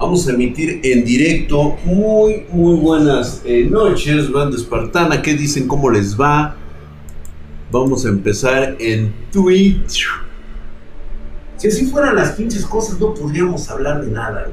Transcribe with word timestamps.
Vamos 0.00 0.26
a 0.26 0.32
emitir 0.32 0.80
en 0.82 1.04
directo. 1.04 1.76
Muy, 1.84 2.46
muy 2.50 2.76
buenas 2.80 3.42
eh, 3.44 3.68
noches, 3.70 4.32
banda 4.32 4.56
espartana. 4.56 5.20
¿Qué 5.20 5.34
dicen? 5.34 5.68
¿Cómo 5.68 5.90
les 5.90 6.18
va? 6.18 6.56
Vamos 7.70 8.06
a 8.06 8.08
empezar 8.08 8.76
en 8.78 9.12
Twitch. 9.30 10.06
Si 11.58 11.68
así 11.68 11.84
fueran 11.84 12.16
las 12.16 12.32
pinches 12.32 12.64
cosas, 12.64 12.98
no 12.98 13.12
podríamos 13.12 13.68
hablar 13.68 14.02
de 14.02 14.10
nada. 14.10 14.46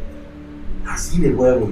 Así 0.86 1.21
de 1.21 1.29
huevo. 1.33 1.71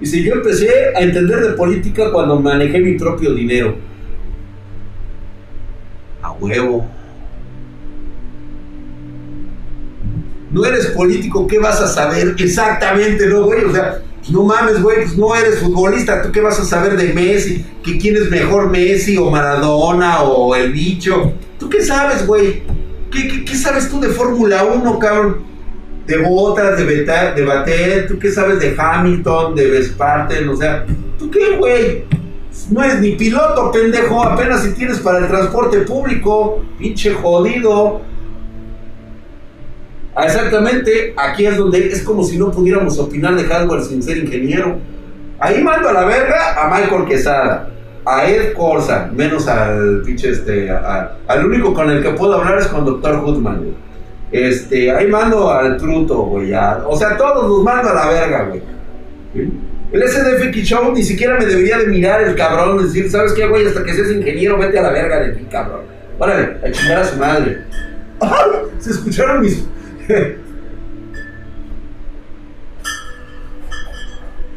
Si 0.00 0.22
yo 0.22 0.32
empecé 0.32 0.70
a 0.96 1.00
entender 1.00 1.40
de 1.40 1.50
política 1.50 2.10
cuando 2.10 2.40
manejé 2.40 2.80
mi 2.80 2.96
propio 2.96 3.34
dinero. 3.34 3.76
A 6.22 6.32
huevo. 6.32 6.88
No 10.54 10.64
eres 10.64 10.86
político, 10.86 11.48
¿qué 11.48 11.58
vas 11.58 11.80
a 11.80 11.88
saber 11.88 12.36
exactamente, 12.38 13.26
no, 13.26 13.42
güey? 13.42 13.64
O 13.64 13.72
sea, 13.72 14.00
no 14.30 14.44
mames, 14.44 14.80
güey, 14.80 14.98
pues 15.02 15.18
no 15.18 15.34
eres 15.34 15.58
futbolista, 15.58 16.22
¿tú 16.22 16.30
qué 16.30 16.40
vas 16.40 16.60
a 16.60 16.64
saber 16.64 16.96
de 16.96 17.12
Messi? 17.12 17.66
¿Que 17.82 17.98
quién 17.98 18.14
es 18.14 18.30
mejor 18.30 18.70
Messi 18.70 19.16
o 19.18 19.30
Maradona 19.30 20.22
o 20.22 20.54
el 20.54 20.72
bicho? 20.72 21.32
¿Tú 21.58 21.68
qué 21.68 21.82
sabes, 21.82 22.24
güey? 22.24 22.62
¿Qué, 23.10 23.56
sabes 23.56 23.90
tú 23.90 24.00
de 24.00 24.10
Fórmula 24.10 24.62
1, 24.62 24.98
cabrón? 25.00 25.38
De 26.06 26.18
botas, 26.18 26.78
de, 26.78 26.84
beta, 26.84 27.32
de 27.32 27.44
bater, 27.44 28.06
¿tú 28.06 28.16
qué 28.20 28.30
sabes 28.30 28.60
de 28.60 28.76
Hamilton, 28.78 29.56
de 29.56 29.70
Vesparten? 29.70 30.48
O 30.48 30.56
sea, 30.56 30.86
¿tú 31.18 31.30
qué, 31.32 31.56
güey? 31.58 32.04
No 32.70 32.84
eres 32.84 33.00
ni 33.00 33.12
piloto, 33.12 33.72
pendejo, 33.72 34.22
apenas 34.22 34.62
si 34.62 34.72
tienes 34.72 35.00
para 35.00 35.18
el 35.18 35.26
transporte 35.26 35.78
público, 35.78 36.62
pinche 36.78 37.12
jodido. 37.12 38.13
Ah, 40.16 40.26
exactamente, 40.26 41.12
aquí 41.16 41.44
es 41.44 41.56
donde 41.56 41.88
es 41.88 42.02
como 42.02 42.22
si 42.22 42.38
no 42.38 42.52
pudiéramos 42.52 42.98
opinar 43.00 43.34
de 43.34 43.44
hardware 43.44 43.82
sin 43.82 44.00
ser 44.00 44.18
ingeniero. 44.18 44.78
Ahí 45.40 45.60
mando 45.60 45.88
a 45.88 45.92
la 45.92 46.04
verga 46.04 46.62
a 46.62 46.68
Michael 46.68 47.04
Quesada, 47.06 47.68
a 48.06 48.24
Ed 48.24 48.52
Corsa, 48.52 49.10
menos 49.12 49.48
al 49.48 50.02
pinche 50.06 50.30
este, 50.30 50.70
al 50.70 51.44
único 51.44 51.74
con 51.74 51.90
el 51.90 52.00
que 52.00 52.10
puedo 52.10 52.34
hablar 52.34 52.58
es 52.58 52.68
con 52.68 52.84
Dr. 52.84 53.16
Hoodman, 53.24 53.74
Este, 54.30 54.92
ahí 54.92 55.08
mando 55.08 55.50
al 55.50 55.76
Truto, 55.78 56.22
güey, 56.22 56.52
o 56.52 56.96
sea, 56.96 57.16
todos 57.16 57.48
los 57.48 57.64
mando 57.64 57.90
a 57.90 57.94
la 57.94 58.08
verga, 58.08 58.44
güey. 58.44 58.62
El 59.90 60.08
SDF 60.08 60.54
Show 60.62 60.92
ni 60.92 61.02
siquiera 61.02 61.36
me 61.38 61.44
debería 61.44 61.78
de 61.78 61.86
mirar 61.88 62.22
el 62.22 62.36
cabrón, 62.36 62.78
decir, 62.78 63.10
¿sabes 63.10 63.32
qué, 63.32 63.48
güey? 63.48 63.66
Hasta 63.66 63.82
que 63.82 63.94
seas 63.94 64.10
ingeniero, 64.12 64.58
vete 64.58 64.78
a 64.78 64.82
la 64.82 64.90
verga 64.90 65.18
de 65.20 65.32
ti, 65.32 65.44
cabrón. 65.50 65.82
Órale, 66.20 66.56
a 66.64 66.70
chingar 66.70 66.98
a 66.98 67.04
su 67.04 67.16
madre. 67.16 67.64
Se 68.78 68.90
escucharon 68.90 69.40
mis 69.40 69.64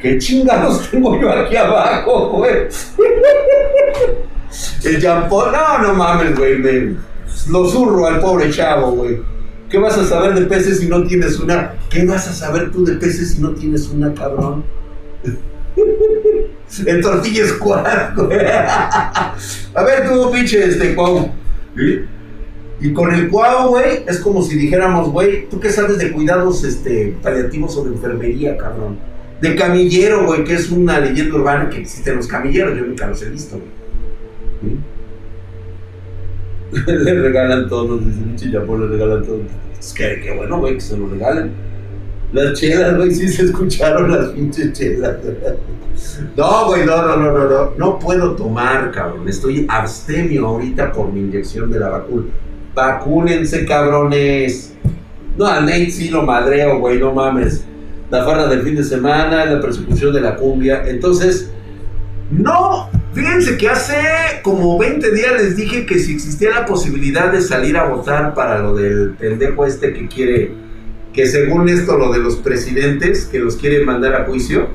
¿Qué 0.02 0.18
chingados 0.20 0.90
tengo 0.90 1.20
yo 1.20 1.32
aquí 1.32 1.56
abajo, 1.56 2.30
güey? 2.30 2.54
El 4.84 5.02
champón, 5.02 5.52
no, 5.52 5.80
no 5.80 5.94
mames, 5.94 6.38
güey, 6.38 6.96
lo 7.50 7.68
zurro 7.68 8.08
al 8.08 8.20
pobre 8.20 8.50
chavo, 8.50 8.92
güey. 8.92 9.20
¿Qué 9.70 9.78
vas 9.78 9.98
a 9.98 10.06
saber 10.06 10.34
de 10.34 10.46
peces 10.46 10.80
si 10.80 10.88
no 10.88 11.04
tienes 11.04 11.40
una? 11.40 11.74
¿Qué 11.90 12.06
vas 12.06 12.28
a 12.28 12.34
saber 12.34 12.72
tú 12.72 12.86
de 12.86 12.94
peces 12.96 13.32
si 13.32 13.42
no 13.42 13.52
tienes 13.52 13.88
una, 13.90 14.14
cabrón? 14.14 14.64
En 16.86 17.02
tortillas 17.02 17.48
squad, 17.50 18.14
güey. 18.16 18.46
A 18.46 19.84
ver 19.86 20.10
tú, 20.10 20.30
pinche, 20.32 20.66
este, 20.66 20.94
Cuau. 20.96 21.32
Y 22.80 22.94
con 22.94 23.14
el 23.14 23.28
cuau, 23.30 23.70
güey, 23.70 24.04
es 24.08 24.20
como 24.20 24.44
si 24.44 24.56
dijéramos, 24.56 25.10
güey, 25.10 25.50
¿tú 25.50 25.60
qué 25.60 25.72
sabes 25.72 25.98
de 25.98 26.12
cuidados 26.12 26.64
este, 26.64 27.16
paliativos 27.24 27.76
o 27.78 27.84
de 27.86 27.92
enfermería, 27.92 28.56
cabrón? 28.56 28.98
De 29.42 29.56
camillero, 29.56 30.26
güey, 30.26 30.44
que 30.44 30.54
es 30.54 30.70
una 30.70 31.00
leyenda 31.00 31.36
urbana 31.36 31.70
que 31.70 31.80
existen 31.80 32.18
los 32.18 32.28
camilleros, 32.28 32.78
yo 32.78 32.86
nunca 32.86 33.08
los 33.08 33.22
he 33.24 33.30
visto, 33.30 33.58
güey. 33.58 34.78
le 36.86 37.22
regalan 37.22 37.68
todos, 37.68 38.06
dice 38.06 38.20
un 38.24 38.36
chillapón, 38.36 38.82
le 38.82 38.88
regalan 38.98 39.24
todos. 39.24 39.42
Es 39.80 39.94
que, 39.94 40.20
qué 40.22 40.36
bueno, 40.36 40.60
güey, 40.60 40.76
que 40.76 40.82
se 40.82 40.98
lo 40.98 41.08
regalen. 41.08 41.52
Las 42.34 42.60
chelas, 42.60 42.96
güey, 42.96 43.12
sí 43.12 43.28
se 43.28 43.44
escucharon 43.44 44.12
las 44.12 44.30
pinches 44.30 44.74
chelas. 44.74 45.16
No, 46.36 46.68
güey, 46.68 46.86
no, 46.86 47.02
no, 47.02 47.18
no, 47.18 47.32
no, 47.32 47.50
no. 47.50 47.72
No 47.76 47.98
puedo 47.98 48.36
tomar, 48.36 48.92
cabrón. 48.92 49.28
Estoy 49.28 49.66
abstemio 49.68 50.46
ahorita 50.46 50.92
por 50.92 51.12
mi 51.12 51.22
inyección 51.22 51.72
de 51.72 51.80
la 51.80 51.90
vacuna. 51.90 52.26
Vacúnense, 52.78 53.66
cabrones. 53.66 54.76
No, 55.36 55.48
a 55.48 55.62
Nate 55.62 55.90
sí 55.90 56.10
lo 56.10 56.22
madreo, 56.22 56.78
güey, 56.78 57.00
no 57.00 57.12
mames. 57.12 57.66
La 58.12 58.24
farra 58.24 58.46
del 58.46 58.62
fin 58.62 58.76
de 58.76 58.84
semana, 58.84 59.46
la 59.46 59.60
persecución 59.60 60.14
de 60.14 60.22
la 60.22 60.36
cumbia. 60.36 60.84
Entonces, 60.86 61.50
no. 62.30 62.88
Fíjense 63.14 63.58
que 63.58 63.68
hace 63.68 63.96
como 64.44 64.78
20 64.78 65.12
días 65.12 65.42
les 65.42 65.56
dije 65.56 65.88
que 65.88 65.98
si 65.98 66.14
existía 66.14 66.52
la 66.52 66.68
posibilidad 66.68 67.32
de 67.32 67.42
salir 67.42 67.78
a 67.78 67.86
votar 67.86 68.36
para 68.36 68.60
lo 68.60 68.76
del 68.76 69.16
pendejo 69.16 69.66
este 69.66 69.92
que 69.94 70.08
quiere, 70.08 70.52
que 71.14 71.26
según 71.26 71.68
esto 71.70 71.98
lo 71.98 72.14
de 72.14 72.20
los 72.20 72.36
presidentes, 72.36 73.26
que 73.26 73.40
los 73.40 73.56
quiere 73.56 73.84
mandar 73.86 74.14
a 74.14 74.26
juicio. 74.26 74.68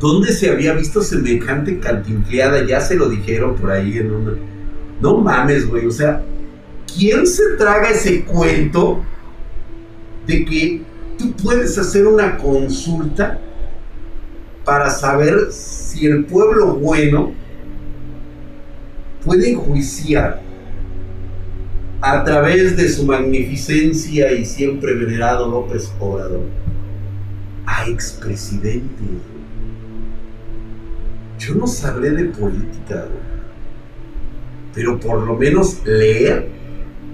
¿Dónde 0.00 0.32
se 0.32 0.50
había 0.50 0.74
visto 0.74 1.02
semejante 1.02 1.78
cantinfleada? 1.78 2.66
Ya 2.66 2.80
se 2.80 2.96
lo 2.96 3.08
dijeron 3.08 3.54
por 3.54 3.70
ahí 3.70 3.98
en 3.98 4.10
una 4.10 4.32
no 5.00 5.18
mames, 5.18 5.68
güey. 5.68 5.86
O 5.86 5.90
sea, 5.90 6.22
¿quién 6.96 7.26
se 7.26 7.56
traga 7.58 7.90
ese 7.90 8.24
cuento 8.24 9.02
de 10.26 10.44
que 10.44 10.82
tú 11.18 11.32
puedes 11.32 11.76
hacer 11.78 12.06
una 12.06 12.36
consulta 12.36 13.38
para 14.64 14.90
saber 14.90 15.52
si 15.52 16.06
el 16.06 16.24
pueblo 16.24 16.74
bueno 16.74 17.32
puede 19.24 19.50
enjuiciar 19.50 20.42
a 22.00 22.24
través 22.24 22.76
de 22.76 22.88
su 22.88 23.04
magnificencia 23.04 24.32
y 24.32 24.44
siempre 24.44 24.94
venerado 24.94 25.48
López 25.48 25.92
Obrador 26.00 26.44
a 27.66 27.88
expresidentes? 27.88 29.08
Yo 31.38 31.54
no 31.54 31.66
sabré 31.66 32.10
de 32.10 32.24
política, 32.26 33.06
güey 33.06 33.35
pero 34.76 35.00
por 35.00 35.26
lo 35.26 35.34
menos 35.34 35.80
leer 35.86 36.48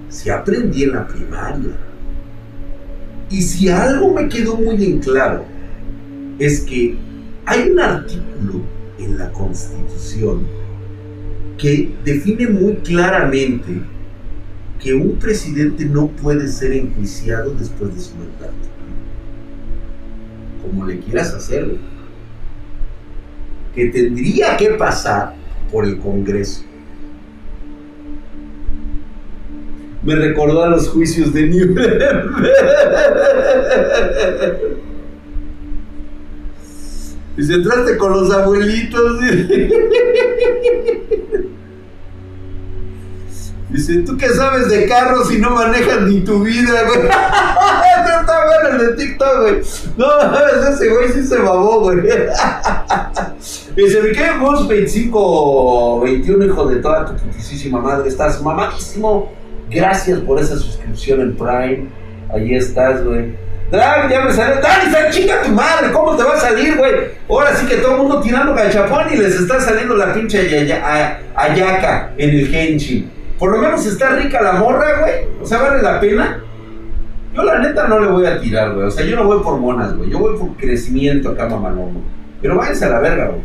se 0.09 0.29
aprendí 0.29 0.83
en 0.83 0.91
la 0.91 1.07
primaria. 1.07 1.71
Y 3.29 3.41
si 3.41 3.69
algo 3.69 4.13
me 4.13 4.27
quedó 4.27 4.57
muy 4.57 4.83
en 4.83 4.99
claro, 4.99 5.45
es 6.39 6.59
que 6.59 6.97
hay 7.45 7.69
un 7.69 7.79
artículo 7.79 8.61
en 8.99 9.17
la 9.17 9.31
Constitución 9.31 10.45
que 11.57 11.95
define 12.03 12.47
muy 12.49 12.73
claramente 12.75 13.81
que 14.81 14.93
un 14.93 15.15
presidente 15.15 15.85
no 15.85 16.07
puede 16.07 16.49
ser 16.49 16.73
enjuiciado 16.73 17.53
después 17.53 17.95
de 17.95 18.01
su 18.01 18.13
mandato. 18.17 18.67
Como 20.61 20.85
le 20.85 20.99
quieras 20.99 21.33
hacerlo. 21.33 21.77
Que 23.73 23.85
tendría 23.85 24.57
que 24.57 24.71
pasar 24.71 25.33
por 25.71 25.85
el 25.85 25.97
Congreso. 25.99 26.65
Me 30.03 30.15
recordó 30.15 30.63
a 30.63 30.69
los 30.69 30.89
juicios 30.89 31.33
de 31.33 31.47
Nuremberg. 31.47 32.29
Si 37.37 37.51
entraste 37.51 37.97
con 37.97 38.13
los 38.13 38.31
abuelitos. 38.31 39.19
Dice, 43.69 43.97
¿tú 44.05 44.15
qué 44.17 44.29
sabes 44.29 44.69
de 44.69 44.87
carros 44.87 45.29
si 45.29 45.39
no 45.39 45.49
manejas 45.49 46.01
ni 46.01 46.21
tu 46.21 46.43
vida, 46.43 46.83
güey? 46.85 47.07
Está 48.21 48.45
bueno 48.45 48.69
el 48.69 48.87
de 48.87 49.03
TikTok, 49.03 49.41
güey. 49.41 49.61
No, 49.97 50.05
ese 50.69 50.89
güey 50.89 51.09
sí 51.11 51.25
se 51.25 51.39
babó, 51.39 51.79
güey. 51.79 52.01
Dice, 53.75 54.01
me 54.03 54.11
quedé 54.11 54.29
25, 54.67 56.01
21, 56.01 56.45
hijo 56.45 56.67
de 56.67 56.75
toda 56.77 57.05
tu 57.05 57.15
putísima 57.15 57.79
madre. 57.81 58.09
Estás 58.09 58.41
mamadísimo. 58.43 59.42
Gracias 59.73 60.19
por 60.19 60.39
esa 60.39 60.55
suscripción 60.57 61.21
en 61.21 61.35
Prime. 61.35 61.87
Ahí 62.33 62.55
estás, 62.55 63.03
güey. 63.03 63.33
Drag, 63.71 64.09
ya 64.09 64.21
me 64.21 64.31
salió. 64.31 64.61
Dani, 64.61 65.11
chica 65.11 65.41
tu 65.43 65.51
madre, 65.51 65.91
¿cómo 65.91 66.15
te 66.15 66.23
va 66.23 66.33
a 66.33 66.39
salir, 66.39 66.77
güey? 66.77 66.91
Ahora 67.27 67.55
sí 67.55 67.65
que 67.65 67.77
todo 67.77 67.93
el 67.93 67.97
mundo 68.03 68.21
tirando 68.21 68.53
cachapón 68.53 69.05
y 69.11 69.17
les 69.17 69.35
está 69.35 69.59
saliendo 69.59 69.95
la 69.95 70.13
pinche 70.13 70.39
ayaca 71.35 72.11
en 72.17 72.29
el 72.29 72.47
Genshin. 72.47 73.09
Por 73.39 73.51
lo 73.51 73.57
menos 73.57 73.85
está 73.85 74.11
rica 74.11 74.41
la 74.41 74.53
morra, 74.53 74.99
güey. 74.99 75.13
O 75.41 75.45
sea, 75.45 75.59
vale 75.59 75.81
la 75.81 75.99
pena. 75.99 76.43
Yo 77.35 77.43
la 77.43 77.59
neta 77.59 77.87
no 77.87 77.99
le 77.99 78.07
voy 78.07 78.27
a 78.27 78.39
tirar, 78.39 78.73
güey. 78.75 78.87
O 78.87 78.91
sea, 78.91 79.03
yo 79.05 79.15
no 79.15 79.25
voy 79.25 79.41
por 79.41 79.57
monas, 79.57 79.97
güey. 79.97 80.11
Yo 80.11 80.19
voy 80.19 80.37
por 80.37 80.55
crecimiento 80.55 81.29
acá, 81.29 81.47
mamalón. 81.47 82.03
Pero 82.41 82.55
váyanse 82.55 82.85
a 82.85 82.89
la 82.89 82.99
verga, 82.99 83.27
güey. 83.29 83.41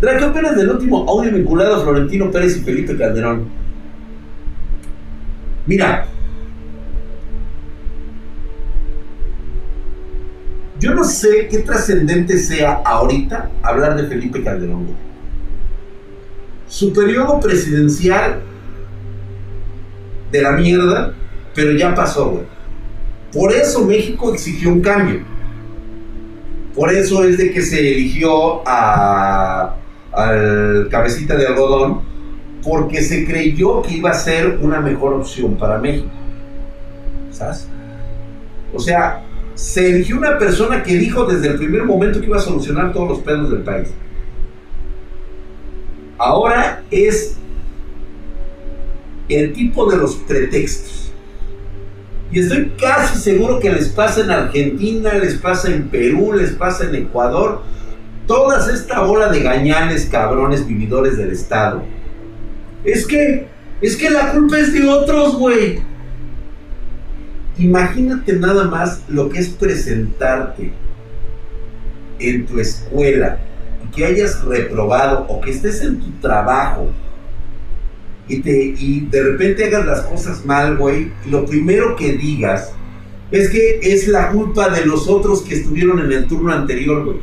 Drag, 0.00 0.18
¿qué 0.18 0.24
opinas 0.26 0.56
del 0.56 0.70
último 0.70 1.06
audio 1.08 1.32
vinculado 1.32 1.76
a 1.76 1.80
Florentino 1.80 2.30
Pérez 2.30 2.56
y 2.58 2.60
Felipe 2.60 2.96
Calderón? 2.96 3.65
Mira, 5.66 6.06
yo 10.78 10.94
no 10.94 11.02
sé 11.02 11.48
qué 11.50 11.58
trascendente 11.58 12.38
sea 12.38 12.82
ahorita 12.84 13.50
hablar 13.62 13.96
de 13.96 14.06
Felipe 14.06 14.44
Calderón. 14.44 14.86
Su 16.68 16.92
periodo 16.92 17.40
presidencial 17.40 18.42
de 20.30 20.42
la 20.42 20.52
mierda, 20.52 21.14
pero 21.54 21.72
ya 21.72 21.94
pasó, 21.94 22.30
güey. 22.30 22.44
Por 23.32 23.52
eso 23.52 23.84
México 23.84 24.32
exigió 24.32 24.70
un 24.70 24.80
cambio. 24.80 25.20
Por 26.74 26.92
eso 26.92 27.24
es 27.24 27.38
de 27.38 27.52
que 27.52 27.62
se 27.62 27.80
eligió 27.80 28.66
a, 28.68 29.76
al 30.12 30.88
cabecita 30.90 31.36
de 31.36 31.46
algodón 31.46 32.02
porque 32.66 33.00
se 33.00 33.24
creyó 33.24 33.80
que 33.80 33.94
iba 33.94 34.10
a 34.10 34.14
ser 34.14 34.58
una 34.60 34.80
mejor 34.80 35.14
opción 35.14 35.54
para 35.54 35.78
México. 35.78 36.10
¿Sabes? 37.30 37.68
O 38.74 38.80
sea, 38.80 39.22
se 39.54 39.88
eligió 39.88 40.16
una 40.16 40.36
persona 40.36 40.82
que 40.82 40.96
dijo 40.96 41.24
desde 41.26 41.46
el 41.46 41.58
primer 41.58 41.84
momento 41.84 42.18
que 42.18 42.26
iba 42.26 42.38
a 42.38 42.40
solucionar 42.40 42.92
todos 42.92 43.08
los 43.08 43.18
pedos 43.20 43.52
del 43.52 43.60
país. 43.60 43.88
Ahora 46.18 46.82
es 46.90 47.36
el 49.28 49.52
tipo 49.52 49.88
de 49.88 49.98
los 49.98 50.16
pretextos. 50.16 51.12
Y 52.32 52.40
estoy 52.40 52.72
casi 52.80 53.20
seguro 53.20 53.60
que 53.60 53.70
les 53.70 53.90
pasa 53.90 54.22
en 54.22 54.30
Argentina, 54.32 55.14
les 55.14 55.36
pasa 55.36 55.70
en 55.70 55.88
Perú, 55.88 56.32
les 56.32 56.50
pasa 56.50 56.84
en 56.84 56.96
Ecuador. 56.96 57.62
Toda 58.26 58.58
esta 58.72 59.02
bola 59.02 59.28
de 59.28 59.40
gañanes, 59.40 60.06
cabrones, 60.06 60.66
vividores 60.66 61.16
del 61.16 61.30
Estado. 61.30 61.94
Es 62.86 63.04
que, 63.04 63.48
es 63.80 63.96
que 63.96 64.08
la 64.08 64.30
culpa 64.30 64.58
es 64.58 64.72
de 64.72 64.88
otros, 64.88 65.36
güey. 65.36 65.80
Imagínate 67.58 68.34
nada 68.34 68.64
más 68.64 69.02
lo 69.08 69.28
que 69.28 69.40
es 69.40 69.48
presentarte 69.48 70.72
en 72.20 72.46
tu 72.46 72.60
escuela 72.60 73.40
y 73.84 73.94
que 73.94 74.06
hayas 74.06 74.42
reprobado 74.44 75.26
o 75.28 75.40
que 75.40 75.50
estés 75.50 75.82
en 75.82 76.00
tu 76.00 76.10
trabajo 76.20 76.90
y, 78.28 78.40
te, 78.40 78.74
y 78.78 79.00
de 79.00 79.22
repente 79.22 79.64
hagas 79.64 79.86
las 79.86 80.00
cosas 80.02 80.44
mal, 80.44 80.76
güey, 80.76 81.10
y 81.24 81.30
lo 81.30 81.44
primero 81.44 81.96
que 81.96 82.12
digas 82.12 82.72
es 83.32 83.50
que 83.50 83.80
es 83.82 84.06
la 84.06 84.30
culpa 84.30 84.68
de 84.68 84.86
los 84.86 85.08
otros 85.08 85.42
que 85.42 85.56
estuvieron 85.56 85.98
en 85.98 86.12
el 86.12 86.26
turno 86.28 86.52
anterior, 86.52 87.04
güey. 87.04 87.18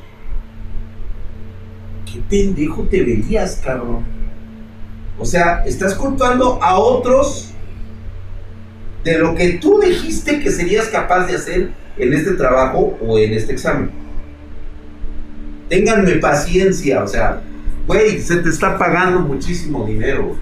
¿Qué 2.06 2.20
pendejo 2.30 2.84
te 2.84 3.02
verías, 3.02 3.62
cabrón? 3.64 4.23
O 5.20 5.26
sea, 5.26 5.64
estás 5.66 5.94
culpando 5.96 6.62
a 6.62 6.78
otros 6.78 7.54
de 9.04 9.20
lo 9.20 9.36
que 9.36 9.54
tú 9.54 9.80
dijiste 9.80 10.40
que 10.40 10.52
serías 10.52 10.88
capaz 10.88 11.28
de 11.28 11.36
hacer 11.36 11.72
en 11.98 12.14
este 12.14 12.32
trabajo 12.32 12.98
o 13.02 13.18
en 13.20 13.34
este 13.34 13.54
examen. 13.54 13.92
Ténganme 15.70 16.14
paciencia, 16.16 17.04
o 17.04 17.08
sea, 17.08 17.42
güey, 17.88 18.20
se 18.22 18.38
te 18.38 18.50
está 18.50 18.78
pagando 18.78 19.20
muchísimo 19.20 19.86
dinero. 19.86 20.38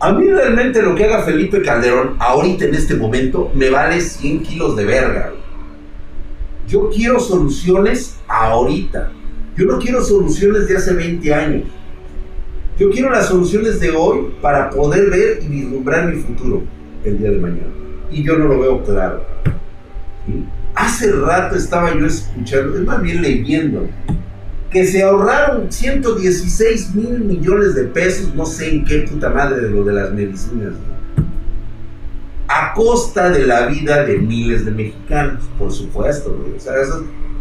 A 0.00 0.12
mí 0.12 0.28
realmente 0.28 0.80
lo 0.80 0.94
que 0.94 1.04
haga 1.04 1.22
Felipe 1.22 1.60
Calderón 1.60 2.16
ahorita 2.20 2.66
en 2.66 2.74
este 2.74 2.94
momento 2.94 3.50
me 3.54 3.68
vale 3.68 4.00
100 4.00 4.42
kilos 4.42 4.76
de 4.76 4.84
verga. 4.84 5.32
Yo 6.68 6.88
quiero 6.90 7.18
soluciones 7.18 8.16
ahorita. 8.28 9.10
Yo 9.56 9.64
no 9.64 9.78
quiero 9.78 10.04
soluciones 10.04 10.68
de 10.68 10.76
hace 10.76 10.92
20 10.92 11.34
años. 11.34 11.64
Yo 12.78 12.90
quiero 12.90 13.10
las 13.10 13.26
soluciones 13.26 13.80
de 13.80 13.90
hoy 13.90 14.28
para 14.40 14.70
poder 14.70 15.10
ver 15.10 15.40
y 15.42 15.48
vislumbrar 15.48 16.14
mi 16.14 16.22
futuro 16.22 16.62
el 17.04 17.18
día 17.18 17.30
de 17.32 17.38
mañana. 17.38 17.66
Y 18.08 18.22
yo 18.22 18.38
no 18.38 18.46
lo 18.46 18.60
veo 18.60 18.84
claro. 18.84 19.24
Hace 20.76 21.10
rato 21.10 21.56
estaba 21.56 21.92
yo 21.98 22.06
escuchando, 22.06 22.78
es 22.78 22.84
más 22.84 23.02
bien 23.02 23.20
leyendo, 23.20 23.88
que 24.70 24.86
se 24.86 25.02
ahorraron 25.02 25.72
116 25.72 26.94
mil 26.94 27.18
millones 27.18 27.74
de 27.74 27.84
pesos, 27.84 28.32
no 28.36 28.46
sé 28.46 28.70
en 28.70 28.84
qué 28.84 28.98
puta 28.98 29.28
madre 29.30 29.60
de 29.62 29.70
lo 29.70 29.82
de 29.82 29.94
las 29.94 30.12
medicinas, 30.12 30.74
a 32.46 32.74
costa 32.74 33.30
de 33.30 33.44
la 33.44 33.66
vida 33.66 34.04
de 34.04 34.18
miles 34.18 34.64
de 34.64 34.70
mexicanos, 34.70 35.42
por 35.58 35.72
supuesto. 35.72 36.44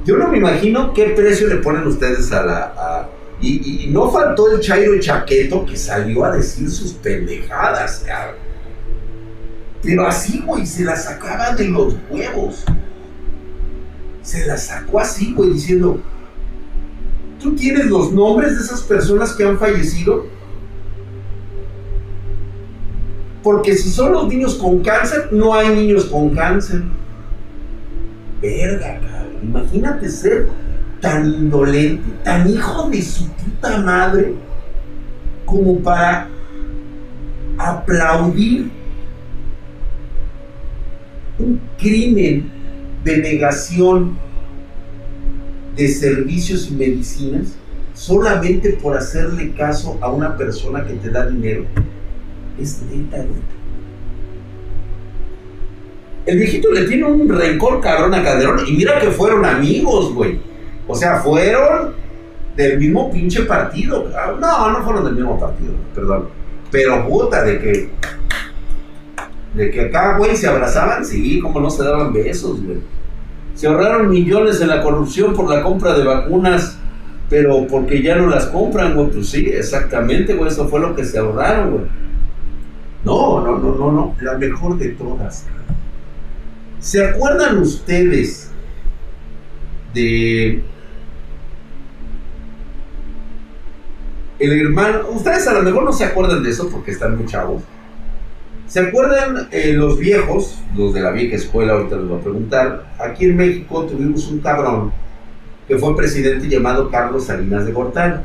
yo 0.04 0.18
no 0.18 0.30
me 0.30 0.38
imagino 0.40 0.94
qué 0.94 1.10
precio 1.10 1.48
le 1.48 1.58
ponen 1.58 1.86
ustedes 1.86 2.32
a 2.32 2.44
la... 2.44 3.08
y, 3.40 3.88
no 3.92 4.12
faltó 4.12 4.52
el 4.52 4.60
Chairo 4.60 5.00
Chaqueto 5.00 5.66
que 5.66 5.78
salió 5.78 6.26
a 6.26 6.36
decir 6.36 6.70
sus 6.70 6.94
pendejadas, 6.94 8.04
cabrón. 8.06 8.36
Pero 9.84 10.08
así, 10.08 10.42
güey, 10.46 10.66
se 10.66 10.84
la 10.84 10.96
sacaba 10.96 11.56
de 11.56 11.68
los 11.68 11.96
huevos. 12.10 12.66
Se 14.24 14.46
la 14.46 14.58
sacó 14.58 15.00
así, 15.00 15.34
güey, 15.34 15.54
diciendo, 15.54 16.02
¿Tú 17.40 17.56
tienes 17.56 17.86
los 17.86 18.12
nombres 18.12 18.58
de 18.58 18.64
esas 18.64 18.82
personas 18.82 19.34
que 19.34 19.44
han 19.44 19.60
fallecido? 19.60 20.26
Porque 23.44 23.76
si 23.76 23.90
son 23.90 24.12
los 24.12 24.28
niños 24.28 24.56
con 24.56 24.82
cáncer, 24.82 25.30
no 25.32 25.54
hay 25.54 25.70
niños 25.70 26.06
con 26.06 26.32
cáncer. 26.32 26.82
Verga, 28.42 29.00
cabrón. 29.00 29.38
Imagínate 29.44 30.10
ser 30.10 30.48
tan 31.02 31.26
indolente, 31.26 32.04
tan 32.24 32.50
hijo 32.50 32.90
de 32.90 33.02
su 33.02 33.28
puta 33.30 33.82
madre, 33.82 34.34
como 35.46 35.80
para 35.80 36.28
aplaudir 37.58 38.70
un 41.40 41.60
crimen 41.78 42.52
de 43.04 43.18
negación 43.18 44.18
de 45.76 45.88
servicios 45.88 46.70
y 46.70 46.74
medicinas 46.74 47.56
solamente 47.94 48.74
por 48.74 48.96
hacerle 48.96 49.54
caso 49.54 49.98
a 50.02 50.12
una 50.12 50.38
persona 50.38 50.86
que 50.86 50.94
te 50.94 51.10
da 51.10 51.26
dinero. 51.26 51.66
Es 52.60 52.82
neta, 52.84 53.26
El 56.26 56.38
viejito 56.38 56.72
le 56.72 56.86
tiene 56.86 57.06
un 57.06 57.30
rencor 57.30 57.80
cabrón 57.82 58.14
a 58.14 58.24
Calderón 58.24 58.60
y 58.68 58.74
mira 58.74 59.00
que 59.00 59.12
fueron 59.12 59.46
amigos, 59.46 60.14
güey. 60.14 60.40
O 60.88 60.96
sea, 60.96 61.18
fueron 61.18 61.94
del 62.56 62.80
mismo 62.80 63.12
pinche 63.12 63.44
partido. 63.44 64.10
No, 64.40 64.72
no 64.72 64.84
fueron 64.84 65.06
del 65.06 65.16
mismo 65.16 65.40
partido, 65.40 65.74
perdón. 65.94 66.30
Pero 66.72 67.08
puta, 67.08 67.44
de 67.44 67.60
que. 67.60 67.90
De 69.54 69.72
que 69.72 69.82
acá, 69.82 70.18
güey, 70.18 70.36
se 70.36 70.48
abrazaban, 70.48 71.04
sí, 71.04 71.40
como 71.40 71.60
no 71.60 71.70
se 71.70 71.84
daban 71.84 72.14
besos, 72.14 72.62
güey. 72.64 72.78
Se 73.56 73.68
ahorraron 73.68 74.10
millones 74.10 74.62
en 74.62 74.68
la 74.68 74.84
corrupción 74.84 75.34
por 75.34 75.50
la 75.50 75.64
compra 75.64 75.98
de 75.98 76.04
vacunas, 76.04 76.78
pero 77.30 77.66
porque 77.66 78.04
ya 78.04 78.16
no 78.16 78.28
las 78.28 78.48
compran, 78.48 78.94
güey. 78.94 79.10
Pues 79.10 79.30
sí, 79.30 79.48
exactamente, 79.48 80.36
güey. 80.36 80.50
Eso 80.50 80.68
fue 80.68 80.80
lo 80.80 80.96
que 80.96 81.04
se 81.04 81.18
ahorraron, 81.18 81.72
güey. 81.72 81.84
No, 83.04 83.42
no, 83.42 83.58
no, 83.58 83.76
no, 83.76 83.92
no. 83.92 84.16
La 84.22 84.38
mejor 84.38 84.78
de 84.78 84.90
todas. 84.90 85.46
¿Se 86.80 87.04
acuerdan 87.04 87.58
ustedes 87.58 88.52
de 89.94 90.64
el 94.40 94.60
hermano? 94.60 95.10
Ustedes 95.10 95.48
a 95.48 95.54
lo 95.54 95.64
mejor 95.64 95.84
no 95.84 95.94
se 95.94 96.06
acuerdan 96.06 96.44
de 96.44 96.50
eso 96.50 96.70
porque 96.70 96.92
están 96.92 97.18
muy 97.18 97.26
chavos. 97.26 97.64
¿Se 98.68 98.82
acuerdan 98.82 99.48
eh, 99.52 99.74
los 99.74 99.98
viejos, 99.98 100.60
los 100.76 100.94
de 100.94 101.02
la 101.02 101.12
vieja 101.12 101.38
escuela, 101.38 101.74
ahorita 101.74 101.96
les 101.96 102.08
voy 102.08 102.20
a 102.20 102.22
preguntar? 102.22 102.94
Aquí 103.00 103.26
en 103.26 103.38
México 103.38 103.86
tuvimos 103.86 104.28
un 104.30 104.40
cabrón 104.40 104.92
que 105.68 105.78
fue 105.78 105.96
presidente 105.96 106.50
llamado 106.50 106.90
Carlos 106.90 107.26
Salinas 107.26 107.66
de 107.66 107.72
Gortari. 107.72 108.22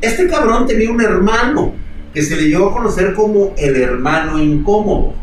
Este 0.00 0.28
cabrón 0.28 0.66
tenía 0.66 0.90
un 0.90 1.00
hermano 1.00 1.74
que 2.12 2.22
se 2.22 2.36
le 2.36 2.48
llegó 2.48 2.70
a 2.70 2.72
conocer 2.72 3.14
como 3.14 3.52
el 3.58 3.76
hermano 3.76 4.40
incómodo. 4.40 5.14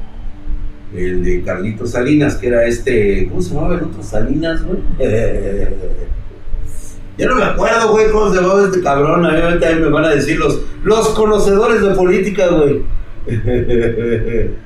El 0.93 1.23
de 1.23 1.41
Carlitos 1.43 1.91
Salinas, 1.91 2.35
que 2.35 2.47
era 2.47 2.65
este. 2.65 3.27
¿Cómo 3.29 3.41
se 3.41 3.53
llamaba 3.53 3.75
el 3.75 3.83
otro 3.83 4.03
Salinas, 4.03 4.63
güey? 4.63 4.79
Ya 7.17 7.27
no 7.27 7.35
me 7.35 7.43
acuerdo, 7.43 7.91
güey, 7.91 8.09
cómo 8.09 8.33
se 8.33 8.41
llamaba 8.41 8.63
este 8.65 8.81
cabrón. 8.81 9.25
A 9.25 9.31
mí 9.31 9.39
también 9.59 9.81
me 9.81 9.89
van 9.89 10.05
a 10.05 10.09
decir 10.09 10.39
los, 10.39 10.61
los 10.83 11.09
conocedores 11.09 11.81
de 11.81 11.91
política, 11.91 12.47
güey. 12.47 12.83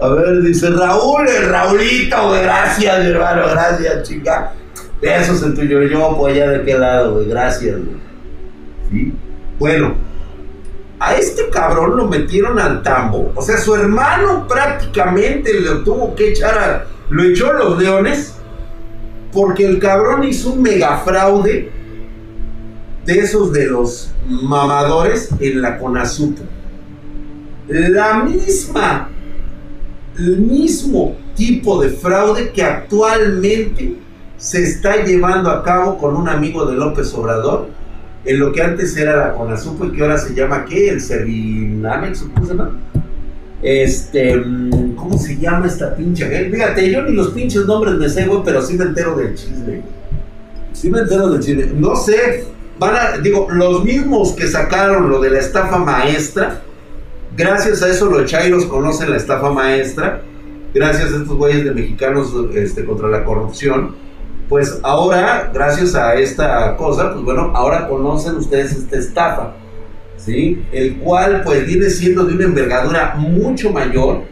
A 0.00 0.08
ver, 0.10 0.42
dice 0.42 0.70
Raúl, 0.70 1.28
el 1.28 1.48
Raulito, 1.48 2.28
güey, 2.28 2.42
gracias, 2.42 3.04
hermano, 3.04 3.48
gracias, 3.50 4.08
chica. 4.08 4.52
Besos 5.02 5.42
en 5.42 5.54
tu 5.56 5.62
yo, 5.62 6.16
pues 6.16 6.34
allá 6.34 6.50
de 6.50 6.64
qué 6.64 6.78
lado, 6.78 7.14
güey, 7.14 7.28
gracias, 7.28 7.76
güey. 7.76 9.12
Bueno, 9.58 9.96
a 11.00 11.14
este 11.14 11.48
cabrón 11.50 11.96
lo 11.96 12.06
metieron 12.06 12.60
al 12.60 12.82
tambo. 12.82 13.32
O 13.34 13.42
sea, 13.42 13.58
su 13.58 13.74
hermano 13.74 14.46
prácticamente 14.46 15.52
lo 15.60 15.82
tuvo 15.82 16.14
que 16.14 16.28
echar 16.28 16.58
a. 16.58 16.86
Lo 17.10 17.24
echó 17.24 17.50
a 17.50 17.54
los 17.54 17.78
leones 17.78 18.37
porque 19.32 19.66
el 19.66 19.78
cabrón 19.78 20.24
hizo 20.24 20.52
un 20.52 20.62
mega 20.62 20.98
fraude 20.98 21.70
de 23.04 23.18
esos 23.18 23.52
de 23.52 23.66
los 23.66 24.12
mamadores 24.26 25.30
en 25.40 25.62
la 25.62 25.78
Conasupo 25.78 26.42
la 27.68 28.24
misma, 28.24 29.10
el 30.18 30.38
mismo 30.38 31.16
tipo 31.36 31.80
de 31.82 31.90
fraude 31.90 32.50
que 32.50 32.62
actualmente 32.62 33.96
se 34.38 34.62
está 34.62 35.04
llevando 35.04 35.50
a 35.50 35.62
cabo 35.62 35.98
con 35.98 36.16
un 36.16 36.28
amigo 36.28 36.64
de 36.64 36.76
López 36.76 37.12
Obrador, 37.14 37.68
en 38.24 38.38
lo 38.38 38.52
que 38.52 38.62
antes 38.62 38.96
era 38.96 39.16
la 39.16 39.32
CONASUPO 39.34 39.86
y 39.86 39.92
que 39.92 40.02
ahora 40.02 40.18
se 40.18 40.34
llama 40.34 40.64
¿qué? 40.64 40.90
El 40.90 41.00
Servinamex, 41.00 42.22
¿cómo 42.22 42.46
se 42.46 42.52
llama? 42.52 42.72
Este, 43.62 44.42
¿cómo 44.42 44.87
se 45.18 45.36
llama 45.36 45.66
esta 45.66 45.94
pinche? 45.94 46.26
Fíjate, 46.50 46.90
yo 46.90 47.02
ni 47.02 47.12
los 47.12 47.28
pinches 47.28 47.66
nombres 47.66 47.94
me 47.94 48.08
sé, 48.08 48.26
güey, 48.26 48.42
pero 48.44 48.62
sí 48.62 48.74
me 48.74 48.84
entero 48.84 49.16
del 49.16 49.34
chisme. 49.34 49.82
Sí 50.72 50.90
me 50.90 51.00
entero 51.00 51.30
del 51.30 51.40
chisme. 51.40 51.66
No 51.74 51.96
sé, 51.96 52.44
van 52.78 52.94
a, 52.94 53.18
digo, 53.18 53.48
los 53.50 53.84
mismos 53.84 54.32
que 54.32 54.46
sacaron 54.46 55.10
lo 55.10 55.20
de 55.20 55.30
la 55.30 55.40
estafa 55.40 55.78
maestra, 55.78 56.62
gracias 57.36 57.82
a 57.82 57.88
eso 57.88 58.06
los 58.06 58.30
chairos 58.30 58.66
conocen 58.66 59.10
la 59.10 59.16
estafa 59.16 59.50
maestra, 59.50 60.22
gracias 60.74 61.12
a 61.12 61.16
estos 61.16 61.36
güeyes 61.36 61.64
de 61.64 61.72
mexicanos 61.72 62.32
este, 62.54 62.84
contra 62.84 63.08
la 63.08 63.24
corrupción, 63.24 63.96
pues 64.48 64.80
ahora, 64.82 65.50
gracias 65.52 65.94
a 65.94 66.14
esta 66.14 66.76
cosa, 66.76 67.12
pues 67.12 67.24
bueno, 67.24 67.52
ahora 67.54 67.86
conocen 67.86 68.36
ustedes 68.36 68.72
esta 68.72 68.96
estafa, 68.96 69.54
¿sí? 70.16 70.64
El 70.72 70.96
cual 70.98 71.42
pues 71.44 71.66
viene 71.66 71.90
siendo 71.90 72.24
de 72.24 72.34
una 72.34 72.44
envergadura 72.44 73.14
mucho 73.16 73.70
mayor 73.70 74.22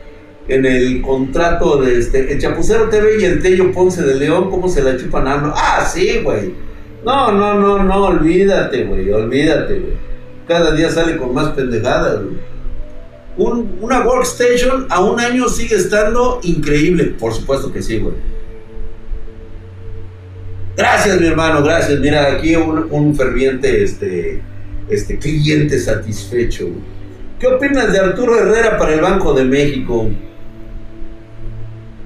en 0.49 0.65
el 0.65 1.03
contrato 1.03 1.79
de 1.83 1.99
este, 1.99 2.33
el 2.33 2.41
Chapucero 2.41 2.89
TV 2.89 3.21
y 3.21 3.25
el 3.25 3.43
Tello 3.43 3.73
Ponce 3.73 4.03
de 4.03 4.15
León, 4.15 4.51
¿cómo 4.51 4.69
se 4.69 4.83
la 4.83 4.97
chupan 4.97 5.27
a 5.27 5.53
Ah, 5.57 5.85
sí, 5.85 6.21
güey 6.23 6.67
no, 7.07 7.31
no, 7.31 7.55
no, 7.55 7.85
no, 7.85 8.05
olvídate, 8.07 8.83
güey, 8.83 9.09
olvídate, 9.11 9.79
güey. 9.79 9.93
Cada 10.49 10.75
día 10.75 10.91
sale 10.91 11.17
con 11.17 11.33
más 11.33 11.51
pendejadas, 11.51 12.21
güey. 13.37 13.65
una 13.81 14.05
workstation 14.05 14.89
a 14.91 15.01
un 15.01 15.21
año 15.21 15.49
sigue 15.49 15.77
estando 15.77 16.41
increíble. 16.43 17.05
Por 17.17 17.33
supuesto 17.33 17.73
que 17.73 17.81
sí, 17.81 18.01
güey. 18.01 18.15
Gracias, 20.77 21.21
mi 21.21 21.29
hermano, 21.29 21.63
gracias. 21.63 22.01
Mira, 22.01 22.33
aquí 22.33 22.57
un, 22.57 23.15
ferviente 23.15 23.85
este, 23.85 24.43
este, 24.91 25.17
cliente 25.17 25.79
satisfecho. 25.79 26.71
¿Qué 27.39 27.47
opinas 27.47 27.93
de 27.93 28.01
Arturo 28.01 28.37
Herrera 28.37 28.77
para 28.79 28.95
el 28.95 29.01
Banco 29.01 29.33
de 29.33 29.45
México? 29.45 30.11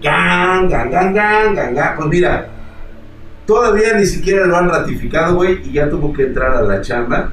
Gang, 0.02 0.68
gang, 0.68 0.90
gang, 0.90 1.14
gang, 1.14 1.74
gang. 1.74 1.96
Pues 1.96 2.08
mira, 2.08 2.50
Todavía 3.50 3.94
ni 3.94 4.06
siquiera 4.06 4.46
lo 4.46 4.56
han 4.56 4.68
ratificado, 4.68 5.34
güey, 5.34 5.60
y 5.68 5.72
ya 5.72 5.90
tuvo 5.90 6.12
que 6.12 6.22
entrar 6.22 6.52
a 6.52 6.62
la 6.62 6.80
chamba. 6.82 7.32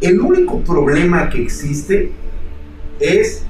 El 0.00 0.20
único 0.20 0.60
problema 0.60 1.28
que 1.28 1.42
existe 1.42 2.12
es 3.00 3.44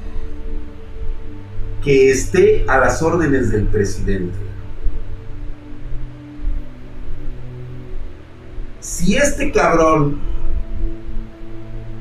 que 1.85 2.11
esté 2.11 2.65
a 2.67 2.79
las 2.79 3.03
órdenes 3.03 3.51
del 3.53 3.65
presidente. 3.65 4.39
Si 8.81 9.17
este 9.17 9.53
cabrón 9.53 10.19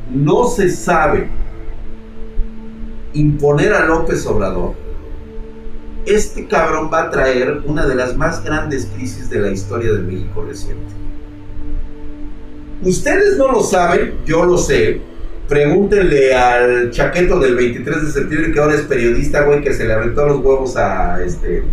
no 0.09 0.47
se 0.47 0.69
sabe 0.69 1.27
imponer 3.11 3.73
a 3.73 3.83
López 3.83 4.25
Obrador, 4.25 4.88
este 6.09 6.47
cabrón 6.47 6.89
va 6.91 7.03
a 7.03 7.09
traer 7.09 7.61
una 7.65 7.85
de 7.85 7.95
las 7.95 8.17
más 8.17 8.43
grandes 8.43 8.87
crisis 8.95 9.29
de 9.29 9.39
la 9.39 9.51
historia 9.51 9.93
de 9.93 9.99
México 9.99 10.43
reciente. 10.47 10.99
Ustedes 12.81 13.37
no 13.37 13.51
lo 13.51 13.61
saben, 13.61 14.13
yo 14.25 14.45
lo 14.45 14.57
sé. 14.57 15.01
Pregúntenle 15.47 16.35
al 16.35 16.91
chaqueto 16.91 17.39
del 17.39 17.55
23 17.55 18.05
de 18.05 18.11
septiembre 18.11 18.51
que 18.51 18.59
ahora 18.59 18.75
es 18.75 18.81
periodista, 18.81 19.43
güey, 19.43 19.61
que 19.61 19.73
se 19.73 19.85
le 19.85 19.93
aventó 19.93 20.25
los 20.25 20.37
huevos 20.39 20.77
a 20.77 21.23
este 21.23 21.63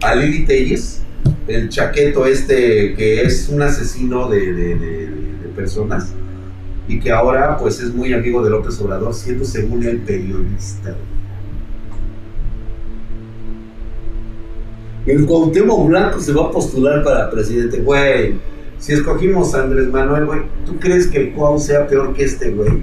a 0.00 0.14
Lili 0.16 0.44
Telles, 0.44 1.02
el 1.46 1.68
chaqueto 1.68 2.26
este 2.26 2.94
que 2.94 3.22
es 3.22 3.48
un 3.48 3.62
asesino 3.62 4.28
de, 4.28 5.10
personas 5.54 6.14
y 6.88 6.98
que 6.98 7.12
ahora 7.12 7.58
pues 7.58 7.78
es 7.80 7.92
muy 7.92 8.14
amigo 8.14 8.42
de 8.42 8.48
López 8.48 8.80
Obrador, 8.80 9.12
siendo 9.12 9.44
según 9.44 9.84
el 9.84 9.98
periodista. 9.98 10.96
El 15.12 15.26
Cuauhtémoc 15.26 15.88
Blanco 15.88 16.20
se 16.20 16.32
va 16.32 16.46
a 16.46 16.50
postular 16.50 17.04
para 17.04 17.30
presidente. 17.30 17.80
Güey, 17.80 18.36
si 18.78 18.94
escogimos 18.94 19.54
a 19.54 19.64
Andrés 19.64 19.88
Manuel, 19.88 20.24
güey, 20.24 20.40
¿tú 20.64 20.78
crees 20.78 21.06
que 21.06 21.18
el 21.18 21.32
Cuau 21.32 21.58
sea 21.58 21.86
peor 21.86 22.14
que 22.14 22.24
este, 22.24 22.50
güey? 22.50 22.82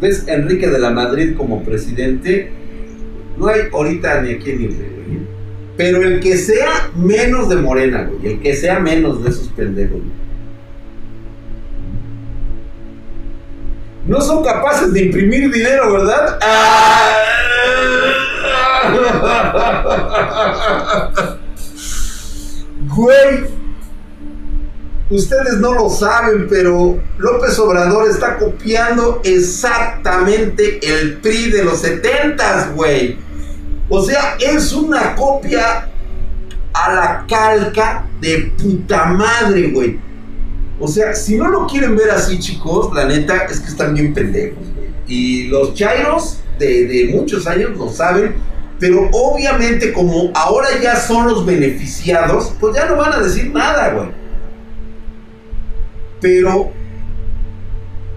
¿Ves 0.00 0.26
Enrique 0.26 0.68
de 0.68 0.78
la 0.80 0.90
Madrid 0.90 1.36
como 1.36 1.62
presidente? 1.62 2.50
No 3.38 3.46
hay 3.46 3.62
ahorita 3.72 4.20
ni 4.22 4.32
aquí 4.32 4.52
ni 4.52 4.66
güey. 4.66 4.84
Pero 5.76 6.02
el 6.02 6.18
que 6.20 6.36
sea 6.36 6.90
menos 6.96 7.48
de 7.48 7.56
Morena, 7.56 8.10
güey. 8.10 8.34
El 8.34 8.40
que 8.40 8.54
sea 8.54 8.80
menos 8.80 9.22
de 9.22 9.30
esos 9.30 9.48
pendejos, 9.48 9.98
güey. 9.98 10.24
No 14.08 14.20
son 14.20 14.42
capaces 14.44 14.92
de 14.92 15.04
imprimir 15.04 15.50
dinero, 15.50 15.92
¿verdad? 15.92 16.38
¡Ah! 16.42 17.24
Güey, 22.94 23.46
ustedes 25.10 25.54
no 25.58 25.72
lo 25.72 25.90
saben, 25.90 26.46
pero 26.48 26.98
López 27.18 27.58
Obrador 27.58 28.08
está 28.08 28.36
copiando 28.36 29.20
exactamente 29.24 30.78
el 30.82 31.18
PRI 31.18 31.50
de 31.50 31.64
los 31.64 31.80
70, 31.80 32.72
güey. 32.74 33.18
O 33.88 34.02
sea, 34.02 34.36
es 34.38 34.72
una 34.72 35.14
copia 35.14 35.88
a 36.72 36.92
la 36.92 37.24
calca 37.28 38.06
de 38.20 38.52
puta 38.60 39.06
madre, 39.06 39.70
güey. 39.70 39.98
O 40.80 40.88
sea, 40.88 41.14
si 41.14 41.36
no 41.36 41.48
lo 41.48 41.66
quieren 41.66 41.96
ver 41.96 42.10
así, 42.10 42.38
chicos, 42.38 42.92
la 42.94 43.04
neta 43.04 43.44
es 43.44 43.60
que 43.60 43.68
están 43.68 43.94
bien 43.94 44.12
pendejos, 44.12 44.64
güey. 44.74 44.88
Y 45.06 45.48
los 45.48 45.74
chairos 45.74 46.40
de, 46.58 46.86
de 46.86 47.08
muchos 47.14 47.46
años 47.46 47.76
lo 47.76 47.88
saben 47.90 48.34
pero 48.78 49.08
obviamente 49.12 49.92
como 49.92 50.30
ahora 50.34 50.68
ya 50.82 50.96
son 50.96 51.28
los 51.28 51.46
beneficiados, 51.46 52.54
pues 52.58 52.74
ya 52.74 52.86
no 52.86 52.96
van 52.96 53.12
a 53.12 53.20
decir 53.20 53.52
nada, 53.52 53.92
güey. 53.94 54.08
Pero 56.20 56.72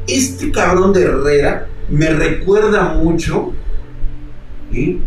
este 0.08 0.52
cabrón 0.52 0.94
de 0.94 1.04
Herrera 1.04 1.68
me 1.90 2.10
recuerda 2.10 2.94
mucho 2.94 3.54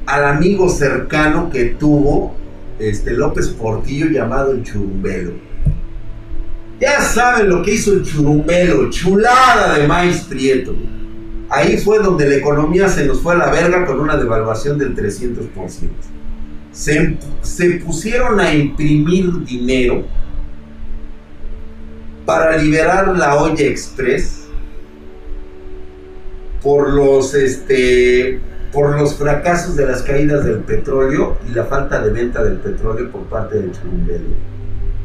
al 0.06 0.24
amigo 0.24 0.68
cercano 0.68 1.50
que 1.50 1.66
tuvo 1.66 2.34
este 2.78 3.12
López 3.12 3.48
Portillo 3.48 4.06
llamado 4.06 4.52
el 4.52 4.62
Churumbelo. 4.62 5.32
Ya 6.80 7.00
saben 7.02 7.48
lo 7.50 7.62
que 7.62 7.74
hizo 7.74 7.92
el 7.92 8.02
Churumbelo, 8.02 8.88
chulada 8.88 9.78
de 9.78 9.86
maíz 9.86 10.22
prieto. 10.22 10.74
Ahí 11.50 11.78
fue 11.78 11.98
donde 11.98 12.28
la 12.28 12.36
economía 12.36 12.88
se 12.88 13.04
nos 13.04 13.20
fue 13.20 13.34
a 13.34 13.38
la 13.38 13.50
verga 13.50 13.84
con 13.84 13.98
una 13.98 14.16
devaluación 14.16 14.78
del 14.78 14.94
300%. 14.94 15.48
Se, 16.70 17.18
se 17.42 17.70
pusieron 17.84 18.38
a 18.38 18.54
imprimir 18.54 19.44
dinero 19.44 20.04
para 22.24 22.56
liberar 22.56 23.08
la 23.18 23.34
olla 23.34 23.64
express 23.64 24.46
por 26.62 26.90
los 26.90 27.34
este 27.34 28.38
por 28.72 28.96
los 28.96 29.16
fracasos 29.16 29.74
de 29.74 29.86
las 29.86 30.02
caídas 30.02 30.44
del 30.44 30.58
petróleo 30.58 31.36
y 31.48 31.52
la 31.52 31.64
falta 31.64 32.00
de 32.00 32.12
venta 32.12 32.44
del 32.44 32.58
petróleo 32.58 33.10
por 33.10 33.22
parte 33.22 33.58
del 33.58 33.72
Churumbelo. 33.72 34.28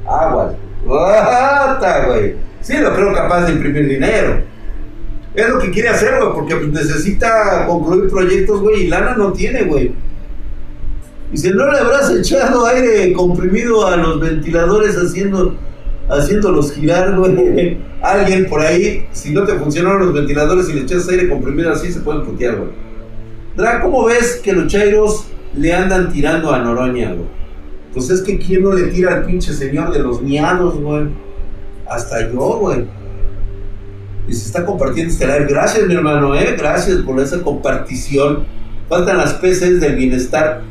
Aguas. 0.08 0.54
güey! 2.06 2.36
Sí, 2.62 2.78
lo 2.78 2.94
creo 2.94 3.12
capaz 3.16 3.48
de 3.48 3.54
imprimir 3.54 3.88
dinero 3.88 4.55
es 5.36 5.50
lo 5.50 5.60
que 5.60 5.70
quiere 5.70 5.90
hacer, 5.90 6.16
güey, 6.18 6.34
porque 6.34 6.56
necesita 6.68 7.66
concluir 7.68 8.10
proyectos, 8.10 8.62
güey, 8.62 8.84
y 8.84 8.88
lana 8.88 9.16
no 9.18 9.34
tiene, 9.34 9.64
güey. 9.64 9.92
Y 11.34 11.38
si 11.38 11.50
no 11.50 11.70
le 11.70 11.78
habrás 11.78 12.10
echado 12.12 12.66
aire 12.66 13.12
comprimido 13.12 13.86
a 13.86 13.98
los 13.98 14.22
ventiladores 14.22 14.96
haciendo, 14.96 15.56
haciéndolos 16.10 16.72
girar, 16.72 17.18
güey. 17.18 17.78
Alguien 18.02 18.46
por 18.46 18.62
ahí, 18.62 19.08
si 19.12 19.32
no 19.32 19.44
te 19.44 19.56
funcionaron 19.56 20.06
los 20.06 20.14
ventiladores 20.14 20.70
y 20.70 20.74
le 20.74 20.82
echas 20.82 21.10
aire 21.10 21.28
comprimido 21.28 21.72
así, 21.72 21.92
se 21.92 22.00
pueden 22.00 22.24
putear, 22.24 22.56
güey. 22.56 22.70
Dra, 23.58 23.82
¿cómo 23.82 24.06
ves 24.06 24.40
que 24.44 24.54
los 24.54 24.68
chairos 24.68 25.26
le 25.56 25.74
andan 25.74 26.14
tirando 26.14 26.54
a 26.54 26.60
Noroña, 26.60 27.14
güey? 27.14 27.28
Pues 27.94 28.10
es 28.10 28.22
que 28.22 28.38
quién 28.38 28.64
no 28.64 28.74
le 28.74 28.84
tira 28.88 29.16
al 29.16 29.26
pinche 29.26 29.54
señor 29.54 29.92
de 29.92 30.00
los 30.00 30.22
miados, 30.22 30.76
güey. 30.80 31.08
Hasta 31.88 32.32
yo, 32.32 32.60
güey 32.60 32.86
y 34.28 34.34
se 34.34 34.46
está 34.46 34.66
compartiendo 34.66 35.12
este 35.12 35.26
live. 35.26 35.46
Gracias, 35.48 35.88
mi 35.88 35.94
hermano, 35.94 36.36
¿eh? 36.36 36.56
Gracias 36.58 36.98
por 37.02 37.20
esa 37.20 37.42
compartición. 37.42 38.46
Faltan 38.90 39.18
las 39.18 39.34
PCs 39.36 39.80
del 39.80 39.96
bienestar. 39.96 40.62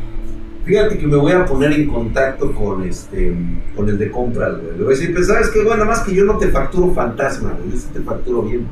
Fíjate 0.64 0.96
que 0.96 1.06
me 1.06 1.16
voy 1.16 1.32
a 1.32 1.44
poner 1.44 1.72
en 1.72 1.88
contacto 1.88 2.52
con 2.54 2.84
este 2.84 3.34
con 3.76 3.88
el 3.88 3.98
de 3.98 4.10
compras, 4.10 4.52
güey. 4.56 4.78
Le 4.78 4.84
voy 4.84 4.94
a 4.94 4.96
decir, 4.96 5.14
pues 5.14 5.26
sabes 5.26 5.50
qué, 5.50 5.58
bueno, 5.58 5.84
nada 5.84 5.96
más 5.96 6.00
que 6.00 6.14
yo 6.14 6.24
no 6.24 6.38
te 6.38 6.48
facturo 6.48 6.92
fantasma, 6.94 7.54
güey. 7.58 7.72
Yo 7.72 7.78
sí 7.78 7.86
te 7.92 8.00
facturo 8.00 8.42
bien. 8.42 8.66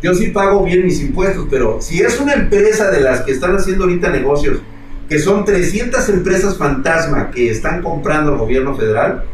Yo 0.00 0.14
sí 0.14 0.28
pago 0.28 0.64
bien 0.64 0.84
mis 0.84 1.00
impuestos, 1.00 1.46
pero 1.50 1.78
si 1.80 2.00
es 2.00 2.20
una 2.20 2.34
empresa 2.34 2.90
de 2.90 3.00
las 3.00 3.22
que 3.22 3.32
están 3.32 3.56
haciendo 3.56 3.84
ahorita 3.84 4.10
negocios, 4.10 4.60
que 5.08 5.18
son 5.18 5.44
300 5.44 6.08
empresas 6.10 6.56
fantasma 6.56 7.30
que 7.30 7.50
están 7.50 7.82
comprando 7.82 8.32
el 8.32 8.38
gobierno 8.38 8.76
federal, 8.76 9.24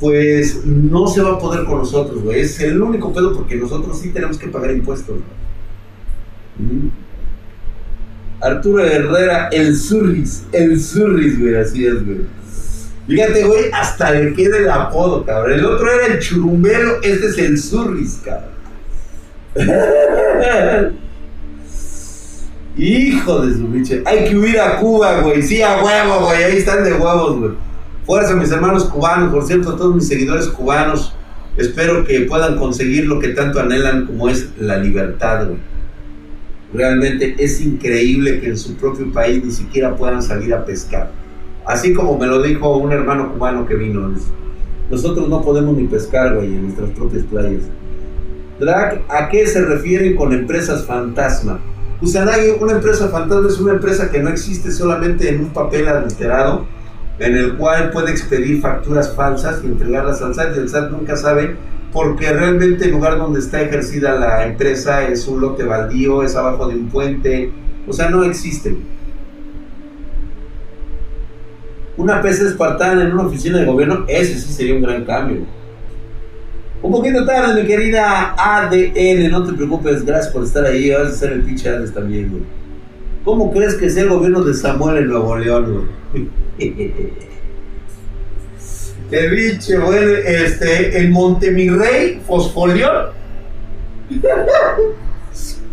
pues 0.00 0.64
no 0.64 1.06
se 1.06 1.22
va 1.22 1.32
a 1.32 1.38
poder 1.38 1.64
con 1.64 1.78
nosotros, 1.78 2.22
güey. 2.22 2.40
Es 2.40 2.60
el 2.60 2.80
único 2.80 3.12
pedo 3.12 3.34
porque 3.34 3.56
nosotros 3.56 3.98
sí 3.98 4.10
tenemos 4.10 4.38
que 4.38 4.48
pagar 4.48 4.70
impuestos. 4.70 5.16
Mm. 6.58 6.88
Arturo 8.40 8.84
Herrera, 8.84 9.48
el 9.50 9.76
Surris, 9.76 10.44
el 10.52 10.80
Surris, 10.80 11.40
güey, 11.40 11.56
así 11.56 11.86
es, 11.86 12.04
güey. 12.04 12.20
Fíjate, 13.06 13.44
güey, 13.44 13.70
hasta 13.72 14.10
le 14.12 14.34
queda 14.34 14.58
el 14.58 14.68
apodo, 14.70 15.24
cabrón. 15.24 15.58
El 15.58 15.64
otro 15.64 15.90
era 15.90 16.12
el 16.12 16.18
churumbero, 16.18 17.00
este 17.02 17.26
es 17.26 17.38
el 17.38 17.58
Surris, 17.58 18.20
cabrón. 18.24 18.56
Hijo 22.76 23.46
de 23.46 23.54
su 23.54 23.68
biche. 23.68 24.02
Hay 24.04 24.28
que 24.28 24.36
huir 24.36 24.60
a 24.60 24.76
Cuba, 24.76 25.20
güey. 25.22 25.42
Sí, 25.42 25.62
a 25.62 25.82
huevo, 25.82 26.26
güey. 26.26 26.44
Ahí 26.44 26.58
están 26.58 26.84
de 26.84 26.92
huevos, 26.92 27.38
güey. 27.38 27.52
Fuerza, 28.06 28.36
mis 28.36 28.52
hermanos 28.52 28.84
cubanos. 28.84 29.32
Por 29.32 29.44
cierto, 29.44 29.70
a 29.70 29.76
todos 29.76 29.94
mis 29.94 30.06
seguidores 30.06 30.46
cubanos. 30.46 31.12
Espero 31.56 32.04
que 32.04 32.20
puedan 32.20 32.56
conseguir 32.56 33.06
lo 33.06 33.18
que 33.18 33.28
tanto 33.28 33.58
anhelan 33.58 34.06
como 34.06 34.28
es 34.28 34.50
la 34.60 34.78
libertad, 34.78 35.46
güey. 35.46 35.58
Realmente 36.72 37.34
es 37.38 37.60
increíble 37.60 38.40
que 38.40 38.48
en 38.48 38.58
su 38.58 38.76
propio 38.76 39.10
país 39.12 39.42
ni 39.44 39.50
siquiera 39.50 39.96
puedan 39.96 40.22
salir 40.22 40.54
a 40.54 40.64
pescar. 40.64 41.10
Así 41.64 41.94
como 41.94 42.16
me 42.16 42.26
lo 42.26 42.42
dijo 42.42 42.76
un 42.76 42.92
hermano 42.92 43.32
cubano 43.32 43.66
que 43.66 43.74
vino. 43.74 44.12
Nosotros 44.88 45.28
no 45.28 45.42
podemos 45.42 45.76
ni 45.76 45.88
pescar, 45.88 46.34
güey, 46.34 46.54
en 46.54 46.62
nuestras 46.62 46.90
propias 46.90 47.24
playas. 47.24 47.62
Drag, 48.60 49.02
¿a 49.08 49.28
qué 49.28 49.46
se 49.46 49.64
refieren 49.64 50.14
con 50.14 50.32
empresas 50.32 50.84
fantasma? 50.84 51.58
Kusanagi, 51.98 52.50
una 52.60 52.72
empresa 52.72 53.08
fantasma 53.08 53.48
es 53.48 53.58
una 53.58 53.72
empresa 53.72 54.10
que 54.10 54.22
no 54.22 54.28
existe 54.28 54.70
solamente 54.70 55.28
en 55.28 55.40
un 55.40 55.50
papel 55.50 55.88
adulterado, 55.88 56.66
en 57.18 57.36
el 57.36 57.56
cual 57.56 57.90
puede 57.90 58.10
expedir 58.10 58.60
facturas 58.60 59.14
falsas 59.14 59.60
y 59.64 59.66
entregarlas 59.66 60.22
al 60.22 60.34
SAT. 60.34 60.56
Y 60.56 60.58
el 60.60 60.68
SAT 60.68 60.90
nunca 60.90 61.16
sabe 61.16 61.56
porque 61.92 62.30
realmente 62.32 62.84
el 62.84 62.90
lugar 62.90 63.16
donde 63.16 63.40
está 63.40 63.62
ejercida 63.62 64.18
la 64.18 64.46
empresa 64.46 65.08
es 65.08 65.26
un 65.26 65.40
lote 65.40 65.64
baldío, 65.64 66.22
es 66.22 66.36
abajo 66.36 66.68
de 66.68 66.76
un 66.76 66.88
puente, 66.88 67.50
o 67.86 67.92
sea, 67.92 68.10
no 68.10 68.22
existe. 68.24 68.76
Una 71.96 72.20
PC 72.20 72.48
espartana 72.48 73.02
en 73.02 73.12
una 73.12 73.26
oficina 73.26 73.58
de 73.58 73.64
gobierno, 73.64 74.04
ese 74.08 74.38
sí 74.38 74.52
sería 74.52 74.74
un 74.74 74.82
gran 74.82 75.04
cambio. 75.04 75.46
Un 76.82 76.92
poquito 76.92 77.24
tarde, 77.24 77.62
mi 77.62 77.66
querida 77.66 78.34
ADN, 78.36 79.30
no 79.30 79.44
te 79.44 79.54
preocupes, 79.54 80.04
gracias 80.04 80.32
por 80.32 80.44
estar 80.44 80.64
ahí. 80.66 80.90
Vas 80.90 81.08
a 81.08 81.12
ser 81.12 81.32
el 81.32 81.42
pinche 81.42 81.70
Alex 81.70 81.94
también, 81.94 82.30
güey. 82.30 82.42
¿Cómo 83.26 83.52
crees 83.52 83.74
que 83.74 83.90
sea 83.90 84.04
el 84.04 84.10
gobierno 84.10 84.40
de 84.44 84.54
Samuel 84.54 84.98
en 84.98 85.08
Nuevo 85.08 85.36
León, 85.36 85.88
güey? 86.12 86.28
Qué 89.10 89.28
biche, 89.28 89.76
güey. 89.78 90.20
Este, 90.24 90.96
el 90.96 91.10
Montemirrey 91.10 92.20
Fosfolión. 92.24 93.06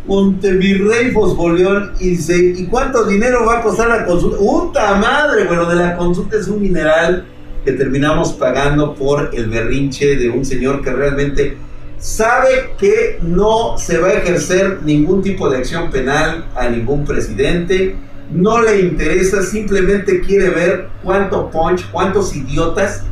Montevirrey 0.08 1.12
Fosfolión 1.12 1.92
y 2.00 2.10
dice, 2.10 2.36
¿y 2.58 2.66
cuánto 2.66 3.06
dinero 3.06 3.46
va 3.46 3.60
a 3.60 3.62
costar 3.62 3.88
la 3.88 4.04
consulta? 4.04 4.38
¡Puta 4.40 4.96
madre! 4.96 5.46
Bueno, 5.46 5.70
de 5.70 5.76
la 5.76 5.96
consulta 5.96 6.38
es 6.38 6.48
un 6.48 6.60
mineral 6.60 7.28
que 7.64 7.74
terminamos 7.74 8.34
pagando 8.34 8.96
por 8.96 9.30
el 9.32 9.52
berrinche 9.52 10.16
de 10.16 10.28
un 10.28 10.44
señor 10.44 10.82
que 10.82 10.92
realmente 10.92 11.56
sabe 12.04 12.76
que 12.78 13.18
no 13.22 13.78
se 13.78 13.98
va 13.98 14.10
a 14.10 14.14
ejercer 14.16 14.80
ningún 14.84 15.22
tipo 15.22 15.50
de 15.50 15.60
acción 15.60 15.90
penal 15.90 16.46
a 16.54 16.68
ningún 16.68 17.06
presidente, 17.06 17.96
no 18.30 18.62
le 18.62 18.82
interesa, 18.82 19.42
simplemente 19.42 20.20
quiere 20.20 20.50
ver 20.50 20.90
cuánto 21.02 21.50
punch, 21.50 21.90
cuántos 21.92 22.36
idiotas 22.36 23.06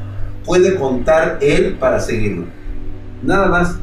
puede 0.43 0.75
contar 0.75 1.37
él 1.39 1.77
para 1.79 2.01
seguirlo. 2.01 2.47
Nada 3.23 3.47
más. 3.47 3.77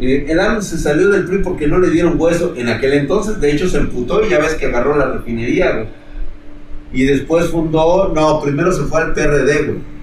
Eh, 0.00 0.26
el 0.28 0.40
AMLO 0.40 0.60
se 0.60 0.76
salió 0.76 1.08
del 1.10 1.24
PRI 1.24 1.38
porque 1.38 1.68
no 1.68 1.78
le 1.78 1.90
dieron 1.90 2.20
hueso 2.20 2.52
en 2.56 2.68
aquel 2.68 2.94
entonces, 2.94 3.40
de 3.40 3.52
hecho 3.52 3.68
se 3.68 3.78
emputó 3.78 4.26
y 4.26 4.30
ya 4.30 4.40
ves 4.40 4.54
que 4.54 4.66
agarró 4.66 4.96
la 4.96 5.12
refinería, 5.12 5.86
y 6.92 7.04
después 7.04 7.46
fundó, 7.46 8.12
no, 8.12 8.40
primero 8.42 8.72
se 8.72 8.82
fue 8.82 9.02
al 9.02 9.12
PRD, 9.12 9.66
güey. 9.66 9.95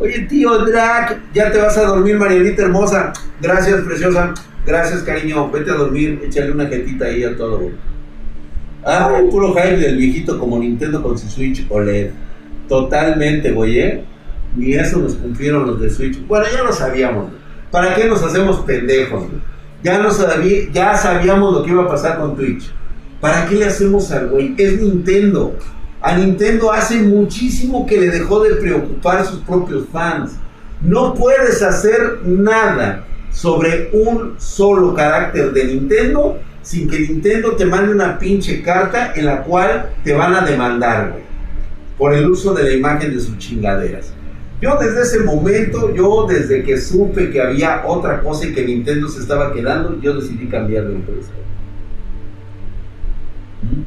Oye, 0.00 0.20
tío 0.28 0.64
Drac, 0.64 1.18
ya 1.34 1.50
te 1.50 1.58
vas 1.58 1.76
a 1.76 1.86
dormir, 1.86 2.16
Marianita 2.16 2.62
hermosa. 2.62 3.12
Gracias, 3.40 3.80
preciosa. 3.82 4.32
Gracias, 4.64 5.02
cariño. 5.02 5.50
Vete 5.50 5.70
a 5.72 5.74
dormir, 5.74 6.20
échale 6.24 6.52
una 6.52 6.66
jetita 6.66 7.06
ahí 7.06 7.24
a 7.24 7.36
todo, 7.36 7.58
güey. 7.58 7.72
Ay, 8.84 9.26
puro 9.30 9.54
hype 9.54 9.76
del 9.78 9.96
viejito 9.96 10.38
como 10.38 10.58
Nintendo 10.58 11.02
con 11.02 11.18
su 11.18 11.28
Switch 11.28 11.66
OLED. 11.68 12.10
Totalmente, 12.68 13.50
güey, 13.50 13.80
¿eh? 13.80 14.04
Ni 14.56 14.74
eso 14.74 14.98
nos 14.98 15.14
cumplieron 15.14 15.66
los 15.66 15.80
de 15.80 15.90
Switch. 15.90 16.24
Bueno, 16.26 16.46
ya 16.54 16.62
lo 16.62 16.72
sabíamos, 16.72 17.30
¿Para 17.70 17.94
qué 17.94 18.06
nos 18.06 18.22
hacemos 18.22 18.60
pendejos? 18.60 19.24
Ya, 19.82 19.98
no 19.98 20.10
sabía, 20.10 20.70
ya 20.72 20.96
sabíamos 20.96 21.54
lo 21.54 21.62
que 21.62 21.70
iba 21.70 21.84
a 21.84 21.88
pasar 21.88 22.18
con 22.18 22.34
Twitch. 22.34 22.70
¿Para 23.20 23.46
qué 23.46 23.56
le 23.56 23.66
hacemos 23.66 24.10
al 24.10 24.28
güey? 24.28 24.54
Es 24.56 24.80
Nintendo. 24.80 25.54
A 26.08 26.16
Nintendo 26.16 26.72
hace 26.72 27.02
muchísimo 27.02 27.84
que 27.84 28.00
le 28.00 28.08
dejó 28.08 28.42
de 28.42 28.54
preocupar 28.54 29.18
a 29.18 29.24
sus 29.26 29.40
propios 29.40 29.84
fans. 29.92 30.36
No 30.80 31.12
puedes 31.12 31.62
hacer 31.62 32.20
nada 32.24 33.04
sobre 33.30 33.90
un 33.92 34.36
solo 34.38 34.94
carácter 34.94 35.52
de 35.52 35.64
Nintendo 35.64 36.38
sin 36.62 36.88
que 36.88 37.00
Nintendo 37.00 37.56
te 37.56 37.66
mande 37.66 37.92
una 37.92 38.18
pinche 38.18 38.62
carta 38.62 39.12
en 39.16 39.26
la 39.26 39.42
cual 39.42 39.90
te 40.02 40.14
van 40.14 40.34
a 40.34 40.46
demandar, 40.46 41.14
por 41.98 42.14
el 42.14 42.30
uso 42.30 42.54
de 42.54 42.62
la 42.62 42.72
imagen 42.72 43.14
de 43.14 43.20
sus 43.20 43.36
chingaderas. 43.36 44.14
Yo 44.62 44.78
desde 44.80 45.02
ese 45.02 45.20
momento, 45.24 45.94
yo 45.94 46.26
desde 46.26 46.62
que 46.62 46.80
supe 46.80 47.28
que 47.30 47.42
había 47.42 47.82
otra 47.86 48.22
cosa 48.22 48.46
y 48.46 48.54
que 48.54 48.64
Nintendo 48.64 49.10
se 49.10 49.20
estaba 49.20 49.52
quedando, 49.52 50.00
yo 50.00 50.14
decidí 50.14 50.46
cambiar 50.46 50.86
de 50.86 50.94
empresa. 50.94 51.32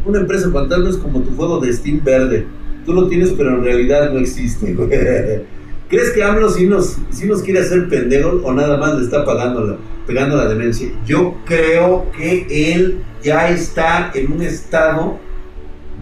Una 0.05 0.19
empresa 0.19 0.49
fantasma 0.51 0.89
es 0.89 0.97
como 0.97 1.21
tu 1.21 1.35
juego 1.35 1.59
de 1.59 1.73
Steam 1.73 2.03
verde. 2.03 2.45
Tú 2.85 2.93
lo 2.93 3.07
tienes, 3.07 3.31
pero 3.31 3.55
en 3.55 3.63
realidad 3.63 4.11
no 4.11 4.19
existe. 4.19 4.75
¿Crees 5.89 6.11
que 6.11 6.23
AMLO 6.23 6.49
sí 6.49 6.67
nos, 6.67 6.97
nos 7.25 7.41
quiere 7.41 7.59
hacer 7.59 7.89
pendejos 7.89 8.41
o 8.43 8.53
nada 8.53 8.77
más 8.77 8.97
le 8.97 9.03
está 9.03 9.25
pagando 9.25 9.77
pegando 10.07 10.37
la 10.37 10.47
demencia? 10.47 10.89
Yo 11.05 11.35
creo 11.45 12.09
que 12.17 12.73
él 12.73 13.03
ya 13.21 13.49
está 13.49 14.11
en 14.13 14.31
un 14.31 14.41
estado 14.41 15.19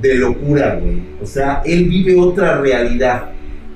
de 0.02 0.16
locura, 0.16 0.80
güey. 0.82 1.02
O 1.22 1.26
sea, 1.26 1.62
él 1.66 1.86
vive 1.86 2.16
otra 2.20 2.62
realidad 2.62 3.32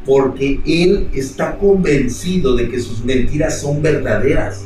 porque 0.05 0.59
él 0.65 1.09
está 1.13 1.57
convencido 1.57 2.55
de 2.55 2.69
que 2.69 2.79
sus 2.79 3.03
mentiras 3.03 3.61
son 3.61 3.81
verdaderas. 3.81 4.65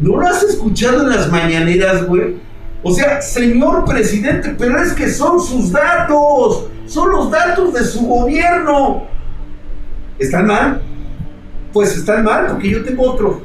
¿No 0.00 0.16
lo 0.16 0.26
has 0.26 0.42
escuchado 0.42 1.02
en 1.02 1.10
las 1.10 1.30
mañaneras, 1.30 2.06
güey? 2.06 2.36
O 2.82 2.92
sea, 2.92 3.20
señor 3.20 3.84
presidente, 3.84 4.54
pero 4.56 4.80
es 4.80 4.92
que 4.92 5.08
son 5.08 5.40
sus 5.40 5.72
datos, 5.72 6.66
son 6.86 7.10
los 7.10 7.30
datos 7.30 7.74
de 7.74 7.84
su 7.84 8.06
gobierno. 8.06 9.04
¿Están 10.18 10.46
mal? 10.46 10.82
Pues 11.72 11.96
están 11.96 12.24
mal, 12.24 12.46
porque 12.46 12.70
yo 12.70 12.84
tengo 12.84 13.12
otro. 13.12 13.42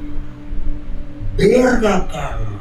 Verga, 1.37 2.07
cabrón. 2.11 2.53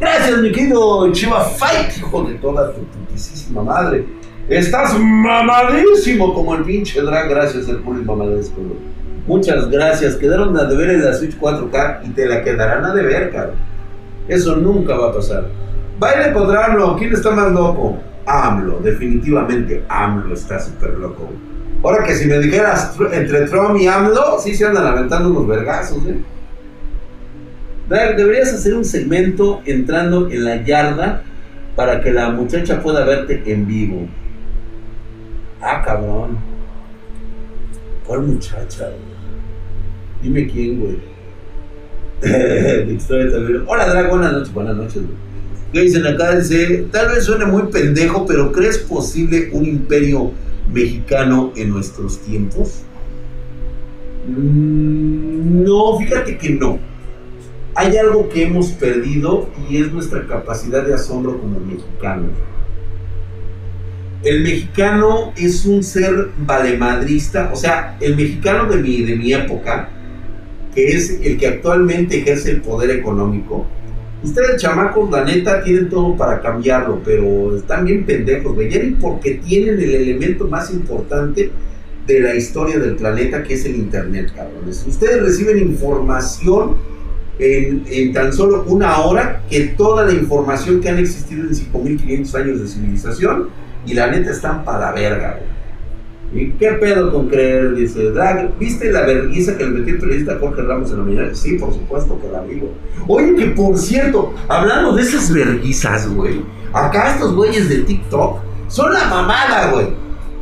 Gracias, 0.00 0.38
mi 0.40 0.52
querido 0.52 1.12
Chiva 1.12 1.40
Fight, 1.40 1.98
hijo 1.98 2.22
de 2.22 2.34
toda 2.34 2.72
tu 2.72 2.82
putísima 2.84 3.64
madre. 3.64 4.06
Estás 4.48 4.98
mamadísimo 4.98 6.32
como 6.32 6.54
el 6.54 6.62
pinche 6.62 7.02
drag. 7.02 7.28
Gracias, 7.28 7.68
el 7.68 7.78
puro 7.78 8.02
mamadesco, 8.02 8.56
Muchas 9.26 9.68
gracias. 9.68 10.14
Quedaron 10.14 10.56
a 10.56 10.64
deber 10.64 10.90
en 10.90 11.04
la 11.04 11.12
Switch 11.12 11.38
4K 11.38 12.00
y 12.06 12.10
te 12.10 12.26
la 12.26 12.42
quedarán 12.42 12.84
a 12.84 12.94
deber, 12.94 13.30
cabrón. 13.30 13.56
Eso 14.26 14.56
nunca 14.56 14.96
va 14.96 15.08
a 15.08 15.12
pasar. 15.12 15.48
Baile 15.98 16.32
contra 16.32 16.66
AMLO, 16.66 16.96
¿quién 16.96 17.12
está 17.12 17.32
más 17.32 17.50
loco? 17.50 17.98
AMLO, 18.24 18.78
definitivamente 18.80 19.84
AMLO 19.88 20.34
está 20.34 20.60
súper 20.60 20.90
loco. 20.94 21.28
Ahora 21.82 22.04
que 22.04 22.14
si 22.14 22.26
me 22.26 22.38
dijeras 22.38 22.96
entre 23.12 23.46
Trump 23.46 23.76
y 23.80 23.88
AMLO, 23.88 24.38
sí 24.38 24.54
se 24.54 24.66
andan 24.66 24.86
aventando 24.86 25.30
unos 25.30 25.48
vergazos, 25.48 25.98
¿eh? 26.06 26.18
Deberías 27.88 28.52
hacer 28.52 28.74
un 28.74 28.84
segmento 28.84 29.62
entrando 29.64 30.28
en 30.30 30.44
la 30.44 30.62
yarda 30.62 31.22
para 31.74 32.00
que 32.00 32.12
la 32.12 32.30
muchacha 32.30 32.82
pueda 32.82 33.04
verte 33.04 33.42
en 33.46 33.66
vivo. 33.66 34.06
Ah, 35.60 35.82
cabrón. 35.84 36.38
¿Cuál 38.06 38.22
muchacha, 38.22 38.90
Dime 40.22 40.46
quién, 40.48 40.80
güey. 40.80 40.98
Hola, 43.66 43.88
Drag, 43.88 44.10
buenas 44.10 44.32
noches, 44.32 44.52
buenas 44.52 44.76
noches, 44.76 45.02
güey. 45.02 45.27
¿Qué 45.72 45.82
dicen 45.82 46.06
acá? 46.06 46.36
Dice, 46.36 46.86
tal 46.90 47.08
vez 47.08 47.24
suene 47.24 47.44
muy 47.44 47.64
pendejo, 47.64 48.24
pero 48.26 48.52
¿crees 48.52 48.78
posible 48.78 49.50
un 49.52 49.66
imperio 49.66 50.32
mexicano 50.72 51.52
en 51.56 51.70
nuestros 51.70 52.18
tiempos? 52.20 52.82
Mm, 54.26 55.64
no, 55.64 55.98
fíjate 55.98 56.38
que 56.38 56.50
no. 56.50 56.78
hay 57.74 57.96
algo 57.96 58.28
que 58.28 58.44
hemos 58.44 58.68
perdido 58.72 59.48
y 59.70 59.76
es 59.76 59.92
nuestra 59.92 60.26
capacidad 60.26 60.84
de 60.84 60.94
asombro 60.94 61.38
como 61.38 61.60
mexicanos. 61.60 62.32
El 64.24 64.42
mexicano 64.42 65.32
es 65.36 65.64
un 65.64 65.84
ser 65.84 66.30
valemadrista, 66.38 67.50
o 67.52 67.56
sea, 67.56 67.96
el 68.00 68.16
mexicano 68.16 68.68
de 68.68 68.82
mi, 68.82 69.02
de 69.02 69.16
mi 69.16 69.32
época, 69.32 69.90
que 70.74 70.88
es 70.88 71.20
el 71.22 71.38
que 71.38 71.46
actualmente 71.46 72.18
ejerce 72.18 72.50
el 72.50 72.62
poder 72.62 72.90
económico, 72.90 73.64
Ustedes, 74.22 74.60
chamacos, 74.60 75.10
la 75.10 75.24
neta, 75.24 75.62
tienen 75.62 75.88
todo 75.88 76.16
para 76.16 76.40
cambiarlo, 76.40 77.00
pero 77.04 77.56
están 77.56 77.84
bien 77.84 78.04
pendejos, 78.04 78.54
güey. 78.54 78.94
porque 78.94 79.34
tienen 79.34 79.80
el 79.80 79.94
elemento 79.94 80.48
más 80.48 80.72
importante 80.72 81.50
de 82.06 82.20
la 82.20 82.34
historia 82.34 82.78
del 82.78 82.96
planeta, 82.96 83.42
que 83.42 83.54
es 83.54 83.64
el 83.64 83.76
Internet, 83.76 84.32
cabrones. 84.34 84.84
Ustedes 84.86 85.22
reciben 85.22 85.58
información 85.58 86.76
en, 87.38 88.12
tan 88.12 88.32
solo 88.32 88.64
una 88.66 88.98
hora 89.02 89.42
que 89.48 89.60
toda 89.76 90.04
la 90.04 90.12
información 90.12 90.80
que 90.80 90.88
han 90.88 90.98
existido 90.98 91.46
en 91.46 91.54
5500 91.54 92.34
años 92.34 92.60
de 92.60 92.66
civilización, 92.66 93.48
y 93.86 93.94
la 93.94 94.10
neta 94.10 94.30
están 94.30 94.64
para 94.64 94.90
verga, 94.92 95.38
güey. 95.38 95.57
¿Y 96.32 96.50
qué 96.52 96.72
pedo 96.72 97.10
con 97.10 97.28
creer? 97.28 97.74
Dice, 97.74 98.12
¿viste 98.60 98.92
la 98.92 99.02
vergüenza 99.02 99.56
que 99.56 99.64
le 99.64 99.70
metió 99.70 99.94
el 99.94 100.00
periodista 100.00 100.36
Jorge 100.38 100.62
Ramos 100.62 100.90
en 100.90 100.98
la 100.98 101.04
mañana? 101.04 101.34
Sí, 101.34 101.54
por 101.54 101.72
supuesto 101.72 102.20
que 102.20 102.28
la 102.28 102.42
vivo. 102.42 102.74
Oye, 103.06 103.34
que 103.34 103.46
por 103.46 103.78
cierto, 103.78 104.34
hablando 104.46 104.94
de 104.94 105.02
esas 105.02 105.32
verguizas, 105.32 106.08
güey, 106.14 106.42
acá 106.72 107.14
estos 107.14 107.34
güeyes 107.34 107.70
de 107.70 107.78
TikTok 107.78 108.40
son 108.68 108.92
la 108.92 109.06
mamada, 109.06 109.70
güey. 109.72 109.86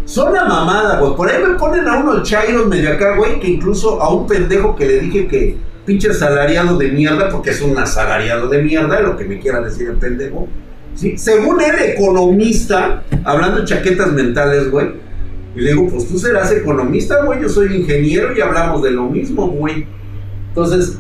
Son 0.06 0.32
la 0.32 0.44
mamada, 0.44 0.98
güey. 0.98 1.14
Por 1.14 1.30
ahí 1.30 1.42
me 1.42 1.54
ponen 1.54 1.86
a 1.86 1.98
unos 1.98 2.28
chairos 2.28 2.66
medio 2.66 2.92
acá, 2.92 3.16
güey, 3.16 3.38
que 3.38 3.48
incluso 3.48 4.02
a 4.02 4.12
un 4.12 4.26
pendejo 4.26 4.74
que 4.74 4.86
le 4.86 5.00
dije 5.00 5.28
que 5.28 5.56
pinche 5.84 6.10
asalariado 6.10 6.76
de 6.78 6.88
mierda, 6.88 7.28
porque 7.28 7.50
es 7.50 7.62
un 7.62 7.78
asalariado 7.78 8.48
de 8.48 8.60
mierda, 8.60 9.00
lo 9.00 9.16
que 9.16 9.24
me 9.24 9.38
quiera 9.38 9.60
decir 9.60 9.88
el 9.88 9.96
pendejo. 9.96 10.48
¿sí? 10.96 11.16
Según 11.16 11.60
el 11.60 11.90
economista, 11.90 13.04
hablando 13.22 13.60
de 13.60 13.66
chaquetas 13.66 14.12
mentales, 14.12 14.68
güey 14.68 15.05
y 15.56 15.60
le 15.62 15.70
digo, 15.70 15.88
pues 15.88 16.06
tú 16.06 16.18
serás 16.18 16.52
economista, 16.52 17.24
güey, 17.24 17.40
yo 17.40 17.48
soy 17.48 17.74
ingeniero 17.76 18.36
y 18.36 18.40
hablamos 18.42 18.82
de 18.82 18.90
lo 18.90 19.08
mismo, 19.08 19.48
güey. 19.48 19.86
Entonces, 20.48 20.98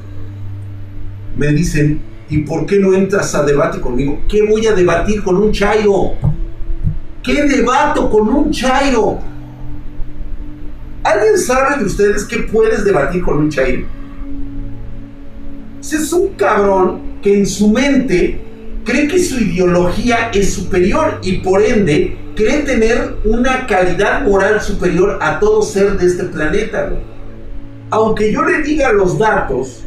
me 1.36 1.48
dicen, 1.48 2.00
¿y 2.30 2.38
por 2.38 2.64
qué 2.64 2.78
no 2.78 2.94
entras 2.94 3.34
a 3.34 3.44
debate 3.44 3.80
conmigo? 3.80 4.18
¿Qué 4.26 4.46
voy 4.46 4.66
a 4.66 4.72
debatir 4.72 5.22
con 5.22 5.36
un 5.36 5.52
chairo? 5.52 6.14
¿Qué 7.22 7.42
debato 7.42 8.08
con 8.08 8.30
un 8.30 8.50
chairo? 8.50 9.18
¿Alguien 11.04 11.36
sabe 11.36 11.76
de 11.78 11.84
ustedes 11.84 12.24
qué 12.24 12.38
puedes 12.38 12.82
debatir 12.82 13.22
con 13.22 13.36
un 13.36 13.50
chairo? 13.50 13.86
Ese 15.80 15.96
es 15.96 16.12
un 16.14 16.28
cabrón 16.28 17.20
que 17.22 17.40
en 17.40 17.46
su 17.46 17.68
mente 17.68 18.40
cree 18.86 19.08
que 19.08 19.18
su 19.18 19.38
ideología 19.38 20.30
es 20.32 20.54
superior 20.54 21.18
y 21.22 21.38
por 21.38 21.62
ende 21.62 22.16
cree 22.34 22.60
tener 22.60 23.16
una 23.24 23.66
calidad 23.66 24.22
moral 24.22 24.62
superior 24.62 25.18
a 25.20 25.38
todo 25.38 25.60
ser 25.60 25.98
de 25.98 26.06
este 26.06 26.24
planeta, 26.24 26.90
Aunque 27.90 28.32
yo 28.32 28.44
le 28.44 28.62
diga 28.62 28.92
los 28.92 29.18
datos, 29.18 29.84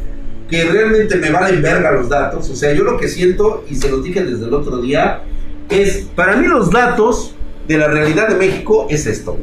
que 0.50 0.64
realmente 0.66 1.16
me 1.16 1.32
valen 1.32 1.62
verga 1.62 1.92
los 1.92 2.10
datos, 2.10 2.50
o 2.50 2.56
sea, 2.56 2.74
yo 2.74 2.84
lo 2.84 2.98
que 2.98 3.08
siento, 3.08 3.64
y 3.70 3.76
se 3.76 3.90
los 3.90 4.04
dije 4.04 4.24
desde 4.24 4.46
el 4.46 4.54
otro 4.54 4.82
día, 4.82 5.22
es, 5.70 6.08
para 6.16 6.36
mí 6.36 6.48
los 6.48 6.72
datos 6.72 7.36
de 7.68 7.78
la 7.78 7.88
realidad 7.88 8.28
de 8.30 8.36
México 8.36 8.88
es 8.90 9.06
esto. 9.06 9.38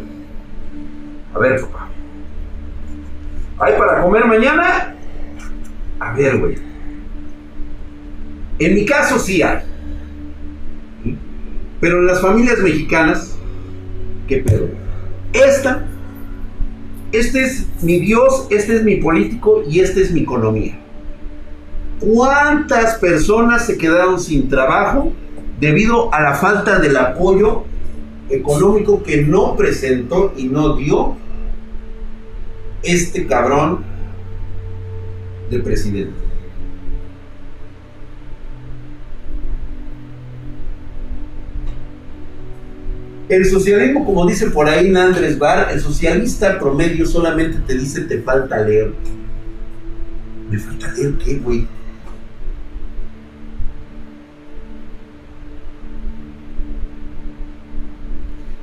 A 1.33 1.38
ver, 1.38 1.61
papá. 1.61 1.88
¿Hay 3.59 3.75
para 3.79 4.03
comer 4.03 4.25
mañana? 4.27 4.95
A 6.01 6.12
ver, 6.12 6.38
güey. 6.38 6.57
En 8.59 8.75
mi 8.75 8.87
caso 8.87 9.19
sí 9.19 9.42
hay. 9.42 9.59
Pero 11.81 11.99
en 11.99 12.07
las 12.07 12.21
familias 12.21 12.59
mexicanas, 12.59 13.37
¿qué 14.27 14.38
pedo? 14.38 14.69
Esta, 15.33 15.87
este 17.12 17.45
es 17.45 17.66
mi 17.83 18.01
Dios, 18.01 18.47
este 18.51 18.77
es 18.77 18.83
mi 18.83 18.97
político 18.97 19.62
y 19.69 19.81
esta 19.81 20.01
es 20.01 20.11
mi 20.11 20.21
economía. 20.21 20.79
¿Cuántas 22.01 22.97
personas 22.97 23.66
se 23.66 23.77
quedaron 23.77 24.19
sin 24.21 24.49
trabajo 24.49 25.12
debido 25.61 26.12
a 26.12 26.21
la 26.21 26.35
falta 26.35 26.79
del 26.79 26.97
apoyo 26.97 27.64
económico 28.31 29.03
que 29.03 29.23
no 29.23 29.57
presentó 29.57 30.33
y 30.37 30.45
no 30.45 30.77
dio 30.77 31.16
este 32.83 33.27
cabrón 33.27 33.85
de 35.51 35.61
presidente? 35.61 36.26
El 43.29 43.45
socialismo, 43.45 44.05
como 44.05 44.25
dice 44.25 44.51
por 44.51 44.69
ahí 44.69 44.95
Andrés 44.95 45.37
Bar, 45.39 45.69
el 45.73 45.81
socialista 45.81 46.61
promedio 46.61 47.05
solamente 47.07 47.59
te 47.67 47.77
dice 47.77 48.03
te 48.03 48.23
falta 48.23 48.62
leer. 48.62 48.93
¿Me 50.49 50.59
falta 50.59 50.93
leer 50.93 51.15
qué, 51.19 51.39
güey? 51.39 51.67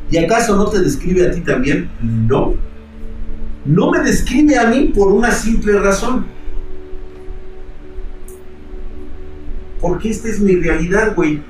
¿Y 0.09 0.17
acaso 0.17 0.55
no 0.55 0.67
te 0.67 0.79
describe 0.79 1.27
a 1.27 1.31
ti 1.31 1.41
también? 1.41 1.89
No. 2.01 2.53
No 3.65 3.91
me 3.91 3.99
describe 3.99 4.57
a 4.57 4.67
mí 4.69 4.93
por 4.95 5.11
una 5.11 5.31
simple 5.31 5.73
razón. 5.79 6.25
Porque 9.81 10.09
esta 10.09 10.29
es 10.29 10.39
mi 10.39 10.55
realidad, 10.55 11.15
güey. 11.15 11.41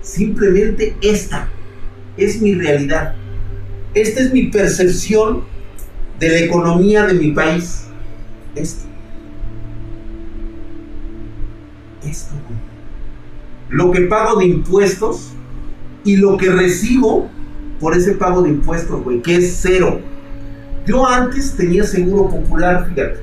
Simplemente 0.00 0.96
esta 1.00 1.48
es 2.18 2.40
mi 2.42 2.54
realidad. 2.54 3.14
Esta 3.94 4.20
es 4.20 4.32
mi 4.32 4.44
percepción 4.44 5.44
de 6.18 6.28
la 6.28 6.38
economía 6.38 7.06
de 7.06 7.14
mi 7.14 7.32
país. 7.32 7.86
Esto. 8.54 8.86
Esto, 12.04 12.34
Lo 13.70 13.90
que 13.90 14.02
pago 14.02 14.38
de 14.38 14.46
impuestos 14.46 15.32
y 16.04 16.16
lo 16.16 16.36
que 16.36 16.50
recibo 16.50 17.28
por 17.80 17.96
ese 17.96 18.12
pago 18.12 18.42
de 18.42 18.50
impuestos, 18.50 19.02
güey, 19.02 19.20
que 19.20 19.36
es 19.36 19.58
cero. 19.60 20.00
Yo 20.86 21.06
antes 21.06 21.54
tenía 21.54 21.84
seguro 21.84 22.30
popular, 22.30 22.86
fíjate. 22.88 23.20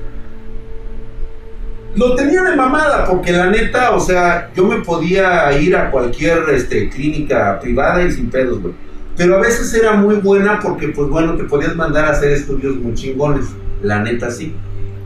Lo 1.96 2.14
tenía 2.14 2.42
de 2.42 2.54
mamada, 2.54 3.06
porque 3.06 3.32
la 3.32 3.50
neta, 3.50 3.92
o 3.92 4.00
sea, 4.00 4.50
yo 4.54 4.66
me 4.66 4.82
podía 4.82 5.50
ir 5.58 5.74
a 5.74 5.90
cualquier 5.90 6.44
este, 6.50 6.90
clínica 6.90 7.58
privada 7.58 8.04
y 8.04 8.12
sin 8.12 8.30
pedos, 8.30 8.60
güey. 8.60 8.85
Pero 9.16 9.36
a 9.36 9.40
veces 9.40 9.72
era 9.72 9.94
muy 9.94 10.16
buena 10.16 10.60
porque, 10.60 10.88
pues 10.88 11.08
bueno, 11.08 11.36
te 11.36 11.44
podías 11.44 11.74
mandar 11.74 12.04
a 12.04 12.10
hacer 12.10 12.32
estudios 12.32 12.76
muy 12.76 12.94
chingones. 12.94 13.46
La 13.82 14.00
neta 14.02 14.30
sí. 14.30 14.54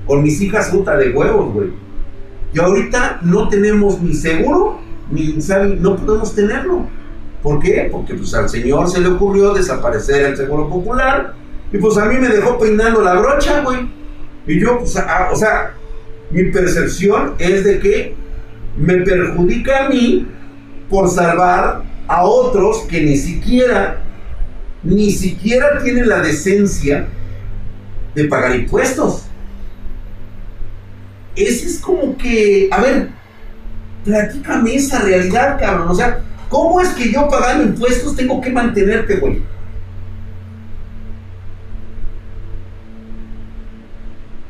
Con 0.07 0.23
mis 0.23 0.41
hijas 0.41 0.71
puta 0.71 0.97
de 0.97 1.11
huevos, 1.11 1.53
güey. 1.53 1.69
Y 2.53 2.59
ahorita 2.59 3.21
no 3.23 3.49
tenemos 3.49 4.01
ni 4.03 4.15
seguro, 4.15 4.81
ni 5.11 5.39
no 5.79 5.97
podemos 5.97 6.35
tenerlo. 6.35 6.87
¿Por 7.43 7.61
qué? 7.61 7.89
Porque 7.91 8.15
pues 8.15 8.35
al 8.35 8.49
señor 8.49 8.89
se 8.91 9.01
le 9.01 9.09
ocurrió 9.09 9.55
desaparecer 9.55 10.27
el 10.27 10.37
seguro 10.37 10.69
popular. 10.69 11.35
Y 11.73 11.79
pues 11.79 11.97
a 11.97 12.07
mí 12.07 12.17
me 12.17 12.29
dejó 12.29 12.59
peinando 12.59 13.03
la 13.03 13.15
brocha, 13.15 13.63
güey. 13.63 13.89
Y 14.47 14.61
yo, 14.61 14.79
pues, 14.79 14.97
o 15.33 15.37
sea, 15.37 15.75
mi 16.31 16.45
percepción 16.51 17.35
es 17.39 17.65
de 17.65 17.79
que 17.79 18.15
me 18.77 18.97
perjudica 18.99 19.87
a 19.87 19.89
mí 19.89 20.27
por 20.89 21.09
salvar 21.09 21.83
a 22.11 22.25
otros 22.25 22.79
que 22.89 23.01
ni 23.03 23.17
siquiera, 23.17 24.03
ni 24.83 25.13
siquiera 25.13 25.81
tienen 25.81 26.09
la 26.09 26.21
decencia 26.21 27.07
de 28.17 28.25
pagar 28.25 28.57
impuestos. 28.57 29.27
Ese 31.37 31.67
es 31.67 31.79
como 31.79 32.17
que, 32.19 32.69
a 32.73 32.81
ver, 32.81 33.11
platícame 34.05 34.75
esa 34.75 35.03
realidad, 35.03 35.57
cabrón. 35.61 35.89
O 35.89 35.95
sea, 35.95 36.19
¿cómo 36.49 36.81
es 36.81 36.89
que 36.89 37.13
yo 37.13 37.29
pagando 37.29 37.63
impuestos 37.63 38.17
tengo 38.17 38.41
que 38.41 38.51
mantenerte, 38.51 39.15
güey? 39.19 39.45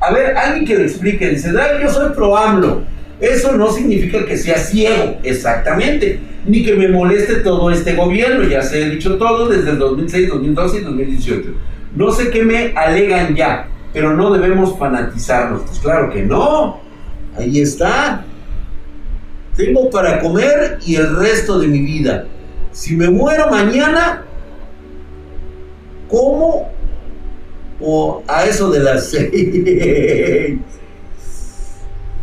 A 0.01 0.11
ver, 0.15 0.35
alguien 0.35 0.65
que 0.65 0.79
lo 0.79 0.85
explique, 0.85 1.29
dice, 1.29 1.53
yo 1.83 1.91
soy 1.91 2.15
pro 2.15 2.35
AMLO. 2.35 2.85
Eso 3.21 3.57
no 3.57 3.71
significa 3.71 4.25
que 4.25 4.37
sea 4.37 4.57
ciego, 4.57 5.19
exactamente 5.23 6.21
ni 6.47 6.65
que 6.65 6.75
me 6.75 6.89
moleste 6.89 7.37
todo 7.37 7.71
este 7.71 7.95
gobierno, 7.95 8.49
ya 8.49 8.63
se 8.63 8.83
ha 8.83 8.89
dicho 8.89 9.17
todo 9.19 9.49
desde 9.49 9.71
el 9.71 9.79
2006, 9.79 10.29
2012 10.29 10.79
y 10.79 10.81
2018. 10.81 11.49
No 11.97 12.13
sé 12.13 12.31
qué 12.31 12.43
me 12.43 12.73
alegan 12.75 13.35
ya, 13.35 13.69
pero 13.93 14.17
no 14.17 14.31
debemos 14.33 14.79
fanatizarnos. 14.79 15.63
Pues 15.63 15.79
claro 15.81 16.11
que 16.11 16.23
no, 16.23 16.81
ahí 17.37 17.61
está. 17.61 18.25
Tengo 19.57 19.91
para 19.91 20.21
comer 20.21 20.79
y 20.87 20.97
el 20.97 21.17
resto 21.17 21.59
de 21.59 21.69
mi 21.69 21.81
vida. 21.81 22.27
Si 22.73 22.97
me 22.97 23.11
muero 23.11 23.51
mañana, 23.51 24.25
¿cómo? 26.09 26.71
O 27.81 28.23
a 28.27 28.45
eso 28.45 28.71
de 28.71 28.81
las 28.81 29.07
seis. 29.11 30.59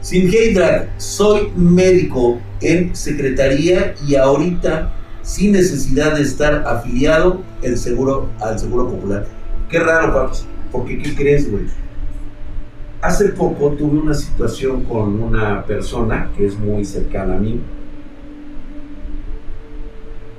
Sin 0.08 0.34
Heydrak, 0.34 0.98
soy 0.98 1.52
médico 1.58 2.40
en 2.62 2.96
secretaría 2.96 3.94
y 4.08 4.16
ahorita 4.16 4.94
sin 5.22 5.52
necesidad 5.52 6.16
de 6.16 6.22
estar 6.22 6.64
afiliado 6.66 7.42
el 7.62 7.78
seguro, 7.78 8.30
al 8.40 8.58
Seguro 8.58 8.88
Popular. 8.88 9.28
Qué 9.70 9.80
raro, 9.80 10.14
papi, 10.14 10.38
porque 10.72 10.98
¿qué 11.00 11.14
crees, 11.14 11.52
güey? 11.52 11.66
Hace 13.02 13.28
poco 13.34 13.72
tuve 13.72 14.00
una 14.00 14.14
situación 14.14 14.86
con 14.86 15.22
una 15.22 15.66
persona 15.66 16.32
que 16.38 16.46
es 16.46 16.58
muy 16.58 16.86
cercana 16.86 17.36
a 17.36 17.40
mí. 17.40 17.60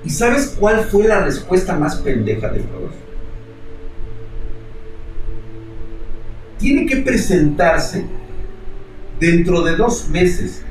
¿Y 0.02 0.08
sabes 0.08 0.56
cuál 0.58 0.84
fue 0.84 1.06
la 1.06 1.22
respuesta 1.26 1.76
más 1.76 1.96
pendeja 1.96 2.48
de 2.48 2.60
todos? 2.60 2.92
Tiene 6.56 6.86
que 6.86 6.96
presentarse 6.96 8.06
dentro 9.20 9.62
de 9.62 9.76
dos 9.76 10.08
meses 10.08 10.62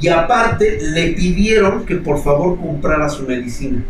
y 0.00 0.08
aparte 0.08 0.78
le 0.80 1.12
pidieron 1.12 1.86
que 1.86 1.96
por 1.96 2.22
favor 2.22 2.58
comprara 2.58 3.08
su 3.08 3.22
medicina. 3.24 3.82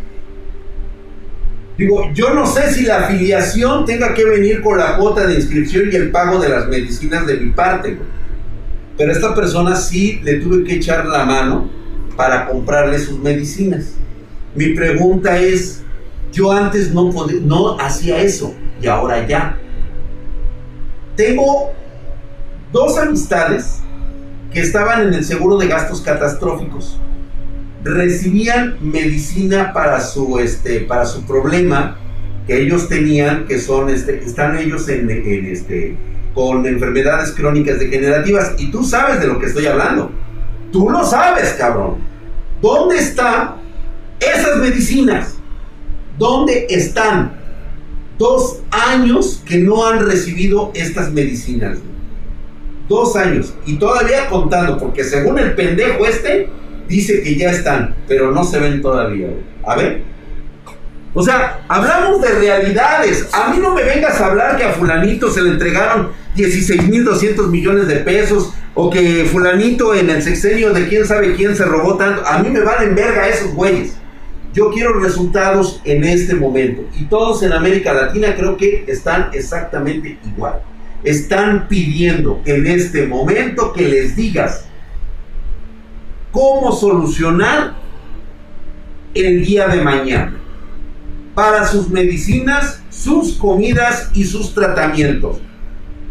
Digo, 1.77 2.09
yo 2.13 2.33
no 2.33 2.45
sé 2.45 2.71
si 2.71 2.85
la 2.85 2.99
afiliación 2.99 3.85
tenga 3.85 4.13
que 4.13 4.23
venir 4.23 4.61
con 4.61 4.77
la 4.77 4.95
cuota 4.97 5.27
de 5.27 5.35
inscripción 5.35 5.89
y 5.91 5.95
el 5.95 6.09
pago 6.09 6.39
de 6.39 6.47
las 6.47 6.67
medicinas 6.67 7.27
de 7.27 7.37
mi 7.37 7.51
parte, 7.51 7.97
pero 8.97 9.11
a 9.11 9.13
esta 9.13 9.35
persona 9.35 9.75
sí 9.75 10.21
le 10.23 10.35
tuve 10.35 10.63
que 10.63 10.75
echar 10.75 11.05
la 11.05 11.25
mano 11.25 11.69
para 12.15 12.47
comprarle 12.47 12.97
sus 12.97 13.19
medicinas. 13.19 13.95
Mi 14.55 14.69
pregunta 14.69 15.37
es, 15.37 15.83
yo 16.31 16.49
antes 16.49 16.93
no, 16.93 17.11
no 17.41 17.77
hacía 17.77 18.21
eso 18.21 18.53
y 18.81 18.87
ahora 18.87 19.27
ya. 19.27 19.57
Tengo 21.17 21.73
dos 22.71 22.97
amistades 22.97 23.81
que 24.55 24.61
estaban 24.61 25.09
en 25.09 25.13
el 25.13 25.25
seguro 25.25 25.57
de 25.57 25.67
gastos 25.67 25.99
catastróficos. 25.99 26.97
Recibían 27.83 28.77
medicina 28.79 29.73
para 29.73 29.99
su, 29.99 30.39
este, 30.39 30.79
para 30.79 31.05
su 31.05 31.23
problema 31.25 31.97
que 32.47 32.61
ellos 32.61 32.87
tenían, 32.87 33.47
que 33.47 33.59
son, 33.59 33.89
este, 33.89 34.23
están 34.23 34.57
ellos 34.57 34.87
en, 34.87 35.09
en 35.09 35.45
este, 35.47 35.97
con 36.33 36.65
enfermedades 36.65 37.33
crónicas 37.33 37.79
degenerativas. 37.79 38.53
Y 38.57 38.71
tú 38.71 38.85
sabes 38.85 39.19
de 39.19 39.27
lo 39.27 39.39
que 39.39 39.47
estoy 39.47 39.65
hablando. 39.65 40.09
Tú 40.71 40.89
lo 40.89 41.03
sabes, 41.03 41.51
cabrón. 41.59 41.97
¿Dónde 42.61 42.97
están 42.99 43.55
esas 44.21 44.55
medicinas? 44.59 45.35
¿Dónde 46.17 46.65
están? 46.69 47.33
Dos 48.17 48.61
años 48.71 49.43
que 49.45 49.57
no 49.57 49.85
han 49.85 50.05
recibido 50.05 50.71
estas 50.75 51.11
medicinas. 51.11 51.77
Dos 52.87 53.15
años. 53.15 53.53
Y 53.65 53.77
todavía 53.77 54.27
contando, 54.29 54.77
porque 54.77 55.03
según 55.03 55.39
el 55.39 55.55
pendejo 55.55 56.05
este, 56.05 56.49
dice 56.87 57.23
que 57.23 57.35
ya 57.35 57.51
están, 57.51 57.95
pero 58.07 58.31
no 58.31 58.43
se 58.43 58.59
ven 58.59 58.81
todavía. 58.81 59.27
A 59.65 59.75
ver. 59.75 60.03
O 61.13 61.23
sea, 61.23 61.61
hablamos 61.67 62.21
de 62.21 62.29
realidades. 62.29 63.29
A 63.33 63.49
mí 63.49 63.57
no 63.59 63.73
me 63.73 63.83
vengas 63.83 64.19
a 64.19 64.27
hablar 64.27 64.57
que 64.57 64.65
a 64.65 64.73
fulanito 64.73 65.31
se 65.31 65.41
le 65.41 65.51
entregaron 65.51 66.09
16.200 66.35 67.47
millones 67.47 67.87
de 67.87 67.95
pesos 67.97 68.53
o 68.73 68.89
que 68.89 69.25
fulanito 69.31 69.95
en 69.95 70.09
el 70.09 70.21
sexenio 70.21 70.73
de 70.73 70.87
quién 70.89 71.05
sabe 71.05 71.35
quién 71.35 71.55
se 71.55 71.63
robó 71.63 71.95
tanto. 71.95 72.21
A 72.27 72.39
mí 72.39 72.49
me 72.49 72.59
valen 72.59 72.93
verga 72.93 73.29
esos 73.29 73.53
güeyes. 73.53 73.95
Yo 74.53 74.69
quiero 74.71 74.99
resultados 74.99 75.81
en 75.85 76.03
este 76.03 76.35
momento. 76.35 76.83
Y 76.93 77.05
todos 77.05 77.41
en 77.43 77.53
América 77.53 77.93
Latina 77.93 78.35
creo 78.35 78.57
que 78.57 78.83
están 78.87 79.29
exactamente 79.33 80.19
igual 80.25 80.61
están 81.05 81.67
pidiendo 81.67 82.41
en 82.45 82.67
este 82.67 83.07
momento 83.07 83.71
que 83.73 83.87
les 83.87 84.15
digas 84.15 84.65
cómo 86.31 86.71
solucionar 86.71 87.75
el 89.13 89.45
día 89.45 89.67
de 89.67 89.81
mañana 89.81 90.37
para 91.33 91.67
sus 91.67 91.89
medicinas, 91.89 92.81
sus 92.89 93.33
comidas 93.33 94.09
y 94.13 94.23
sus 94.23 94.53
tratamientos. 94.53 95.37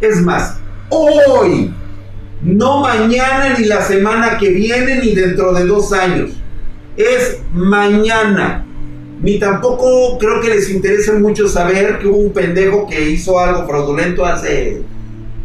Es 0.00 0.20
más, 0.22 0.58
hoy, 0.90 1.72
no 2.42 2.80
mañana 2.80 3.56
ni 3.58 3.64
la 3.64 3.82
semana 3.82 4.38
que 4.38 4.50
viene 4.50 5.00
ni 5.00 5.14
dentro 5.14 5.52
de 5.54 5.66
dos 5.66 5.92
años. 5.92 6.30
Es 6.96 7.40
mañana. 7.52 8.66
Ni 9.24 9.38
tampoco 9.38 10.18
creo 10.18 10.42
que 10.42 10.50
les 10.50 10.68
interese 10.68 11.14
mucho 11.14 11.48
saber 11.48 11.98
que 11.98 12.06
hubo 12.06 12.18
un 12.18 12.32
pendejo 12.34 12.86
que 12.86 13.08
hizo 13.08 13.38
algo 13.38 13.66
fraudulento 13.66 14.22
hace 14.22 14.82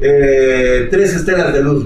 eh, 0.01 0.87
tres 0.91 1.15
estelas 1.15 1.53
de 1.53 1.63
luz. 1.63 1.85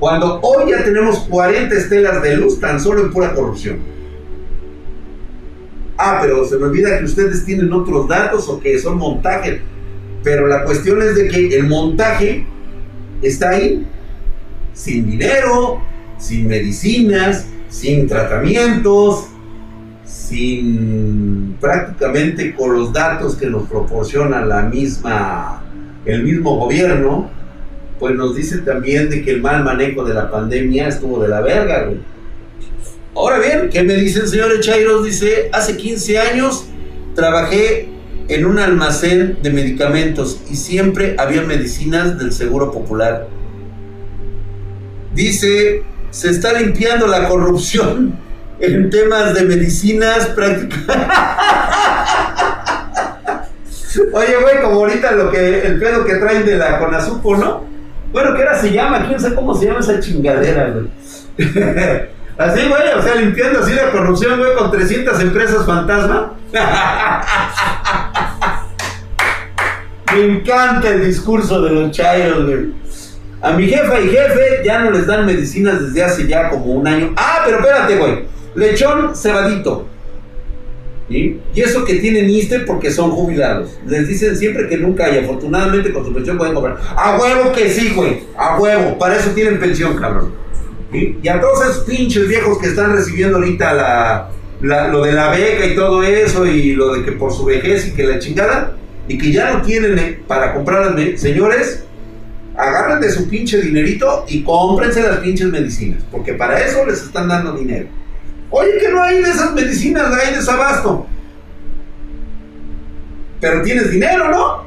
Cuando 0.00 0.40
hoy 0.40 0.72
ya 0.72 0.82
tenemos 0.82 1.20
40 1.20 1.72
estelas 1.72 2.20
de 2.20 2.36
luz 2.36 2.58
tan 2.58 2.80
solo 2.80 3.02
en 3.02 3.12
pura 3.12 3.32
corrupción. 3.32 3.78
Ah, 5.96 6.18
pero 6.20 6.44
se 6.44 6.56
me 6.58 6.64
olvida 6.64 6.98
que 6.98 7.04
ustedes 7.04 7.44
tienen 7.44 7.72
otros 7.72 8.08
datos 8.08 8.48
o 8.48 8.58
que 8.58 8.76
son 8.80 8.98
montajes. 8.98 9.60
Pero 10.24 10.48
la 10.48 10.64
cuestión 10.64 11.00
es 11.00 11.14
de 11.14 11.28
que 11.28 11.56
el 11.56 11.68
montaje 11.68 12.44
está 13.22 13.50
ahí 13.50 13.86
sin 14.74 15.08
dinero, 15.08 15.80
sin 16.18 16.48
medicinas, 16.48 17.46
sin 17.68 18.08
tratamientos, 18.08 19.28
sin 20.06 21.56
prácticamente 21.60 22.54
con 22.54 22.74
los 22.74 22.92
datos 22.92 23.34
que 23.34 23.46
nos 23.46 23.68
proporciona 23.68 24.44
la 24.44 24.62
misma, 24.62 25.62
el 26.04 26.22
mismo 26.22 26.56
gobierno, 26.56 27.28
pues 27.98 28.14
nos 28.14 28.36
dice 28.36 28.58
también 28.58 29.10
de 29.10 29.22
que 29.24 29.32
el 29.32 29.42
mal 29.42 29.64
manejo 29.64 30.04
de 30.04 30.14
la 30.14 30.30
pandemia 30.30 30.88
estuvo 30.88 31.22
de 31.22 31.28
la 31.28 31.40
verga, 31.40 31.90
Ahora 33.14 33.38
bien, 33.38 33.70
¿qué 33.70 33.82
me 33.82 33.94
dice 33.94 34.20
el 34.20 34.28
señor 34.28 34.52
Echairos? 34.52 35.02
Dice, 35.02 35.48
hace 35.50 35.78
15 35.78 36.18
años 36.18 36.66
trabajé 37.14 37.88
en 38.28 38.44
un 38.44 38.58
almacén 38.58 39.38
de 39.42 39.50
medicamentos 39.50 40.42
y 40.50 40.56
siempre 40.56 41.16
había 41.18 41.40
medicinas 41.40 42.18
del 42.18 42.30
Seguro 42.30 42.70
Popular. 42.70 43.26
Dice, 45.14 45.82
se 46.10 46.28
está 46.28 46.60
limpiando 46.60 47.06
la 47.06 47.26
corrupción 47.26 48.18
en 48.60 48.90
temas 48.90 49.34
de 49.34 49.44
medicinas 49.44 50.26
prácticas. 50.26 50.96
Oye, 54.12 54.36
güey, 54.40 54.62
como 54.62 54.76
ahorita 54.76 55.12
lo 55.12 55.30
que, 55.30 55.66
el 55.66 55.78
pedo 55.78 56.04
que 56.04 56.16
traen 56.16 56.44
de 56.44 56.56
la 56.56 56.78
Conazupo, 56.78 57.36
¿no? 57.36 57.64
Bueno, 58.12 58.34
¿qué 58.34 58.42
era 58.42 58.58
se 58.58 58.72
llama? 58.72 59.06
¿Quién 59.06 59.20
sabe 59.20 59.34
cómo 59.34 59.54
se 59.54 59.66
llama 59.66 59.80
esa 59.80 60.00
chingadera, 60.00 60.70
güey? 60.70 60.86
así, 62.38 62.68
güey, 62.68 62.92
o 62.96 63.02
sea, 63.02 63.16
limpiando 63.16 63.60
así 63.60 63.74
la 63.74 63.90
corrupción, 63.90 64.38
güey, 64.38 64.54
con 64.54 64.70
300 64.70 65.20
empresas 65.20 65.66
fantasma. 65.66 66.32
Me 70.14 70.24
encanta 70.24 70.90
el 70.90 71.04
discurso 71.04 71.60
de 71.62 71.70
los 71.70 71.90
chayos, 71.90 72.46
güey. 72.46 72.72
A 73.42 73.52
mi 73.52 73.68
jefa 73.68 74.00
y 74.00 74.08
jefe 74.08 74.62
ya 74.64 74.78
no 74.78 74.90
les 74.90 75.06
dan 75.06 75.26
medicinas 75.26 75.80
desde 75.80 76.02
hace 76.02 76.26
ya 76.26 76.48
como 76.48 76.64
un 76.66 76.88
año. 76.88 77.12
Ah, 77.16 77.42
pero 77.44 77.58
espérate, 77.58 77.96
güey. 77.96 78.35
Lechón 78.56 79.14
cebadito. 79.14 79.86
Y 81.08 81.38
eso 81.54 81.84
que 81.84 81.94
tienen 81.94 82.28
ISTE 82.28 82.60
porque 82.60 82.90
son 82.90 83.12
jubilados. 83.12 83.78
Les 83.86 84.08
dicen 84.08 84.36
siempre 84.36 84.68
que 84.68 84.76
nunca 84.76 85.06
hay. 85.06 85.18
Afortunadamente 85.18 85.92
con 85.92 86.04
su 86.04 86.12
pensión 86.12 86.36
pueden 86.36 86.54
comprar. 86.54 86.78
A 86.96 87.16
huevo 87.16 87.52
que 87.52 87.70
sí, 87.70 87.92
güey. 87.94 88.24
A 88.36 88.58
huevo. 88.58 88.98
Para 88.98 89.16
eso 89.16 89.30
tienen 89.30 89.60
pensión, 89.60 89.96
cabrón. 89.96 90.32
Y 90.92 91.28
a 91.28 91.40
todos 91.40 91.62
esos 91.62 91.84
pinches 91.84 92.26
viejos 92.26 92.58
que 92.58 92.68
están 92.68 92.92
recibiendo 92.92 93.36
ahorita 93.36 94.30
la, 94.60 94.88
lo 94.88 95.04
de 95.04 95.12
la 95.12 95.30
beca 95.30 95.66
y 95.66 95.74
todo 95.74 96.02
eso 96.02 96.46
y 96.46 96.72
lo 96.72 96.94
de 96.94 97.04
que 97.04 97.12
por 97.12 97.32
su 97.32 97.44
vejez 97.44 97.88
y 97.88 97.92
que 97.92 98.04
la 98.04 98.18
chingada 98.18 98.76
y 99.08 99.18
que 99.18 99.30
ya 99.30 99.52
no 99.52 99.62
tienen 99.62 99.98
eh, 99.98 100.20
para 100.26 100.54
comprar 100.54 100.96
señores, 101.16 101.84
agarren 102.56 103.00
de 103.00 103.10
su 103.10 103.28
pinche 103.28 103.60
dinerito 103.60 104.24
y 104.28 104.42
cómprense 104.42 105.02
las 105.02 105.18
pinches 105.18 105.48
medicinas, 105.48 106.02
porque 106.10 106.34
para 106.34 106.60
eso 106.60 106.84
les 106.86 107.02
están 107.02 107.28
dando 107.28 107.52
dinero. 107.52 107.86
Oye, 108.50 108.78
que 108.78 108.88
no 108.88 109.02
hay 109.02 109.22
de 109.22 109.30
esas 109.30 109.52
medicinas, 109.54 110.12
hay 110.14 110.34
desabasto. 110.34 111.06
Pero 113.40 113.62
tienes 113.62 113.90
dinero, 113.90 114.30
¿no? 114.30 114.64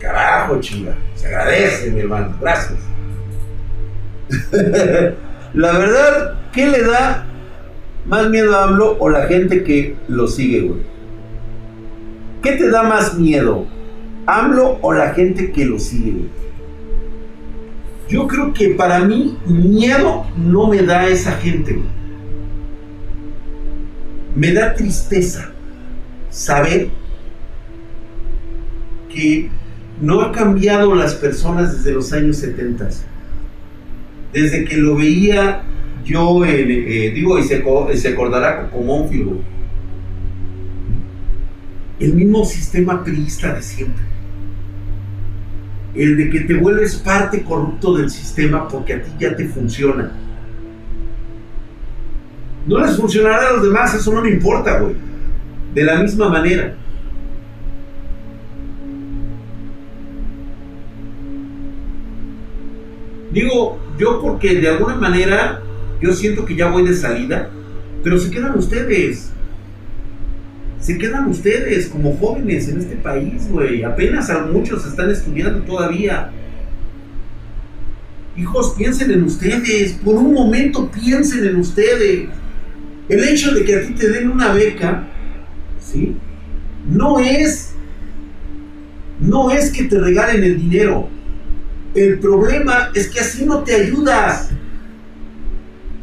Carajo, 0.00 0.60
chinga. 0.60 0.96
Se 1.14 1.26
agradece, 1.26 1.90
mi 1.90 2.00
hermano. 2.00 2.34
Gracias. 2.40 2.78
la 5.54 5.78
verdad, 5.78 6.34
¿qué 6.52 6.66
le 6.66 6.82
da 6.82 7.26
más 8.06 8.28
miedo 8.30 8.56
a 8.56 8.64
AMLO 8.64 8.96
o 8.98 9.08
la 9.08 9.26
gente 9.26 9.62
que 9.62 9.96
lo 10.08 10.26
sigue, 10.26 10.62
güey? 10.62 10.80
¿Qué 12.42 12.52
te 12.52 12.70
da 12.70 12.82
más 12.82 13.14
miedo? 13.14 13.66
¿AMLO 14.26 14.78
o 14.80 14.92
la 14.92 15.14
gente 15.14 15.52
que 15.52 15.64
lo 15.64 15.78
sigue, 15.78 16.12
güey? 16.12 16.30
Yo 18.08 18.26
creo 18.28 18.52
que 18.52 18.70
para 18.70 19.00
mí 19.00 19.36
miedo 19.46 20.24
no 20.36 20.68
me 20.68 20.82
da 20.82 21.06
esa 21.08 21.32
gente, 21.32 21.74
güey 21.74 21.95
me 24.36 24.52
da 24.52 24.74
tristeza 24.74 25.50
saber 26.30 26.90
que 29.08 29.48
no 30.00 30.20
ha 30.20 30.30
cambiado 30.30 30.94
las 30.94 31.14
personas 31.14 31.78
desde 31.78 31.92
los 31.92 32.12
años 32.12 32.36
70. 32.36 32.88
desde 34.32 34.64
que 34.66 34.76
lo 34.76 34.96
veía 34.96 35.62
yo, 36.04 36.44
eh, 36.44 37.10
digo, 37.14 37.38
y 37.38 37.42
se, 37.42 37.64
se 37.94 38.08
acordará 38.08 38.70
como 38.70 39.02
un 39.02 39.08
figuro. 39.08 39.40
El 41.98 42.12
mismo 42.14 42.44
sistema 42.44 43.02
priista 43.02 43.54
de 43.54 43.62
siempre. 43.62 44.04
El 45.94 46.16
de 46.18 46.30
que 46.30 46.40
te 46.40 46.54
vuelves 46.54 46.96
parte 46.96 47.42
corrupto 47.42 47.96
del 47.96 48.10
sistema 48.10 48.68
porque 48.68 48.92
a 48.92 49.02
ti 49.02 49.10
ya 49.18 49.34
te 49.34 49.48
funciona. 49.48 50.12
No 52.66 52.84
les 52.84 52.96
funcionará 52.96 53.48
a 53.48 53.52
los 53.52 53.62
demás, 53.62 53.94
eso 53.94 54.12
no 54.12 54.22
me 54.22 54.30
importa, 54.30 54.80
güey. 54.80 54.94
De 55.72 55.84
la 55.84 56.02
misma 56.02 56.28
manera. 56.28 56.74
Digo, 63.30 63.78
yo 63.98 64.20
porque 64.20 64.54
de 64.54 64.68
alguna 64.68 64.96
manera 64.96 65.60
yo 66.00 66.12
siento 66.12 66.44
que 66.44 66.56
ya 66.56 66.70
voy 66.70 66.84
de 66.86 66.94
salida, 66.94 67.50
pero 68.02 68.18
se 68.18 68.30
quedan 68.30 68.58
ustedes. 68.58 69.30
Se 70.80 70.98
quedan 70.98 71.28
ustedes 71.28 71.88
como 71.88 72.16
jóvenes 72.16 72.68
en 72.68 72.78
este 72.78 72.96
país, 72.96 73.48
güey. 73.50 73.82
Apenas 73.82 74.30
a 74.30 74.46
muchos 74.46 74.86
están 74.86 75.10
estudiando 75.10 75.60
todavía. 75.62 76.30
Hijos, 78.36 78.74
piensen 78.76 79.10
en 79.10 79.24
ustedes. 79.24 79.92
Por 79.94 80.16
un 80.16 80.32
momento 80.32 80.90
piensen 80.90 81.46
en 81.46 81.56
ustedes. 81.56 82.28
El 83.08 83.24
hecho 83.24 83.52
de 83.52 83.64
que 83.64 83.76
a 83.76 83.82
ti 83.82 83.94
te 83.94 84.08
den 84.08 84.30
una 84.30 84.52
beca, 84.52 85.06
¿sí? 85.80 86.16
No 86.88 87.18
es, 87.18 87.72
no 89.20 89.50
es 89.50 89.70
que 89.70 89.84
te 89.84 89.98
regalen 89.98 90.42
el 90.42 90.58
dinero. 90.58 91.08
El 91.94 92.18
problema 92.18 92.90
es 92.94 93.08
que 93.08 93.20
así 93.20 93.44
no 93.44 93.62
te 93.62 93.74
ayudas. 93.74 94.50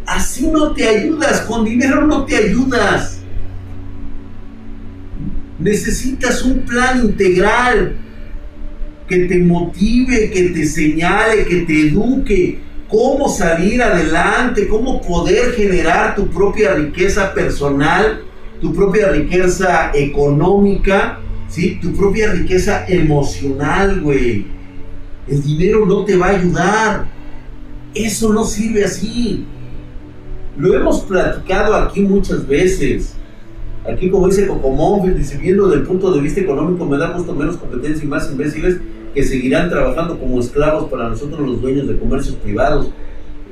Así 0.06 0.48
no 0.48 0.74
te 0.74 0.88
ayudas. 0.88 1.42
Con 1.42 1.66
dinero 1.66 2.08
no 2.08 2.26
te 2.26 2.38
ayudas. 2.38 3.20
Necesitas 5.60 6.42
un 6.44 6.62
plan 6.62 7.06
integral 7.06 7.96
que 9.08 9.20
te 9.26 9.40
motive, 9.40 10.30
que 10.32 10.50
te 10.50 10.66
señale, 10.66 11.46
que 11.46 11.62
te 11.62 11.88
eduque, 11.88 12.60
cómo 12.94 13.28
salir 13.28 13.82
adelante, 13.82 14.68
cómo 14.68 15.02
poder 15.02 15.54
generar 15.54 16.16
tu 16.16 16.28
propia 16.28 16.76
riqueza 16.76 17.34
personal, 17.34 18.22
tu 18.62 18.72
propia 18.72 19.10
riqueza 19.10 19.90
económica, 19.96 21.18
¿sí? 21.48 21.80
tu 21.82 21.92
propia 21.94 22.32
riqueza 22.32 22.86
emocional, 22.88 24.00
güey. 24.00 24.46
El 25.28 25.42
dinero 25.42 25.88
no 25.88 26.06
te 26.06 26.16
va 26.16 26.28
a 26.28 26.38
ayudar. 26.38 27.08
Eso 27.96 28.32
no 28.32 28.44
sirve 28.44 28.86
así. 28.86 29.44
Lo 30.56 30.76
hemos 30.76 31.02
platicado 31.02 31.74
aquí 31.74 32.02
muchas 32.02 32.48
veces. 32.48 33.16
Aquí, 33.92 34.12
como 34.12 34.28
dice 34.28 34.46
Cocomón, 34.46 35.18
dice, 35.18 35.40
viendo 35.40 35.66
desde 35.66 35.82
el 35.82 35.88
punto 35.88 36.12
de 36.12 36.22
vista 36.22 36.42
económico, 36.42 36.86
me 36.86 37.00
da 37.00 37.10
gusto 37.10 37.34
menos 37.34 37.58
competencia 37.58 38.06
y 38.06 38.08
más 38.08 38.30
imbéciles 38.32 38.78
que 39.14 39.24
seguirán 39.24 39.70
trabajando 39.70 40.20
como 40.20 40.40
esclavos 40.40 40.90
para 40.90 41.10
nosotros 41.10 41.40
los 41.40 41.62
dueños 41.62 41.88
de 41.88 41.98
comercios 41.98 42.36
privados. 42.36 42.92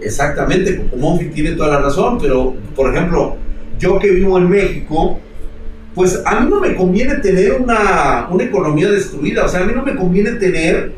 Exactamente, 0.01 0.77
Cocomón 0.77 1.19
tiene 1.31 1.51
toda 1.51 1.69
la 1.69 1.79
razón, 1.79 2.17
pero, 2.19 2.55
por 2.75 2.93
ejemplo, 2.93 3.35
yo 3.79 3.99
que 3.99 4.09
vivo 4.09 4.37
en 4.37 4.49
México, 4.49 5.19
pues 5.93 6.21
a 6.25 6.39
mí 6.39 6.49
no 6.49 6.59
me 6.59 6.75
conviene 6.75 7.15
tener 7.15 7.53
una, 7.53 8.27
una 8.31 8.43
economía 8.43 8.89
destruida, 8.89 9.45
o 9.45 9.47
sea, 9.47 9.61
a 9.61 9.65
mí 9.65 9.73
no 9.75 9.83
me 9.83 9.95
conviene 9.95 10.31
tener 10.31 10.93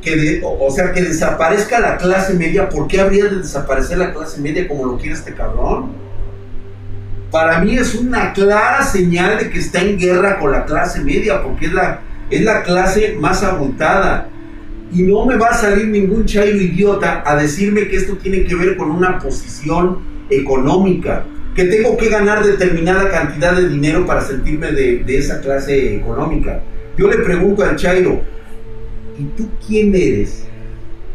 que, 0.00 0.42
sea, 0.70 0.92
que 0.92 1.02
desaparezca 1.02 1.80
la 1.80 1.96
clase 1.96 2.34
media, 2.34 2.68
¿por 2.68 2.86
qué 2.86 3.00
habría 3.00 3.24
de 3.24 3.38
desaparecer 3.38 3.98
la 3.98 4.12
clase 4.12 4.40
media 4.40 4.68
como 4.68 4.84
lo 4.84 4.98
quiere 4.98 5.14
este 5.14 5.34
cabrón? 5.34 5.92
Para 7.30 7.60
mí 7.60 7.74
es 7.74 7.94
una 7.94 8.32
clara 8.32 8.84
señal 8.84 9.38
de 9.38 9.50
que 9.50 9.58
está 9.58 9.80
en 9.80 9.98
guerra 9.98 10.38
con 10.38 10.52
la 10.52 10.64
clase 10.66 11.00
media, 11.00 11.42
porque 11.42 11.66
es 11.66 11.72
la, 11.72 12.00
es 12.30 12.42
la 12.42 12.62
clase 12.62 13.16
más 13.20 13.42
abultada. 13.42 14.28
Y 14.92 15.02
no 15.02 15.26
me 15.26 15.36
va 15.36 15.48
a 15.48 15.54
salir 15.54 15.88
ningún 15.88 16.24
chairo 16.24 16.56
idiota 16.56 17.22
a 17.26 17.36
decirme 17.36 17.88
que 17.88 17.96
esto 17.96 18.16
tiene 18.16 18.44
que 18.44 18.54
ver 18.54 18.76
con 18.76 18.90
una 18.90 19.18
posición 19.18 19.98
económica, 20.30 21.24
que 21.54 21.64
tengo 21.64 21.96
que 21.96 22.08
ganar 22.08 22.44
determinada 22.44 23.10
cantidad 23.10 23.56
de 23.56 23.68
dinero 23.68 24.06
para 24.06 24.20
sentirme 24.20 24.72
de, 24.72 24.98
de 24.98 25.18
esa 25.18 25.40
clase 25.40 25.96
económica. 25.96 26.62
Yo 26.96 27.08
le 27.08 27.18
pregunto 27.18 27.64
al 27.64 27.76
chairo, 27.76 28.20
¿y 29.18 29.24
tú 29.36 29.48
quién 29.66 29.94
eres 29.94 30.44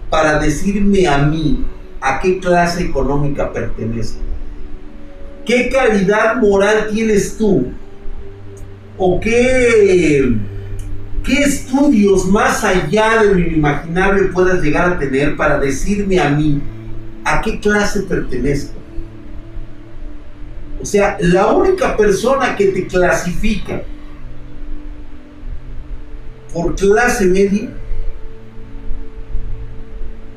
para 0.09 0.39
decirme 0.39 1.07
a 1.07 1.19
mí 1.19 1.65
a 2.01 2.19
qué 2.19 2.39
clase 2.39 2.83
económica 2.83 3.51
pertenezco? 3.53 4.19
¿Qué 5.45 5.69
calidad 5.69 6.35
moral 6.35 6.89
tienes 6.91 7.37
tú? 7.37 7.71
¿O 8.97 9.19
qué, 9.19 10.31
qué 11.29 11.43
estudios 11.43 12.25
más 12.25 12.63
allá 12.63 13.21
de 13.21 13.33
lo 13.33 13.39
inimaginable 13.39 14.23
puedas 14.29 14.61
llegar 14.61 14.93
a 14.93 14.99
tener 14.99 15.35
para 15.37 15.59
decirme 15.59 16.19
a 16.19 16.29
mí 16.29 16.59
a 17.23 17.39
qué 17.41 17.59
clase 17.59 18.01
pertenezco? 18.01 18.73
O 20.81 20.85
sea, 20.85 21.17
la 21.19 21.47
única 21.47 21.95
persona 21.95 22.55
que 22.55 22.67
te 22.67 22.87
clasifica 22.87 23.83
por 26.53 26.75
clase 26.75 27.25
media 27.25 27.69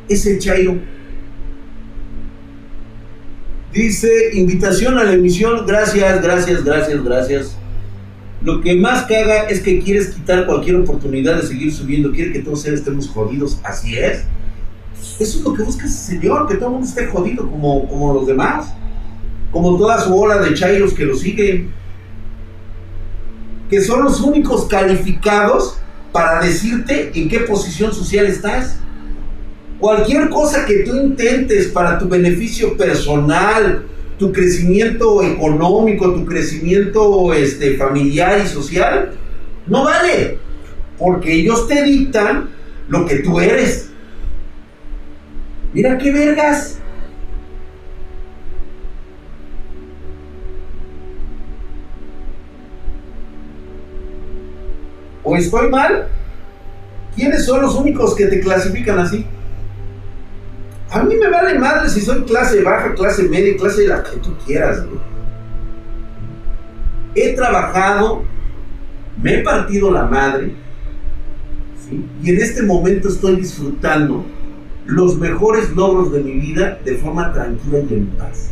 es 0.08 0.26
el 0.26 0.38
Chairo. 0.38 0.78
Dice, 3.72 4.30
invitación 4.34 4.98
a 4.98 5.04
la 5.04 5.12
emisión, 5.12 5.64
gracias, 5.64 6.20
gracias, 6.20 6.62
gracias, 6.62 7.02
gracias. 7.02 7.61
Lo 8.44 8.60
que 8.60 8.74
más 8.74 9.04
caga 9.04 9.44
es 9.44 9.60
que 9.60 9.78
quieres 9.78 10.08
quitar 10.08 10.46
cualquier 10.46 10.76
oportunidad 10.76 11.36
de 11.36 11.46
seguir 11.46 11.72
subiendo, 11.72 12.10
quiere 12.10 12.32
que 12.32 12.40
todos 12.40 12.66
estemos 12.66 13.08
jodidos, 13.08 13.60
así 13.62 13.96
es. 13.96 14.24
Eso 15.20 15.38
es 15.38 15.44
lo 15.44 15.54
que 15.54 15.62
busca 15.62 15.86
ese 15.86 16.16
señor, 16.16 16.48
que 16.48 16.56
todo 16.56 16.66
el 16.66 16.72
mundo 16.72 16.88
esté 16.88 17.06
jodido 17.06 17.48
como, 17.48 17.86
como 17.86 18.14
los 18.14 18.26
demás, 18.26 18.72
como 19.52 19.78
toda 19.78 20.00
su 20.00 20.14
ola 20.18 20.38
de 20.38 20.54
chairos 20.54 20.92
que 20.92 21.04
lo 21.04 21.14
siguen, 21.14 21.70
que 23.70 23.80
son 23.80 24.02
los 24.02 24.20
únicos 24.20 24.66
calificados 24.66 25.78
para 26.10 26.44
decirte 26.44 27.12
en 27.14 27.28
qué 27.28 27.40
posición 27.40 27.92
social 27.92 28.26
estás. 28.26 28.78
Cualquier 29.78 30.30
cosa 30.30 30.66
que 30.66 30.80
tú 30.80 30.96
intentes 30.96 31.68
para 31.68 31.98
tu 31.98 32.08
beneficio 32.08 32.76
personal, 32.76 33.86
tu 34.22 34.32
crecimiento 34.32 35.20
económico, 35.20 36.12
tu 36.12 36.24
crecimiento 36.24 37.34
este, 37.34 37.76
familiar 37.76 38.40
y 38.40 38.46
social, 38.46 39.14
no 39.66 39.82
vale. 39.82 40.38
Porque 40.96 41.32
ellos 41.32 41.66
te 41.66 41.82
dictan 41.82 42.48
lo 42.86 43.04
que 43.04 43.16
tú 43.16 43.40
eres. 43.40 43.90
Mira 45.74 45.98
qué 45.98 46.12
vergas. 46.12 46.78
¿O 55.24 55.36
estoy 55.36 55.68
mal? 55.68 56.06
¿Quiénes 57.16 57.44
son 57.44 57.62
los 57.62 57.74
únicos 57.74 58.14
que 58.14 58.26
te 58.26 58.38
clasifican 58.38 59.00
así? 59.00 59.26
A 60.92 61.02
mí 61.02 61.14
me 61.16 61.30
vale 61.30 61.58
madre 61.58 61.88
si 61.88 62.02
soy 62.02 62.22
clase 62.24 62.62
baja, 62.62 62.94
clase 62.94 63.22
media, 63.22 63.56
clase 63.56 63.82
de 63.82 63.88
la 63.88 64.02
que 64.02 64.18
tú 64.18 64.34
quieras. 64.44 64.84
He 67.14 67.32
trabajado, 67.34 68.24
me 69.22 69.36
he 69.36 69.42
partido 69.42 69.90
la 69.90 70.04
madre, 70.04 70.54
y 72.22 72.30
en 72.30 72.36
este 72.40 72.62
momento 72.62 73.08
estoy 73.08 73.36
disfrutando 73.36 74.24
los 74.84 75.18
mejores 75.18 75.70
logros 75.70 76.12
de 76.12 76.20
mi 76.20 76.32
vida 76.32 76.78
de 76.84 76.96
forma 76.96 77.32
tranquila 77.32 77.78
y 77.78 77.94
en 77.94 78.06
paz. 78.08 78.50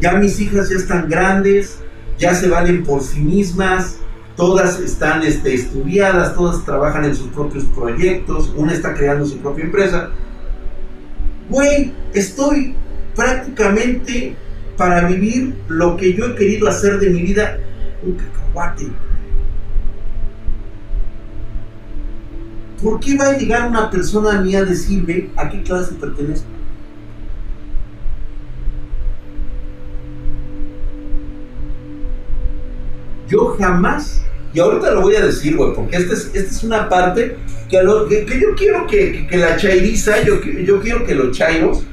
Ya 0.00 0.14
mis 0.14 0.40
hijas 0.40 0.70
ya 0.70 0.76
están 0.76 1.08
grandes, 1.08 1.78
ya 2.18 2.34
se 2.34 2.48
valen 2.48 2.82
por 2.82 3.00
sí 3.00 3.20
mismas, 3.20 3.98
todas 4.36 4.80
están 4.80 5.22
este, 5.22 5.54
estudiadas, 5.54 6.34
todas 6.34 6.64
trabajan 6.64 7.04
en 7.04 7.14
sus 7.14 7.28
propios 7.28 7.64
proyectos, 7.64 8.52
una 8.56 8.72
está 8.72 8.94
creando 8.94 9.24
su 9.24 9.38
propia 9.38 9.64
empresa 9.64 10.10
güey, 11.48 11.92
estoy 12.14 12.74
prácticamente 13.14 14.36
para 14.76 15.08
vivir 15.08 15.54
lo 15.68 15.96
que 15.96 16.14
yo 16.14 16.26
he 16.26 16.34
querido 16.34 16.68
hacer 16.68 16.98
de 17.00 17.10
mi 17.10 17.22
vida, 17.22 17.58
un 18.02 18.14
cacahuate. 18.14 18.88
¿Por 22.82 23.00
qué 23.00 23.16
va 23.16 23.30
a 23.30 23.36
llegar 23.36 23.68
una 23.68 23.90
persona 23.90 24.38
a 24.38 24.40
mí 24.40 24.54
a 24.54 24.64
decirme 24.64 25.30
a 25.36 25.48
qué 25.48 25.62
clase 25.62 25.94
pertenezco? 25.94 26.46
Yo 33.28 33.56
jamás, 33.58 34.22
y 34.54 34.60
ahorita 34.60 34.92
lo 34.92 35.02
voy 35.02 35.16
a 35.16 35.26
decir, 35.26 35.56
güey, 35.56 35.74
porque 35.74 35.96
esta 35.96 36.14
es, 36.14 36.30
esta 36.32 36.50
es 36.50 36.62
una 36.62 36.88
parte 36.88 37.36
que, 37.68 38.40
yo 38.40 38.54
quiero 38.56 38.86
que, 38.86 39.28
la 39.32 39.56
chairiza, 39.56 40.22
yo, 40.22 40.40
yo 40.42 40.80
quiero 40.80 41.04
que 41.04 41.14
los 41.14 41.36
chairos 41.36 41.84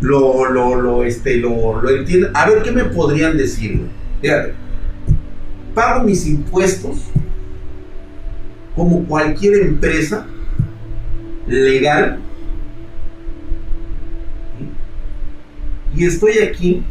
lo, 0.00 0.50
lo, 0.50 0.80
lo, 0.80 1.04
este, 1.04 1.36
lo, 1.36 1.80
lo 1.80 1.90
entiendan. 1.90 2.32
A 2.34 2.48
ver, 2.48 2.62
¿qué 2.62 2.72
me 2.72 2.84
podrían 2.84 3.36
decir? 3.36 3.86
Fíjate, 4.20 4.54
pago 5.74 6.04
mis 6.04 6.26
impuestos 6.26 6.98
como 8.74 9.04
cualquier 9.04 9.62
empresa 9.62 10.26
legal 11.46 12.18
y 15.94 16.06
estoy 16.06 16.38
aquí 16.38 16.82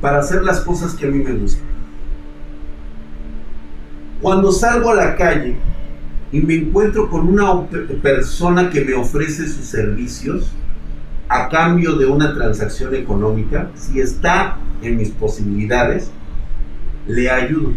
para 0.00 0.20
hacer 0.20 0.42
las 0.42 0.60
cosas 0.60 0.94
que 0.94 1.06
a 1.06 1.08
mí 1.08 1.22
me 1.22 1.32
gustan. 1.32 1.64
Cuando 4.20 4.52
salgo 4.52 4.90
a 4.90 4.94
la 4.94 5.16
calle 5.16 5.56
y 6.32 6.40
me 6.40 6.54
encuentro 6.54 7.10
con 7.10 7.28
una 7.28 7.68
persona 8.02 8.70
que 8.70 8.80
me 8.80 8.94
ofrece 8.94 9.46
sus 9.46 9.66
servicios 9.66 10.50
a 11.28 11.48
cambio 11.48 11.94
de 11.96 12.06
una 12.06 12.34
transacción 12.34 12.94
económica, 12.94 13.70
si 13.74 14.00
está 14.00 14.56
en 14.82 14.96
mis 14.96 15.10
posibilidades, 15.10 16.10
le 17.06 17.30
ayudo. 17.30 17.74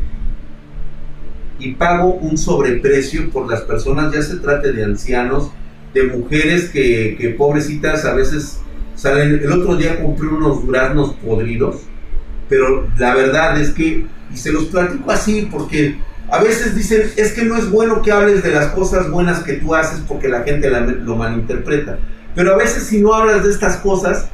Y 1.60 1.74
pago 1.74 2.14
un 2.14 2.38
sobreprecio 2.38 3.30
por 3.30 3.50
las 3.50 3.62
personas, 3.62 4.14
ya 4.14 4.22
se 4.22 4.38
trate 4.38 4.72
de 4.72 4.84
ancianos, 4.84 5.52
de 5.94 6.04
mujeres 6.04 6.70
que, 6.70 7.16
que 7.20 7.30
pobrecitas 7.30 8.06
a 8.06 8.14
veces 8.14 8.60
salen. 8.96 9.40
El 9.42 9.52
otro 9.52 9.76
día 9.76 10.02
compré 10.02 10.28
unos 10.28 10.66
duraznos 10.66 11.14
podridos, 11.16 11.82
pero 12.50 12.88
la 12.98 13.16
verdad 13.16 13.60
es 13.60 13.72
que, 13.72 14.06
y 14.34 14.38
se 14.38 14.52
los 14.52 14.66
platico 14.66 15.12
así 15.12 15.48
porque 15.50 15.98
a 16.30 16.42
veces 16.42 16.76
dicen, 16.76 17.12
es 17.16 17.34
que 17.34 17.44
no 17.44 17.56
es 17.56 17.70
bueno 17.70 18.02
que 18.02 18.12
hables 18.12 18.44
de 18.44 18.52
las 18.52 18.68
cosas 18.68 19.10
buenas 19.10 19.44
que 19.44 19.54
tú 19.54 19.76
haces 19.76 20.02
porque 20.08 20.28
la 20.28 20.44
gente 20.44 20.70
lo 20.70 21.16
malinterpreta. 21.16 22.00
Pero 22.34 22.54
a 22.54 22.58
veces 22.58 22.84
si 22.84 23.02
no 23.02 23.14
hablas 23.14 23.44
de 23.44 23.52
estas 23.52 23.78
cosas, 23.78 24.28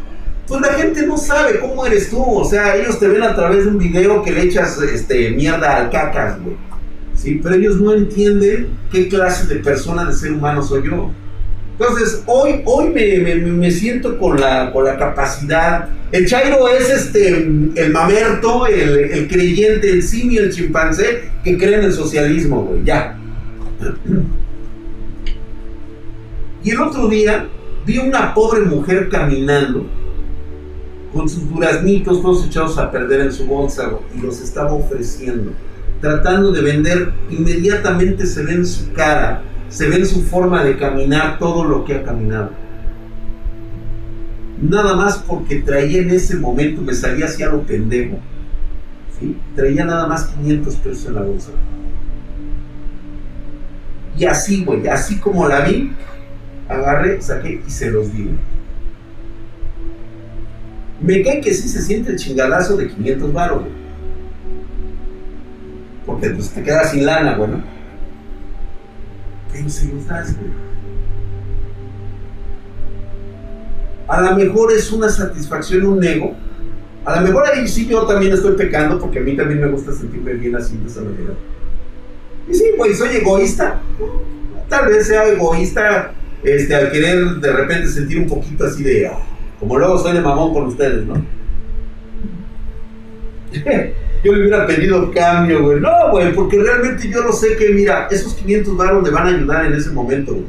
pues 0.47 0.61
la 0.61 0.73
gente 0.73 1.05
no 1.05 1.17
sabe 1.17 1.59
cómo 1.59 1.85
eres 1.85 2.09
tú. 2.09 2.23
O 2.23 2.45
sea, 2.45 2.75
ellos 2.75 2.99
te 2.99 3.07
ven 3.07 3.23
a 3.23 3.35
través 3.35 3.65
de 3.65 3.71
un 3.71 3.77
video 3.77 4.23
que 4.23 4.31
le 4.31 4.43
echas 4.43 4.79
este, 4.81 5.31
mierda 5.31 5.77
al 5.77 5.89
cacas, 5.89 6.41
güey. 6.41 6.55
¿Sí? 7.15 7.39
Pero 7.43 7.55
ellos 7.55 7.79
no 7.79 7.93
entienden 7.93 8.69
qué 8.91 9.07
clase 9.07 9.45
de 9.47 9.57
persona, 9.57 10.05
de 10.05 10.13
ser 10.13 10.31
humano 10.31 10.63
soy 10.63 10.83
yo. 10.85 11.11
Entonces, 11.81 12.21
hoy, 12.27 12.61
hoy 12.65 12.89
me, 12.89 13.71
siento 13.71 14.19
con 14.19 14.39
la, 14.39 14.71
con 14.71 14.85
la 14.85 14.97
capacidad. 14.97 15.89
El 16.11 16.27
Chairo 16.27 16.69
es 16.69 16.87
este, 16.91 17.35
el 17.37 17.91
mamerto, 17.91 18.67
el, 18.67 19.27
creyente, 19.27 19.89
el 19.89 20.03
simio, 20.03 20.43
el 20.43 20.51
chimpancé 20.51 21.31
que 21.43 21.57
cree 21.57 21.79
en 21.79 21.85
el 21.85 21.93
socialismo, 21.93 22.65
güey, 22.65 22.83
ya. 22.83 23.17
Y 26.63 26.69
el 26.69 26.81
otro 26.81 27.07
día 27.07 27.49
vi 27.83 27.97
una 27.97 28.31
pobre 28.35 28.61
mujer 28.61 29.09
caminando 29.09 29.87
con 31.11 31.27
sus 31.27 31.49
duraznitos 31.49 32.21
todos 32.21 32.45
echados 32.45 32.77
a 32.77 32.91
perder 32.91 33.21
en 33.21 33.33
su 33.33 33.47
bolsa 33.47 33.91
y 34.15 34.21
los 34.21 34.39
estaba 34.39 34.71
ofreciendo, 34.71 35.51
tratando 35.99 36.51
de 36.51 36.61
vender. 36.61 37.11
Inmediatamente 37.31 38.27
se 38.27 38.43
ve 38.43 38.53
en 38.53 38.67
su 38.67 38.93
cara 38.93 39.41
se 39.71 39.87
ve 39.87 39.95
en 39.95 40.05
su 40.05 40.21
forma 40.23 40.63
de 40.63 40.77
caminar 40.77 41.39
todo 41.39 41.63
lo 41.63 41.85
que 41.85 41.95
ha 41.95 42.03
caminado. 42.03 42.51
Nada 44.61 44.95
más 44.95 45.17
porque 45.17 45.61
traía 45.61 46.01
en 46.01 46.11
ese 46.11 46.35
momento, 46.35 46.81
me 46.81 46.93
salía 46.93 47.25
hacia 47.25 47.49
lo 47.49 47.63
pendejo. 47.63 48.19
¿sí? 49.17 49.35
Traía 49.55 49.85
nada 49.85 50.07
más 50.07 50.25
500 50.25 50.75
pesos 50.75 51.05
en 51.07 51.15
la 51.15 51.21
bolsa. 51.21 51.51
Y 54.17 54.25
así, 54.25 54.65
güey, 54.65 54.87
así 54.89 55.17
como 55.17 55.47
la 55.47 55.61
vi, 55.61 55.93
agarré, 56.67 57.21
saqué 57.21 57.63
y 57.65 57.71
se 57.71 57.89
los 57.89 58.11
di. 58.13 58.29
Me 60.99 61.23
cae 61.23 61.39
que 61.39 61.53
sí 61.53 61.69
se 61.69 61.81
siente 61.81 62.11
el 62.11 62.17
chingadazo 62.17 62.75
de 62.75 62.89
500 62.89 63.33
baros, 63.33 63.63
Porque 66.05 66.29
pues 66.29 66.49
te 66.49 66.61
quedas 66.61 66.91
sin 66.91 67.05
lana, 67.05 67.35
güey. 67.37 67.51
A 74.07 74.21
lo 74.21 74.35
mejor 74.35 74.73
es 74.73 74.91
una 74.91 75.09
satisfacción, 75.09 75.85
un 75.85 76.03
ego. 76.03 76.35
A 77.05 77.19
lo 77.19 77.27
mejor 77.27 77.45
ahí 77.47 77.67
sí 77.67 77.87
yo 77.87 78.05
también 78.05 78.33
estoy 78.33 78.55
pecando 78.55 78.99
porque 78.99 79.19
a 79.19 79.21
mí 79.21 79.35
también 79.35 79.61
me 79.61 79.67
gusta 79.67 79.93
sentirme 79.93 80.33
bien 80.33 80.55
así 80.55 80.77
de 80.77 80.87
esa 80.87 81.01
manera. 81.01 81.33
Y 82.49 82.53
sí, 82.53 82.65
pues 82.77 82.97
soy 82.97 83.15
egoísta. 83.15 83.81
Tal 84.69 84.87
vez 84.87 85.07
sea 85.07 85.27
egoísta 85.27 86.13
este, 86.43 86.75
al 86.75 86.91
querer 86.91 87.35
de 87.35 87.51
repente 87.51 87.87
sentir 87.87 88.19
un 88.19 88.27
poquito 88.27 88.65
así 88.65 88.83
de... 88.83 89.07
Ah, 89.07 89.19
como 89.59 89.77
luego 89.77 89.97
soy 89.99 90.13
de 90.13 90.21
mamón 90.21 90.53
con 90.53 90.65
ustedes, 90.65 91.05
¿no? 91.05 91.13
yo 94.23 94.33
le 94.33 94.41
hubiera 94.41 94.67
pedido 94.67 95.11
cambio, 95.11 95.63
güey. 95.63 95.79
No, 95.79 96.11
güey, 96.11 96.33
porque 96.33 96.61
realmente 96.61 97.09
yo 97.09 97.23
lo 97.23 97.33
sé 97.33 97.55
que, 97.55 97.69
mira, 97.69 98.07
esos 98.11 98.35
500 98.35 98.77
baros 98.77 99.03
le 99.03 99.09
van 99.09 99.27
a 99.27 99.29
ayudar 99.29 99.65
en 99.65 99.73
ese 99.73 99.89
momento, 99.91 100.33
güey. 100.33 100.45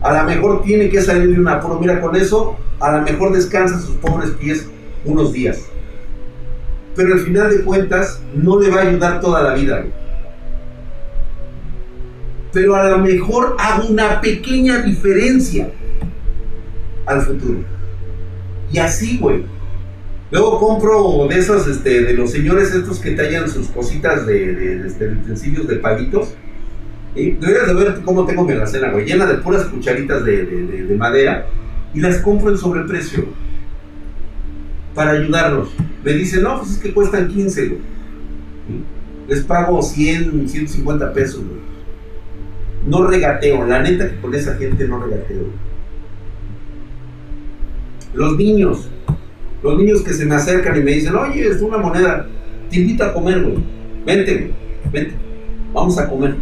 A 0.00 0.16
lo 0.16 0.24
mejor 0.24 0.62
tiene 0.62 0.88
que 0.88 1.02
salir 1.02 1.34
de 1.34 1.40
un 1.40 1.48
apuro. 1.48 1.80
Mira, 1.80 2.00
con 2.00 2.14
eso, 2.14 2.56
a 2.78 2.96
lo 2.96 3.02
mejor 3.02 3.32
descansa 3.32 3.80
sus 3.80 3.96
pobres 3.96 4.30
pies 4.30 4.68
unos 5.04 5.32
días. 5.32 5.60
Pero 6.94 7.14
al 7.14 7.20
final 7.20 7.50
de 7.50 7.64
cuentas, 7.64 8.22
no 8.34 8.60
le 8.60 8.70
va 8.70 8.78
a 8.78 8.82
ayudar 8.82 9.20
toda 9.20 9.42
la 9.42 9.54
vida, 9.54 9.80
güey. 9.80 9.92
Pero 12.52 12.76
a 12.76 12.88
lo 12.88 12.98
mejor 12.98 13.56
hago 13.58 13.88
una 13.88 14.20
pequeña 14.20 14.78
diferencia 14.78 15.70
al 17.04 17.22
futuro. 17.22 17.58
Y 18.70 18.78
así, 18.78 19.18
güey 19.18 19.57
Luego 20.30 20.58
compro 20.58 21.26
de 21.26 21.38
esos, 21.38 21.66
este, 21.66 22.02
de 22.02 22.12
los 22.12 22.30
señores 22.30 22.74
estos 22.74 23.00
que 23.00 23.12
tallan 23.12 23.48
sus 23.48 23.68
cositas 23.68 24.26
de, 24.26 24.86
este, 24.86 25.08
utensilios 25.08 25.66
de 25.66 25.76
palitos. 25.76 26.34
Deberías 27.14 27.66
de 27.66 27.74
ver 27.74 28.00
cómo 28.04 28.26
tengo 28.26 28.44
mi 28.44 28.52
alacena, 28.52 28.90
güey, 28.90 29.06
llena 29.06 29.26
de 29.26 29.38
puras 29.38 29.64
cucharitas 29.64 30.24
de, 30.24 30.94
madera. 30.98 31.46
Y 31.94 32.00
las 32.00 32.18
compro 32.18 32.50
en 32.50 32.58
sobreprecio. 32.58 33.24
Para 34.94 35.12
ayudarlos. 35.12 35.70
Me 36.04 36.12
dicen, 36.12 36.42
no, 36.42 36.58
pues 36.58 36.72
es 36.72 36.78
que 36.78 36.92
cuestan 36.92 37.28
15, 37.28 37.68
güey. 37.68 37.80
Les 39.28 39.40
pago 39.44 39.82
100, 39.82 40.48
150 40.48 41.12
pesos, 41.14 41.42
güey. 41.44 41.60
No 42.86 43.06
regateo, 43.06 43.66
la 43.66 43.82
neta 43.82 44.10
que 44.10 44.20
con 44.20 44.34
esa 44.34 44.54
gente 44.56 44.86
no 44.86 45.02
regateo. 45.02 45.46
Los 48.14 48.36
niños, 48.36 48.88
los 49.62 49.78
niños 49.78 50.02
que 50.02 50.12
se 50.12 50.24
me 50.24 50.34
acercan 50.34 50.76
y 50.76 50.82
me 50.82 50.92
dicen, 50.92 51.14
oye, 51.14 51.48
es 51.48 51.60
una 51.60 51.78
moneda, 51.78 52.26
te 52.70 52.76
invito 52.80 53.04
a 53.04 53.12
comer, 53.12 53.42
güey. 53.42 53.58
Vente, 54.04 54.34
güey, 54.34 54.52
vente. 54.92 55.14
Vamos 55.72 55.98
a 55.98 56.08
comer. 56.08 56.36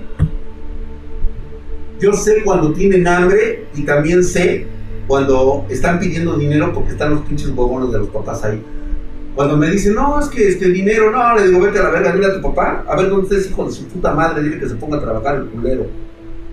Yo 2.00 2.12
sé 2.12 2.42
cuando 2.44 2.72
tienen 2.72 3.06
hambre 3.08 3.66
y 3.74 3.82
también 3.82 4.22
sé 4.22 4.66
cuando 5.06 5.64
están 5.70 5.98
pidiendo 5.98 6.36
dinero 6.36 6.72
porque 6.72 6.90
están 6.90 7.10
los 7.10 7.20
pinches 7.22 7.54
bobonos 7.54 7.92
de 7.92 7.98
los 7.98 8.08
papás 8.08 8.44
ahí. 8.44 8.62
Cuando 9.34 9.56
me 9.56 9.70
dicen, 9.70 9.94
no, 9.94 10.18
es 10.18 10.28
que 10.28 10.48
este 10.48 10.70
dinero, 10.70 11.10
no, 11.10 11.36
le 11.36 11.48
digo, 11.48 11.60
vete 11.60 11.78
a 11.78 11.84
la 11.84 11.90
verga, 11.90 12.12
dile 12.12 12.26
a 12.26 12.34
tu 12.34 12.42
papá, 12.42 12.84
a 12.88 12.96
ver 12.96 13.10
dónde 13.10 13.26
estás, 13.26 13.50
hijo 13.50 13.66
de 13.66 13.72
su 13.72 13.86
puta 13.86 14.14
madre, 14.14 14.42
dile 14.42 14.58
que 14.58 14.68
se 14.68 14.74
ponga 14.76 14.96
a 14.96 15.00
trabajar 15.00 15.36
el 15.36 15.46
culero. 15.46 15.86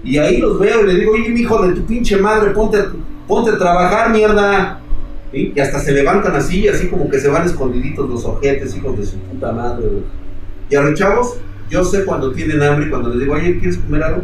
Y 0.04 0.18
ahí 0.18 0.38
los 0.40 0.60
veo 0.60 0.84
y 0.84 0.88
le 0.88 1.00
digo, 1.00 1.14
oye, 1.14 1.30
mi 1.30 1.42
hijo 1.42 1.66
de 1.66 1.74
tu 1.74 1.86
pinche 1.86 2.18
madre, 2.18 2.52
ponte, 2.52 2.80
ponte 3.26 3.52
a 3.52 3.58
trabajar, 3.58 4.12
mierda. 4.12 4.82
Y 5.34 5.60
hasta 5.60 5.80
se 5.80 5.92
levantan 5.92 6.36
así, 6.36 6.68
así 6.68 6.88
como 6.88 7.10
que 7.10 7.20
se 7.20 7.28
van 7.28 7.46
escondiditos 7.46 8.08
los 8.08 8.24
ojetes, 8.24 8.78
hijos 8.78 8.98
de 8.98 9.06
su 9.06 9.18
puta 9.18 9.52
madre. 9.52 9.86
Y 10.70 10.76
a 10.76 10.82
los 10.82 10.94
chavos, 10.94 11.38
yo 11.72 11.84
sé 11.84 12.06
cuando 12.06 12.32
tienen 12.32 12.62
hambre, 12.62 12.90
cuando 12.90 13.10
les 13.10 13.20
digo, 13.20 13.34
oye, 13.34 13.58
¿quieres 13.58 13.78
comer 13.78 14.04
algo? 14.04 14.24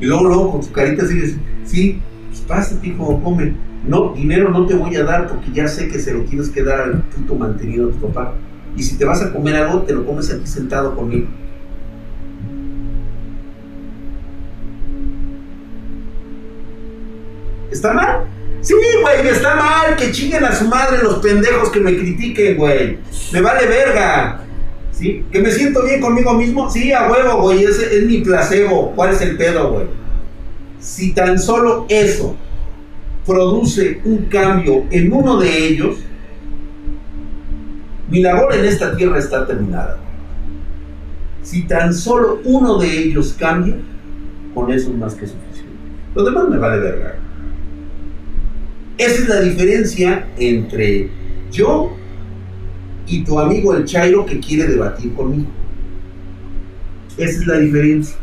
Y 0.00 0.06
luego, 0.06 0.24
luego 0.24 0.52
con 0.52 0.62
su 0.64 0.72
carita 0.72 1.04
así, 1.04 1.38
sí, 1.64 2.00
pues 2.28 2.40
pásate, 2.40 2.88
hijo, 2.88 3.22
come. 3.22 3.54
No, 3.86 4.14
dinero 4.14 4.50
no 4.50 4.66
te 4.66 4.74
voy 4.74 4.94
a 4.96 5.04
dar 5.04 5.28
porque 5.28 5.52
ya 5.52 5.68
sé 5.68 5.88
que 5.88 6.00
se 6.00 6.12
lo 6.12 6.22
tienes 6.24 6.48
que 6.48 6.62
dar 6.62 6.80
al 6.80 7.02
puto 7.02 7.36
mantenido 7.36 7.86
de 7.86 7.94
tu 7.94 8.08
papá. 8.08 8.34
Y 8.76 8.82
si 8.82 8.96
te 8.96 9.04
vas 9.04 9.22
a 9.22 9.32
comer 9.32 9.54
algo, 9.56 9.82
te 9.82 9.92
lo 9.92 10.04
comes 10.04 10.32
aquí 10.32 10.46
sentado 10.46 10.96
conmigo. 10.96 11.28
¿Está 17.70 17.92
mal? 17.92 18.24
Sí, 18.62 18.74
güey, 18.74 19.26
está 19.26 19.56
mal, 19.56 19.96
que 19.96 20.12
chinguen 20.12 20.44
a 20.44 20.54
su 20.54 20.66
madre 20.68 21.02
los 21.02 21.16
pendejos 21.16 21.68
que 21.70 21.80
me 21.80 21.96
critiquen, 21.96 22.56
güey. 22.56 22.98
Me 23.32 23.40
vale 23.40 23.66
verga. 23.66 24.40
¿Sí? 24.92 25.24
¿Que 25.32 25.40
me 25.40 25.50
siento 25.50 25.82
bien 25.84 26.00
conmigo 26.00 26.32
mismo? 26.34 26.70
Sí, 26.70 26.92
a 26.92 27.10
huevo, 27.10 27.42
güey, 27.42 27.64
ese 27.64 27.98
es 27.98 28.04
mi 28.04 28.20
placebo. 28.20 28.92
¿Cuál 28.94 29.14
es 29.14 29.20
el 29.20 29.36
pedo, 29.36 29.72
güey? 29.72 29.86
Si 30.78 31.12
tan 31.12 31.40
solo 31.40 31.86
eso 31.88 32.36
produce 33.26 34.00
un 34.04 34.26
cambio 34.26 34.84
en 34.90 35.12
uno 35.12 35.38
de 35.38 35.66
ellos, 35.66 35.96
mi 38.08 38.22
labor 38.22 38.54
en 38.54 38.64
esta 38.64 38.94
tierra 38.96 39.18
está 39.18 39.44
terminada. 39.44 39.98
Si 41.42 41.62
tan 41.62 41.92
solo 41.92 42.40
uno 42.44 42.78
de 42.78 42.96
ellos 42.96 43.34
cambia, 43.36 43.74
con 44.54 44.70
eso 44.70 44.90
es 44.90 44.96
más 44.96 45.14
que 45.14 45.26
suficiente. 45.26 45.72
Lo 46.14 46.24
demás 46.24 46.48
me 46.48 46.58
vale 46.58 46.78
verga. 46.78 47.16
Esa 48.98 49.14
es 49.14 49.28
la 49.28 49.40
diferencia 49.40 50.26
entre 50.38 51.08
yo 51.50 51.96
y 53.06 53.24
tu 53.24 53.38
amigo 53.38 53.74
el 53.74 53.84
Chairo 53.84 54.24
que 54.24 54.38
quiere 54.40 54.64
debatir 54.64 55.12
conmigo. 55.14 55.50
Esa 57.16 57.40
es 57.40 57.46
la 57.46 57.58
diferencia. 57.58 58.16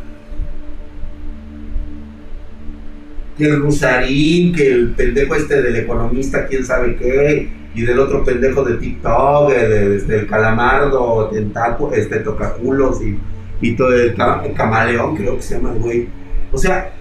Que 3.36 3.44
el 3.46 3.60
Rusarín, 3.60 4.54
que 4.54 4.70
el 4.70 4.90
pendejo 4.90 5.34
este 5.34 5.62
del 5.62 5.76
economista, 5.76 6.46
quién 6.46 6.64
sabe 6.64 6.96
qué, 6.96 7.48
y 7.74 7.82
del 7.82 7.98
otro 7.98 8.24
pendejo 8.24 8.64
de 8.64 8.74
TikTok, 8.74 9.52
del, 9.52 10.06
del 10.06 10.26
calamardo, 10.26 11.30
tentaco, 11.32 11.92
este 11.92 12.18
tocaculos 12.20 13.00
y, 13.02 13.16
y 13.60 13.76
todo 13.76 13.94
el, 13.94 14.14
camaleón, 14.54 15.16
creo 15.16 15.36
que 15.36 15.42
se 15.42 15.54
llama 15.54 15.72
güey. 15.74 16.08
O 16.52 16.58
sea, 16.58 16.92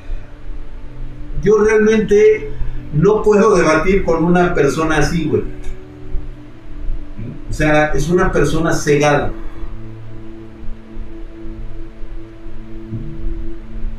yo 1.41 1.63
realmente 1.63 2.49
no 2.93 3.23
puedo 3.23 3.55
debatir 3.55 4.03
con 4.03 4.23
una 4.23 4.53
persona 4.53 4.97
así, 4.97 5.25
güey. 5.25 5.43
O 7.49 7.53
sea, 7.53 7.87
es 7.87 8.09
una 8.09 8.31
persona 8.31 8.73
cegada. 8.73 9.31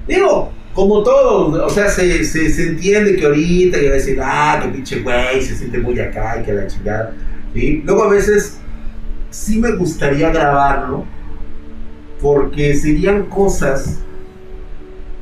Digo, 0.07 0.53
como 0.75 1.03
todo, 1.03 1.67
o 1.67 1.71
sea, 1.71 1.89
se, 1.89 2.25
se, 2.25 2.63
entiende 2.63 3.17
que 3.17 3.27
ahorita 3.27 3.79
que 3.79 3.87
va 3.87 3.93
a 3.93 3.99
decir, 3.99 4.21
ah, 4.23 4.61
que 4.63 4.69
pinche 4.69 5.01
güey, 5.01 5.43
se 5.43 5.57
siente 5.57 5.79
muy 5.79 5.99
acá 5.99 6.41
y 6.41 6.45
que 6.45 6.53
la 6.53 6.67
chingada. 6.67 7.13
¿sí? 7.55 7.83
Luego 7.85 8.05
a 8.05 8.11
veces 8.11 8.59
sí 9.31 9.59
me 9.59 9.73
gustaría 9.73 10.31
grabarlo 10.31 11.05
porque 12.21 12.75
serían 12.75 13.25
cosas 13.27 14.01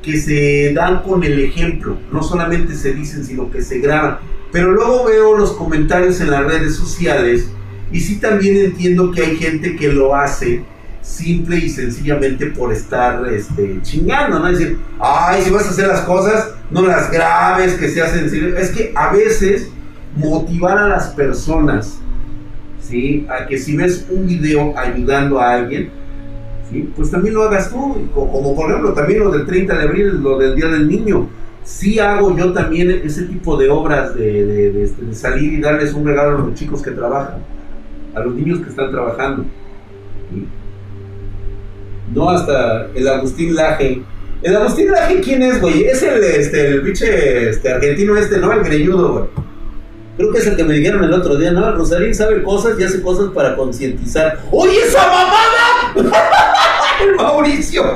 que 0.03 0.19
se 0.19 0.73
dan 0.75 1.03
con 1.03 1.25
el 1.25 1.39
ejemplo, 1.41 1.99
no 2.13 2.23
solamente 2.23 2.75
se 2.75 2.93
dicen, 2.93 3.25
sino 3.25 3.51
que 3.51 3.63
se 3.63 3.79
graban. 3.79 4.19
Pero 4.53 4.73
luego 4.73 5.05
veo 5.05 5.37
los 5.37 5.53
comentarios 5.53 6.21
en 6.21 6.31
las 6.31 6.45
redes 6.45 6.77
sociales 6.77 7.49
y 7.93 8.01
sí 8.01 8.17
también 8.17 8.57
entiendo 8.57 9.11
que 9.11 9.23
hay 9.23 9.37
gente 9.37 9.77
que 9.77 9.93
lo 9.93 10.15
hace 10.15 10.65
simple 11.03 11.57
y 11.57 11.71
sencillamente 11.71 12.47
por 12.47 12.73
estar 12.73 13.27
este, 13.33 13.81
chingando, 13.83 14.39
¿no? 14.39 14.49
Es 14.49 14.59
decir, 14.59 14.79
ay, 15.01 15.43
si 15.43 15.51
vas 15.51 15.67
a 15.67 15.71
hacer 15.71 15.89
las 15.89 16.01
cosas, 16.03 16.55
no 16.71 16.83
las 16.83 17.11
grabes, 17.11 17.75
que 17.75 17.89
sean 17.89 18.11
sencillo. 18.11 18.57
Es 18.57 18.71
que 18.71 18.93
a 18.95 19.13
veces 19.13 19.71
motivar 20.17 20.77
a 20.77 20.89
las 20.89 21.09
personas, 21.09 21.99
¿sí? 22.81 23.27
A 23.29 23.47
que 23.47 23.59
si 23.59 23.77
ves 23.77 24.07
un 24.11 24.27
video 24.27 24.77
ayudando 24.79 25.41
a 25.41 25.55
alguien, 25.55 25.91
¿sí? 26.71 26.91
Pues 26.97 27.11
también 27.11 27.35
lo 27.35 27.43
hagas 27.45 27.71
tú, 27.71 28.09
como 28.15 28.55
por 28.55 28.71
ejemplo 28.71 28.93
también 28.93 29.21
lo 29.21 29.31
del 29.31 29.47
30 29.47 29.77
de 29.77 29.83
abril, 29.83 30.23
lo 30.23 30.39
del 30.39 30.55
Día 30.55 30.67
del 30.69 30.89
Niño. 30.89 31.29
Sí 31.65 31.99
hago 31.99 32.35
yo 32.37 32.53
también 32.53 32.91
ese 33.05 33.25
tipo 33.25 33.57
de 33.57 33.69
obras 33.69 34.15
de, 34.15 34.45
de, 34.45 34.85
este, 34.85 35.05
de 35.05 35.15
salir 35.15 35.53
y 35.53 35.61
darles 35.61 35.93
un 35.93 36.07
regalo 36.07 36.39
a 36.39 36.41
los 36.41 36.55
chicos 36.55 36.81
que 36.81 36.93
trabajan, 36.93 37.37
a 38.15 38.21
los 38.21 38.35
niños 38.35 38.61
que 38.61 38.71
están 38.71 38.91
trabajando. 38.91 39.45
No, 42.15 42.31
hasta 42.31 42.87
el 42.95 43.07
Agustín 43.07 43.55
Laje. 43.55 44.03
¿El 44.43 44.57
Agustín 44.57 44.91
Laje 44.91 45.21
quién 45.21 45.43
es, 45.43 45.61
güey? 45.61 45.85
Es 45.85 46.03
el, 46.03 46.23
este, 46.25 46.69
el 46.69 46.83
pinche 46.83 47.51
este, 47.51 47.73
argentino 47.73 48.17
este, 48.17 48.39
¿no? 48.39 48.53
El 48.53 48.63
greñudo, 48.63 49.13
güey. 49.13 49.49
Creo 50.19 50.33
que 50.33 50.39
es 50.39 50.47
el 50.49 50.57
que 50.57 50.65
me 50.65 50.75
dijeron 50.75 51.05
el 51.05 51.13
otro 51.13 51.37
día, 51.37 51.53
¿no? 51.53 51.71
Rosalín 51.77 52.13
sabe 52.13 52.43
cosas 52.43 52.79
y 52.79 52.83
hace 52.83 53.01
cosas 53.03 53.29
para 53.33 53.55
concientizar. 53.55 54.41
¡Oye, 54.51 54.81
esa 54.85 55.07
mamada! 55.07 56.45
el 57.03 57.17
Mauricio. 57.17 57.95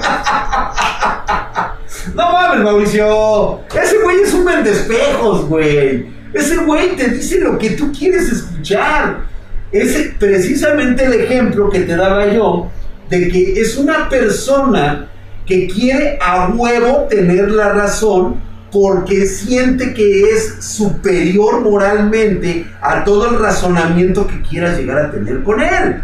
no 2.14 2.32
mames, 2.32 2.64
Mauricio. 2.64 3.61
Ese 3.74 3.98
güey 3.98 4.20
es 4.22 4.32
un 4.34 4.44
vendespejos, 4.44 5.46
güey. 5.48 6.07
Ese 6.32 6.57
güey 6.59 6.96
te 6.96 7.09
dice 7.09 7.40
lo 7.40 7.59
que 7.59 7.70
tú 7.70 7.92
quieres 7.92 8.30
escuchar. 8.30 9.22
Ese 9.70 10.14
precisamente 10.18 11.05
el 11.05 11.14
ejemplo 11.14 11.70
que 11.70 11.80
te 11.80 11.96
daba 11.96 12.32
yo 12.32 12.70
de 13.09 13.28
que 13.28 13.61
es 13.61 13.76
una 13.76 14.09
persona 14.09 15.09
que 15.46 15.66
quiere 15.66 16.18
a 16.20 16.48
huevo 16.48 17.07
tener 17.09 17.50
la 17.50 17.70
razón 17.70 18.40
porque 18.70 19.26
siente 19.26 19.92
que 19.92 20.22
es 20.30 20.64
superior 20.64 21.61
moralmente 21.61 22.64
a 22.80 23.05
todo 23.05 23.28
el 23.28 23.38
razonamiento 23.38 24.26
que 24.26 24.40
quieras 24.40 24.78
llegar 24.78 24.98
a 24.98 25.11
tener 25.11 25.42
con 25.42 25.61
él. 25.61 26.03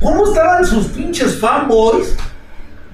¿Cómo 0.00 0.26
estaban 0.26 0.64
sus 0.64 0.86
pinches 0.88 1.38
fanboys? 1.38 2.16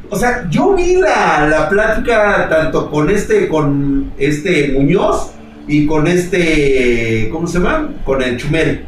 O 0.09 0.17
sea, 0.17 0.47
yo 0.51 0.75
vi 0.75 0.97
la, 0.97 1.49
la 1.49 1.69
plática 1.69 2.49
tanto 2.49 2.91
con 2.91 3.11
este, 3.11 3.49
con 3.49 4.13
este 4.19 4.73
Muñoz 4.73 5.33
y 5.67 5.87
con 5.87 6.07
este, 6.07 7.29
¿cómo 7.33 7.47
se 7.47 7.59
llama? 7.59 7.91
Con 8.05 8.23
el 8.23 8.37
Chumel. 8.37 8.85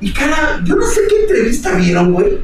Y 0.00 0.12
cara, 0.12 0.60
yo 0.64 0.76
no 0.76 0.86
sé 0.86 1.00
qué 1.08 1.22
entrevista 1.22 1.74
vieron, 1.74 2.12
güey. 2.12 2.38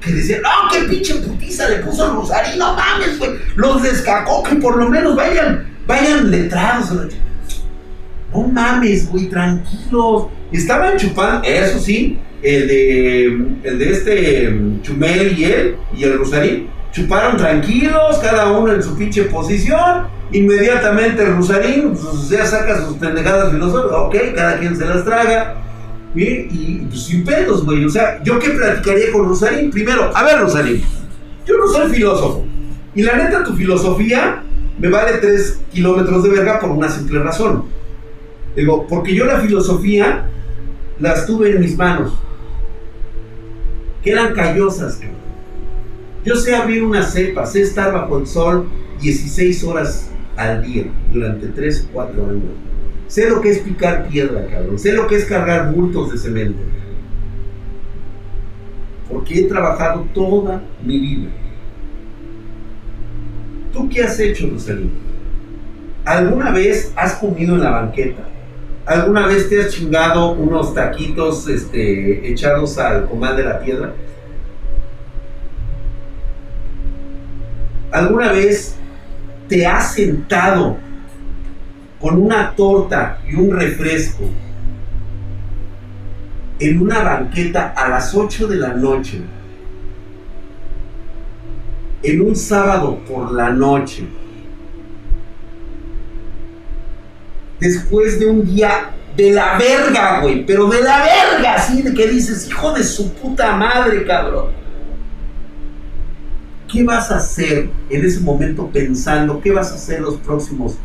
Que 0.00 0.12
decían, 0.12 0.42
no, 0.42 0.50
qué 0.70 0.80
pinche 0.88 1.14
putiza 1.14 1.68
le 1.68 1.76
puso 1.76 2.12
Rosario, 2.12 2.56
no 2.56 2.74
mames, 2.74 3.18
güey. 3.18 3.30
Los 3.54 3.82
descacó, 3.82 4.42
que 4.42 4.56
por 4.56 4.76
lo 4.76 4.88
menos 4.88 5.16
vayan, 5.16 5.66
vayan 5.86 6.30
letrados. 6.30 6.92
No 8.32 8.42
mames, 8.42 9.08
güey, 9.08 9.28
tranquilos. 9.28 10.26
Estaban 10.52 10.96
chupando, 10.96 11.46
eso 11.46 11.78
sí, 11.78 12.18
el 12.42 12.68
de, 12.68 13.24
el 13.64 13.78
de 13.78 13.92
este 13.92 14.60
Chumel 14.82 15.38
y 15.38 15.44
él, 15.44 15.76
y 15.96 16.04
el 16.04 16.18
Rosarín, 16.18 16.68
chuparon 16.92 17.36
tranquilos, 17.36 18.18
cada 18.22 18.52
uno 18.52 18.72
en 18.72 18.82
su 18.82 18.96
pinche 18.96 19.24
posición. 19.24 20.08
Inmediatamente 20.32 21.22
el 21.22 21.36
Rosarín 21.36 21.92
pues, 21.92 22.28
ya 22.28 22.44
saca 22.44 22.84
sus 22.84 22.96
pendejadas 22.96 23.52
filosóficas, 23.52 23.98
ok, 23.98 24.16
cada 24.34 24.58
quien 24.58 24.76
se 24.76 24.84
las 24.84 25.04
traga 25.04 25.62
y 26.14 26.86
pues, 26.88 27.02
sin 27.04 27.24
pedos, 27.24 27.64
güey. 27.64 27.84
O 27.84 27.90
sea, 27.90 28.22
¿yo 28.22 28.38
qué 28.38 28.50
platicaría 28.50 29.12
con 29.12 29.28
Rosarín? 29.28 29.70
Primero, 29.70 30.10
a 30.14 30.24
ver, 30.24 30.40
Rosarín, 30.40 30.82
yo 31.46 31.58
no 31.58 31.68
soy 31.68 31.90
filósofo. 31.90 32.44
Y 32.94 33.02
la 33.02 33.16
neta, 33.16 33.44
tu 33.44 33.52
filosofía 33.54 34.42
me 34.78 34.88
vale 34.88 35.18
3 35.18 35.60
kilómetros 35.72 36.22
de 36.22 36.30
verga 36.30 36.58
por 36.58 36.70
una 36.70 36.88
simple 36.88 37.18
razón. 37.20 37.64
Digo, 38.56 38.86
porque 38.88 39.14
yo 39.14 39.26
la 39.26 39.40
filosofía 39.40 40.30
las 40.98 41.26
tuve 41.26 41.50
en 41.50 41.60
mis 41.60 41.76
manos. 41.76 42.14
Que 44.06 44.12
eran 44.12 44.34
callosas. 44.34 45.00
Yo 46.24 46.36
sé 46.36 46.54
abrir 46.54 46.84
una 46.84 47.02
cepa, 47.02 47.44
sé 47.44 47.62
estar 47.62 47.92
bajo 47.92 48.20
el 48.20 48.28
sol 48.28 48.68
16 49.00 49.64
horas 49.64 50.12
al 50.36 50.62
día 50.62 50.84
durante 51.12 51.48
3 51.48 51.88
o 51.88 51.92
4 51.92 52.24
años. 52.24 52.42
Sé 53.08 53.28
lo 53.28 53.40
que 53.40 53.50
es 53.50 53.58
picar 53.58 54.06
piedra, 54.06 54.46
cabrón. 54.46 54.78
Sé 54.78 54.92
lo 54.92 55.08
que 55.08 55.16
es 55.16 55.24
cargar 55.24 55.72
bultos 55.72 56.12
de 56.12 56.18
cemento. 56.18 56.60
Porque 59.10 59.40
he 59.40 59.42
trabajado 59.46 60.06
toda 60.14 60.62
mi 60.84 61.00
vida. 61.00 61.30
¿Tú 63.72 63.88
qué 63.88 64.04
has 64.04 64.20
hecho, 64.20 64.48
Rosalía? 64.48 64.86
¿Alguna 66.04 66.52
vez 66.52 66.92
has 66.94 67.14
comido 67.14 67.56
en 67.56 67.60
la 67.60 67.70
banqueta? 67.70 68.22
¿Alguna 68.86 69.26
vez 69.26 69.48
te 69.48 69.60
has 69.60 69.74
chingado 69.74 70.32
unos 70.34 70.72
taquitos 70.72 71.48
este, 71.48 72.30
echados 72.30 72.78
al 72.78 73.08
comal 73.08 73.36
de 73.36 73.42
la 73.42 73.58
piedra? 73.58 73.92
¿Alguna 77.90 78.30
vez 78.30 78.76
te 79.48 79.66
has 79.66 79.94
sentado 79.94 80.76
con 82.00 82.22
una 82.22 82.54
torta 82.54 83.18
y 83.28 83.34
un 83.34 83.50
refresco 83.50 84.24
en 86.60 86.80
una 86.80 87.02
banqueta 87.02 87.74
a 87.76 87.88
las 87.88 88.14
8 88.14 88.46
de 88.46 88.56
la 88.56 88.68
noche, 88.68 89.20
en 92.02 92.20
un 92.20 92.36
sábado 92.36 93.00
por 93.08 93.32
la 93.32 93.50
noche, 93.50 94.06
después 97.60 98.18
de 98.18 98.26
un 98.26 98.44
día 98.44 98.90
de 99.16 99.32
la 99.32 99.56
verga, 99.56 100.20
güey, 100.20 100.44
pero 100.44 100.68
de 100.68 100.82
la 100.82 100.98
verga, 100.98 101.54
así 101.54 101.82
de 101.82 101.94
que 101.94 102.08
dices, 102.08 102.48
hijo 102.48 102.72
de 102.72 102.84
su 102.84 103.12
puta 103.14 103.56
madre, 103.56 104.04
cabrón. 104.04 104.50
¿Qué 106.70 106.82
vas 106.82 107.10
a 107.10 107.16
hacer 107.16 107.70
en 107.88 108.04
ese 108.04 108.20
momento 108.20 108.68
pensando? 108.68 109.40
¿Qué 109.40 109.52
vas 109.52 109.72
a 109.72 109.76
hacer 109.76 110.00
los 110.00 110.16
próximos 110.16 110.76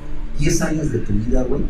10 0.42 0.62
años 0.64 0.92
de 0.92 1.00
tu 1.00 1.14
vida, 1.14 1.44
güey. 1.44 1.62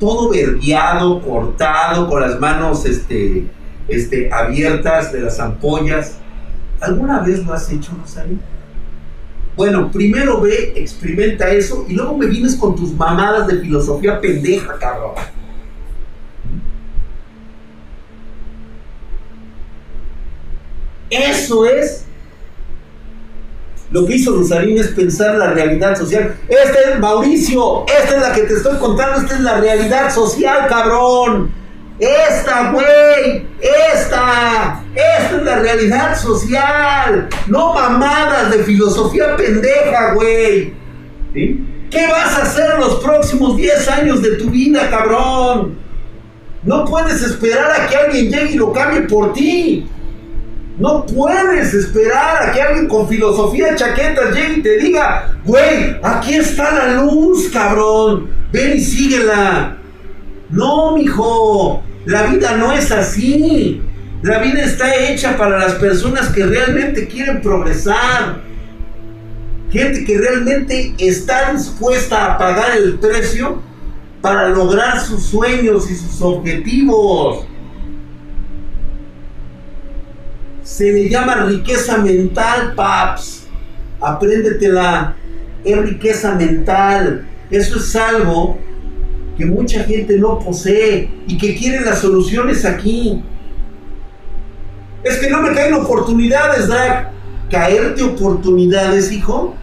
Todo 0.00 0.30
vergueado, 0.30 1.20
cortado, 1.22 2.08
con 2.08 2.20
las 2.20 2.38
manos 2.38 2.84
este, 2.84 3.46
este, 3.88 4.32
abiertas 4.32 5.12
de 5.12 5.20
las 5.22 5.38
ampollas. 5.40 6.18
¿Alguna 6.80 7.20
vez 7.20 7.44
lo 7.44 7.52
has 7.52 7.70
hecho, 7.70 7.92
Rosario? 8.00 8.38
Bueno, 9.58 9.90
primero 9.90 10.40
ve, 10.40 10.72
experimenta 10.76 11.50
eso 11.50 11.84
y 11.88 11.94
luego 11.94 12.16
me 12.16 12.26
vienes 12.26 12.54
con 12.54 12.76
tus 12.76 12.92
mamadas 12.92 13.48
de 13.48 13.58
filosofía 13.58 14.20
pendeja, 14.20 14.78
cabrón. 14.78 15.14
Eso 21.10 21.66
es 21.66 22.04
Lo 23.90 24.06
que 24.06 24.14
hizo 24.14 24.36
Rosarín 24.36 24.78
es 24.78 24.88
pensar 24.88 25.34
la 25.34 25.52
realidad 25.52 25.98
social. 25.98 26.36
Este 26.46 26.92
es 26.92 27.00
Mauricio, 27.00 27.84
esta 27.88 28.14
es 28.14 28.22
la 28.22 28.32
que 28.34 28.42
te 28.42 28.54
estoy 28.54 28.76
contando, 28.78 29.22
esta 29.22 29.34
es 29.34 29.40
la 29.40 29.60
realidad 29.60 30.14
social, 30.14 30.68
cabrón. 30.68 31.50
Esta, 31.98 32.70
güey, 32.70 33.46
esta, 33.92 34.84
esta 34.94 35.36
es 35.36 35.42
la 35.42 35.58
realidad 35.58 36.16
social. 36.16 37.28
No 37.48 37.74
mamadas 37.74 38.52
de 38.52 38.62
filosofía 38.62 39.36
pendeja, 39.36 40.14
güey. 40.14 40.74
¿Qué 41.34 42.06
vas 42.06 42.38
a 42.38 42.42
hacer 42.42 42.78
los 42.78 42.96
próximos 42.96 43.56
10 43.56 43.88
años 43.88 44.22
de 44.22 44.36
tu 44.36 44.50
vida, 44.50 44.88
cabrón? 44.90 45.76
No 46.62 46.84
puedes 46.84 47.20
esperar 47.22 47.70
a 47.80 47.86
que 47.88 47.96
alguien 47.96 48.30
llegue 48.30 48.52
y 48.52 48.56
lo 48.56 48.72
cambie 48.72 49.02
por 49.02 49.32
ti. 49.32 49.88
No 50.78 51.04
puedes 51.04 51.74
esperar 51.74 52.48
a 52.48 52.52
que 52.52 52.62
alguien 52.62 52.86
con 52.86 53.08
filosofía 53.08 53.74
chaquetas 53.74 54.32
llegue 54.32 54.54
y 54.58 54.62
te 54.62 54.78
diga, 54.78 55.36
güey, 55.44 55.96
aquí 56.02 56.34
está 56.34 56.70
la 56.70 57.02
luz, 57.02 57.48
cabrón. 57.52 58.30
Ven 58.52 58.76
y 58.76 58.80
síguela. 58.80 59.78
No, 60.50 60.96
mijo. 60.96 61.82
La 62.08 62.22
vida 62.22 62.56
no 62.56 62.72
es 62.72 62.90
así. 62.90 63.82
La 64.22 64.38
vida 64.38 64.62
está 64.62 64.94
hecha 64.96 65.36
para 65.36 65.58
las 65.58 65.74
personas 65.74 66.30
que 66.30 66.46
realmente 66.46 67.06
quieren 67.06 67.42
progresar. 67.42 68.40
Gente 69.70 70.06
que 70.06 70.16
realmente 70.16 70.94
está 70.96 71.52
dispuesta 71.52 72.24
a 72.32 72.38
pagar 72.38 72.78
el 72.78 72.98
precio 72.98 73.60
para 74.22 74.48
lograr 74.48 74.98
sus 74.98 75.22
sueños 75.22 75.90
y 75.90 75.96
sus 75.96 76.22
objetivos. 76.22 77.44
Se 80.62 80.90
le 80.90 81.10
llama 81.10 81.44
riqueza 81.44 81.98
mental, 81.98 82.72
paps. 82.74 83.46
Apréndetela. 84.00 85.14
Es 85.62 85.76
riqueza 85.76 86.34
mental. 86.34 87.28
Eso 87.50 87.78
es 87.78 87.94
algo 87.96 88.58
que 89.38 89.46
mucha 89.46 89.84
gente 89.84 90.18
no 90.18 90.40
posee 90.40 91.08
y 91.28 91.38
que 91.38 91.54
quiere 91.54 91.80
las 91.80 92.00
soluciones 92.00 92.64
aquí. 92.64 93.22
Es 95.04 95.18
que 95.18 95.30
no 95.30 95.40
me 95.40 95.54
caen 95.54 95.74
oportunidades, 95.74 96.66
Drag. 96.66 97.12
¿Caerte 97.48 98.02
oportunidades, 98.02 99.12
hijo? 99.12 99.54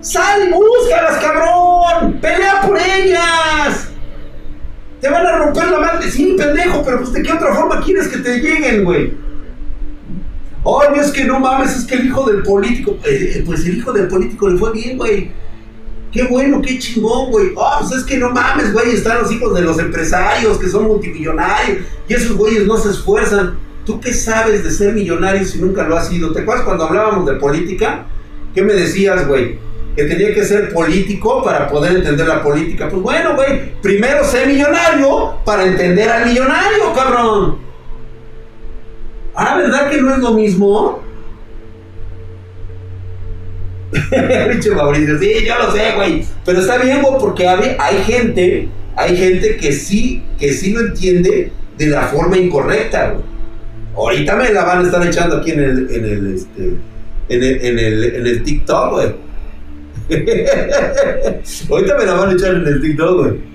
¡Sal 0.00 0.48
y 0.48 0.52
búscalas, 0.52 1.18
cabrón! 1.18 2.18
¡Pelea 2.20 2.62
por 2.66 2.76
ellas! 2.76 3.90
Te 5.00 5.08
van 5.08 5.24
a 5.24 5.38
romper 5.38 5.70
la 5.70 5.78
madre, 5.78 6.10
sí, 6.10 6.34
pendejo, 6.36 6.82
pero 6.84 6.98
pues 6.98 7.12
de 7.12 7.22
qué 7.22 7.32
otra 7.32 7.54
forma 7.54 7.80
quieres 7.80 8.08
que 8.08 8.18
te 8.18 8.38
lleguen, 8.38 8.84
güey. 8.84 9.14
Oye, 10.64 11.00
es 11.00 11.12
que 11.12 11.24
no 11.24 11.38
mames, 11.38 11.76
es 11.76 11.84
que 11.86 11.94
el 11.94 12.06
hijo 12.06 12.28
del 12.28 12.42
político, 12.42 12.98
eh, 13.04 13.34
eh, 13.36 13.42
pues 13.46 13.64
el 13.64 13.78
hijo 13.78 13.92
del 13.92 14.08
político 14.08 14.48
le 14.48 14.58
fue 14.58 14.72
bien, 14.72 14.98
güey. 14.98 15.30
Qué 16.12 16.24
bueno, 16.24 16.60
qué 16.60 16.78
chingón, 16.78 17.30
güey. 17.30 17.52
Oh, 17.54 17.76
pues 17.80 17.92
es 17.92 18.04
que 18.04 18.16
no 18.16 18.30
mames, 18.30 18.72
güey, 18.72 18.90
están 18.90 19.18
los 19.18 19.30
hijos 19.30 19.54
de 19.54 19.62
los 19.62 19.78
empresarios 19.78 20.58
que 20.58 20.68
son 20.68 20.84
multimillonarios 20.84 21.78
y 22.08 22.14
esos 22.14 22.36
güeyes 22.36 22.66
no 22.66 22.76
se 22.76 22.90
esfuerzan. 22.90 23.58
¿Tú 23.86 24.00
qué 24.00 24.12
sabes 24.12 24.64
de 24.64 24.70
ser 24.70 24.92
millonario 24.92 25.44
si 25.44 25.58
nunca 25.58 25.84
lo 25.84 25.96
has 25.96 26.08
sido? 26.08 26.32
¿Te 26.32 26.40
acuerdas 26.40 26.64
cuando 26.64 26.84
hablábamos 26.84 27.26
de 27.26 27.34
política? 27.34 28.06
¿Qué 28.54 28.62
me 28.62 28.72
decías, 28.72 29.26
güey? 29.28 29.58
Que 29.94 30.04
tenía 30.04 30.34
que 30.34 30.44
ser 30.44 30.72
político 30.72 31.42
para 31.44 31.68
poder 31.68 31.96
entender 31.96 32.26
la 32.26 32.42
política. 32.42 32.88
Pues 32.88 33.02
bueno, 33.02 33.36
güey, 33.36 33.74
primero 33.80 34.24
sé 34.24 34.46
millonario 34.46 35.34
para 35.44 35.64
entender 35.64 36.08
al 36.08 36.26
millonario, 36.26 36.92
cabrón. 36.92 37.58
Ah, 39.34 39.56
¿verdad 39.56 39.88
que 39.88 40.02
no 40.02 40.12
es 40.12 40.18
lo 40.18 40.32
mismo? 40.34 41.09
Dicho 44.54 44.74
Mauricio, 44.74 45.18
sí, 45.18 45.32
yo 45.46 45.58
lo 45.58 45.72
sé, 45.72 45.92
güey. 45.96 46.24
Pero 46.44 46.60
está 46.60 46.78
bien, 46.78 47.02
güey, 47.02 47.14
porque 47.18 47.46
hay, 47.46 48.02
gente, 48.04 48.68
hay 48.96 49.16
gente 49.16 49.56
que 49.56 49.72
sí, 49.72 50.22
que 50.38 50.52
sí 50.52 50.72
lo 50.72 50.80
entiende 50.80 51.52
de 51.76 51.86
la 51.86 52.02
forma 52.02 52.36
incorrecta, 52.36 53.10
güey. 53.10 53.24
Ahorita 53.96 54.36
me 54.36 54.52
la 54.52 54.64
van 54.64 54.78
a 54.80 54.82
estar 54.82 55.04
echando 55.06 55.38
aquí 55.38 55.50
en 55.50 55.60
el, 55.60 55.90
en 55.90 56.04
el, 56.04 56.34
este, 56.34 56.62
en 57.28 57.42
el, 57.42 57.64
en 57.64 57.78
el, 57.78 58.04
en 58.14 58.26
el 58.26 58.42
TikTok, 58.44 58.92
güey. 58.92 59.14
Ahorita 61.70 61.98
me 61.98 62.06
la 62.06 62.14
van 62.14 62.30
a 62.30 62.32
echar 62.32 62.54
en 62.54 62.66
el 62.66 62.80
TikTok, 62.80 63.20
güey. 63.20 63.50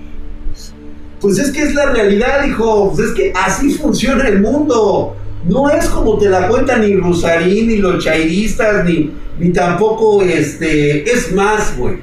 Pues 1.22 1.40
es 1.40 1.52
que 1.52 1.64
es 1.64 1.74
la 1.74 1.88
realidad, 1.88 2.46
hijo. 2.46 2.92
Pues 2.94 3.10
es 3.10 3.16
que 3.16 3.34
así 3.36 3.74
funciona 3.74 4.28
el 4.28 4.42
mundo. 4.42 5.16
No 5.48 5.70
es 5.70 5.88
como 5.90 6.18
te 6.18 6.28
la 6.28 6.48
cuentan 6.48 6.82
ni 6.82 6.96
Rosarín, 6.96 7.68
ni 7.68 7.78
los 7.78 8.04
chairistas, 8.04 8.84
ni, 8.84 9.12
ni 9.40 9.52
tampoco 9.52 10.24
este. 10.24 11.04
Es 11.10 11.32
más, 11.34 11.78
güey. 11.78 11.98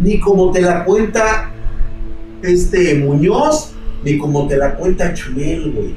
Ni 0.00 0.20
como 0.20 0.52
te 0.52 0.60
la 0.60 0.84
cuenta 0.84 1.50
este 2.42 2.96
Muñoz, 2.96 3.72
ni 4.04 4.18
como 4.18 4.46
te 4.48 4.56
la 4.56 4.74
cuenta 4.74 5.14
Chumel, 5.14 5.72
güey. 5.72 5.94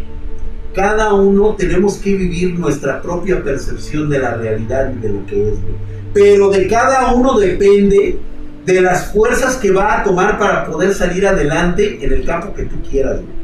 Cada 0.74 1.14
uno 1.14 1.56
tenemos 1.56 1.98
que 1.98 2.16
vivir 2.16 2.58
nuestra 2.58 3.02
propia 3.02 3.44
percepción 3.44 4.10
de 4.10 4.20
la 4.20 4.36
realidad 4.36 4.94
y 4.96 5.00
de 5.02 5.10
lo 5.10 5.26
que 5.26 5.50
es, 5.50 5.62
güey. 5.62 5.76
Pero 6.14 6.50
de 6.50 6.68
cada 6.68 7.14
uno 7.14 7.38
depende 7.38 8.18
de 8.66 8.82
las 8.82 9.12
fuerzas 9.12 9.58
que 9.58 9.72
va 9.72 10.00
a 10.00 10.04
tomar 10.04 10.40
para 10.40 10.66
poder 10.66 10.94
salir 10.94 11.28
adelante 11.28 12.00
en 12.02 12.14
el 12.14 12.26
campo 12.26 12.54
que 12.54 12.64
tú 12.64 12.76
quieras, 12.90 13.22
güey. 13.22 13.35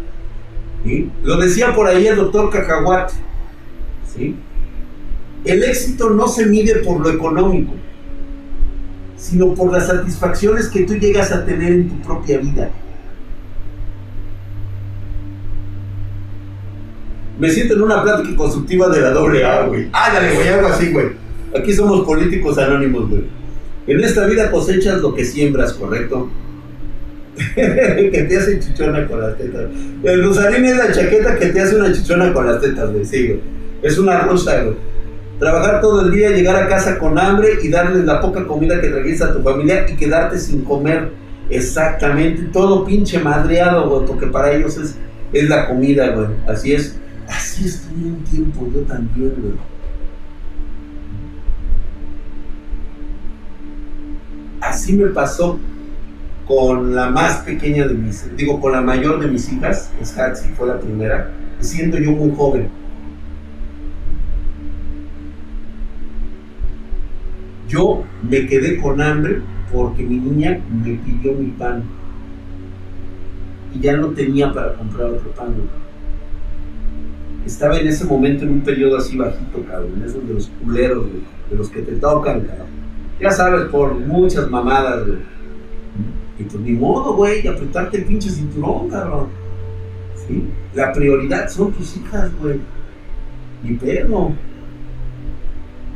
Lo 1.23 1.37
decía 1.37 1.75
por 1.75 1.87
ahí 1.87 2.07
el 2.07 2.15
doctor 2.15 2.49
Cacahuate. 2.49 3.13
¿sí? 4.13 4.35
El 5.45 5.63
éxito 5.63 6.09
no 6.09 6.27
se 6.27 6.45
mide 6.45 6.75
por 6.75 6.99
lo 6.99 7.09
económico, 7.09 7.73
sino 9.17 9.53
por 9.53 9.71
las 9.71 9.87
satisfacciones 9.87 10.67
que 10.67 10.83
tú 10.83 10.95
llegas 10.95 11.31
a 11.31 11.45
tener 11.45 11.71
en 11.71 11.89
tu 11.89 12.01
propia 12.01 12.39
vida. 12.39 12.69
Me 17.39 17.49
siento 17.49 17.73
en 17.73 17.81
una 17.81 18.03
plática 18.03 18.35
constructiva 18.35 18.87
de 18.89 19.01
la 19.01 19.09
doble 19.09 19.43
A, 19.43 19.65
güey. 19.65 19.87
Ándale, 19.91 20.35
güey, 20.35 20.47
algo 20.47 20.67
así, 20.67 20.91
güey. 20.91 21.07
Aquí 21.57 21.73
somos 21.73 22.05
políticos 22.05 22.57
anónimos, 22.59 23.09
güey. 23.09 23.23
En 23.87 23.99
esta 24.01 24.27
vida 24.27 24.51
cosechas 24.51 25.01
lo 25.01 25.15
que 25.15 25.25
siembras, 25.25 25.73
¿correcto? 25.73 26.29
que 27.55 28.25
te 28.27 28.37
hace 28.37 28.59
chichona 28.59 29.07
con 29.07 29.21
las 29.21 29.37
tetas. 29.37 29.65
El 30.03 30.23
rosarín 30.23 30.65
es 30.65 30.77
la 30.77 30.91
chaqueta 30.91 31.37
que 31.37 31.47
te 31.47 31.61
hace 31.61 31.75
una 31.75 31.91
chichona 31.91 32.33
con 32.33 32.45
las 32.45 32.61
tetas, 32.61 32.91
güey. 32.91 33.05
Sí, 33.05 33.39
Es 33.81 33.97
una 33.97 34.21
rosa, 34.21 34.61
güey. 34.63 34.75
Trabajar 35.39 35.81
todo 35.81 36.01
el 36.01 36.11
día, 36.11 36.29
llegar 36.29 36.55
a 36.55 36.67
casa 36.67 36.99
con 36.99 37.17
hambre 37.17 37.49
y 37.63 37.69
darles 37.69 38.05
la 38.05 38.21
poca 38.21 38.45
comida 38.45 38.79
que 38.79 38.89
trajiste 38.89 39.23
a 39.23 39.33
tu 39.33 39.41
familia 39.41 39.85
y 39.89 39.95
quedarte 39.95 40.37
sin 40.37 40.63
comer. 40.63 41.09
Exactamente, 41.49 42.43
todo 42.53 42.85
pinche 42.85 43.19
madreado, 43.19 43.89
güey, 43.89 44.05
porque 44.05 44.27
para 44.27 44.53
ellos 44.53 44.77
es, 44.77 44.95
es 45.33 45.49
la 45.49 45.67
comida, 45.67 46.09
güey. 46.11 46.27
Así 46.47 46.73
es. 46.73 46.97
Así 47.27 47.65
estuve 47.65 48.05
un 48.05 48.23
tiempo, 48.23 48.69
yo 48.73 48.81
también, 48.81 49.33
güey. 49.41 49.53
Así 54.61 54.93
me 54.93 55.07
pasó 55.07 55.59
con 56.47 56.95
la 56.95 57.09
más 57.09 57.37
pequeña 57.37 57.87
de 57.87 57.93
mis, 57.93 58.35
digo, 58.35 58.59
con 58.59 58.73
la 58.73 58.81
mayor 58.81 59.19
de 59.19 59.27
mis 59.27 59.51
hijas, 59.51 59.91
es 60.01 60.17
Hatsi, 60.17 60.49
fue 60.49 60.67
la 60.67 60.79
primera, 60.79 61.31
siendo 61.59 61.97
yo 61.97 62.11
muy 62.11 62.35
joven. 62.35 62.67
Yo 67.67 68.03
me 68.21 68.45
quedé 68.47 68.81
con 68.81 69.01
hambre 69.01 69.41
porque 69.71 70.03
mi 70.03 70.17
niña 70.17 70.59
me 70.69 70.95
pidió 70.95 71.33
mi 71.33 71.51
pan 71.51 71.83
y 73.73 73.79
ya 73.79 73.95
no 73.95 74.07
tenía 74.07 74.51
para 74.53 74.73
comprar 74.73 75.07
otro 75.07 75.31
pan. 75.31 75.55
Estaba 77.45 77.79
en 77.79 77.87
ese 77.87 78.05
momento 78.05 78.43
en 78.43 78.51
un 78.51 78.61
periodo 78.61 78.97
así 78.97 79.17
bajito, 79.17 79.63
cabrón, 79.65 80.03
esos 80.05 80.27
de 80.27 80.33
los 80.33 80.51
culeros, 80.61 81.05
de 81.49 81.55
los 81.55 81.69
que 81.69 81.81
te 81.81 81.93
tocan, 81.93 82.41
cabrón. 82.41 82.67
Ya 83.19 83.31
sabes, 83.31 83.69
por 83.69 83.93
muchas 83.97 84.49
mamadas, 84.49 85.05
pues 86.43 86.63
ni 86.63 86.71
modo, 86.71 87.15
güey, 87.15 87.47
apretarte 87.47 87.97
el 87.97 88.05
pinche 88.05 88.29
cinturón, 88.29 88.89
cabrón. 88.89 89.27
¿Sí? 90.27 90.47
La 90.73 90.93
prioridad 90.93 91.49
son 91.49 91.71
tus 91.73 91.97
hijas, 91.97 92.31
güey. 92.39 92.59
Ni 93.63 93.75
pedo. 93.75 94.33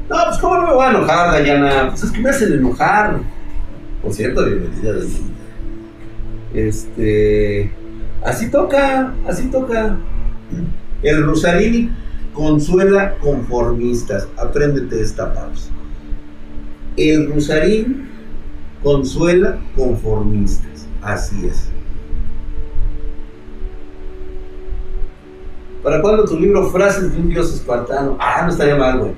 No, 0.09 0.15
pues 0.27 0.37
cómo 0.39 0.57
no 0.57 0.67
me 0.67 0.73
voy 0.73 0.85
a 0.85 0.89
enojar, 0.91 1.31
Dayana. 1.31 1.89
Pues 1.89 2.03
es 2.03 2.11
que 2.11 2.19
me 2.19 2.29
hacen 2.29 2.53
enojar. 2.53 3.19
Por 4.01 4.13
cierto, 4.13 4.45
bienvenida. 4.45 4.93
Este. 6.53 7.71
Así 8.23 8.49
toca, 8.51 9.13
así 9.27 9.49
toca. 9.49 9.97
El 11.01 11.23
Rosarini 11.23 11.89
consuela 12.33 13.15
conformistas. 13.17 14.27
Apréndete 14.37 15.01
esta 15.01 15.33
pausa. 15.33 15.71
El 16.97 17.31
Rosarín 17.31 18.09
consuela 18.85 19.57
conformistas. 19.75 20.87
Así 21.01 21.47
es. 21.47 21.71
¿Para 25.81 26.01
cuándo 26.01 26.23
tu 26.25 26.39
libro 26.39 26.69
Frases 26.69 27.11
de 27.11 27.19
un 27.19 27.29
dios 27.29 27.51
espartano? 27.51 28.15
Ah, 28.19 28.43
no 28.43 28.51
estaría 28.51 28.75
mal, 28.75 28.99
güey. 28.99 29.11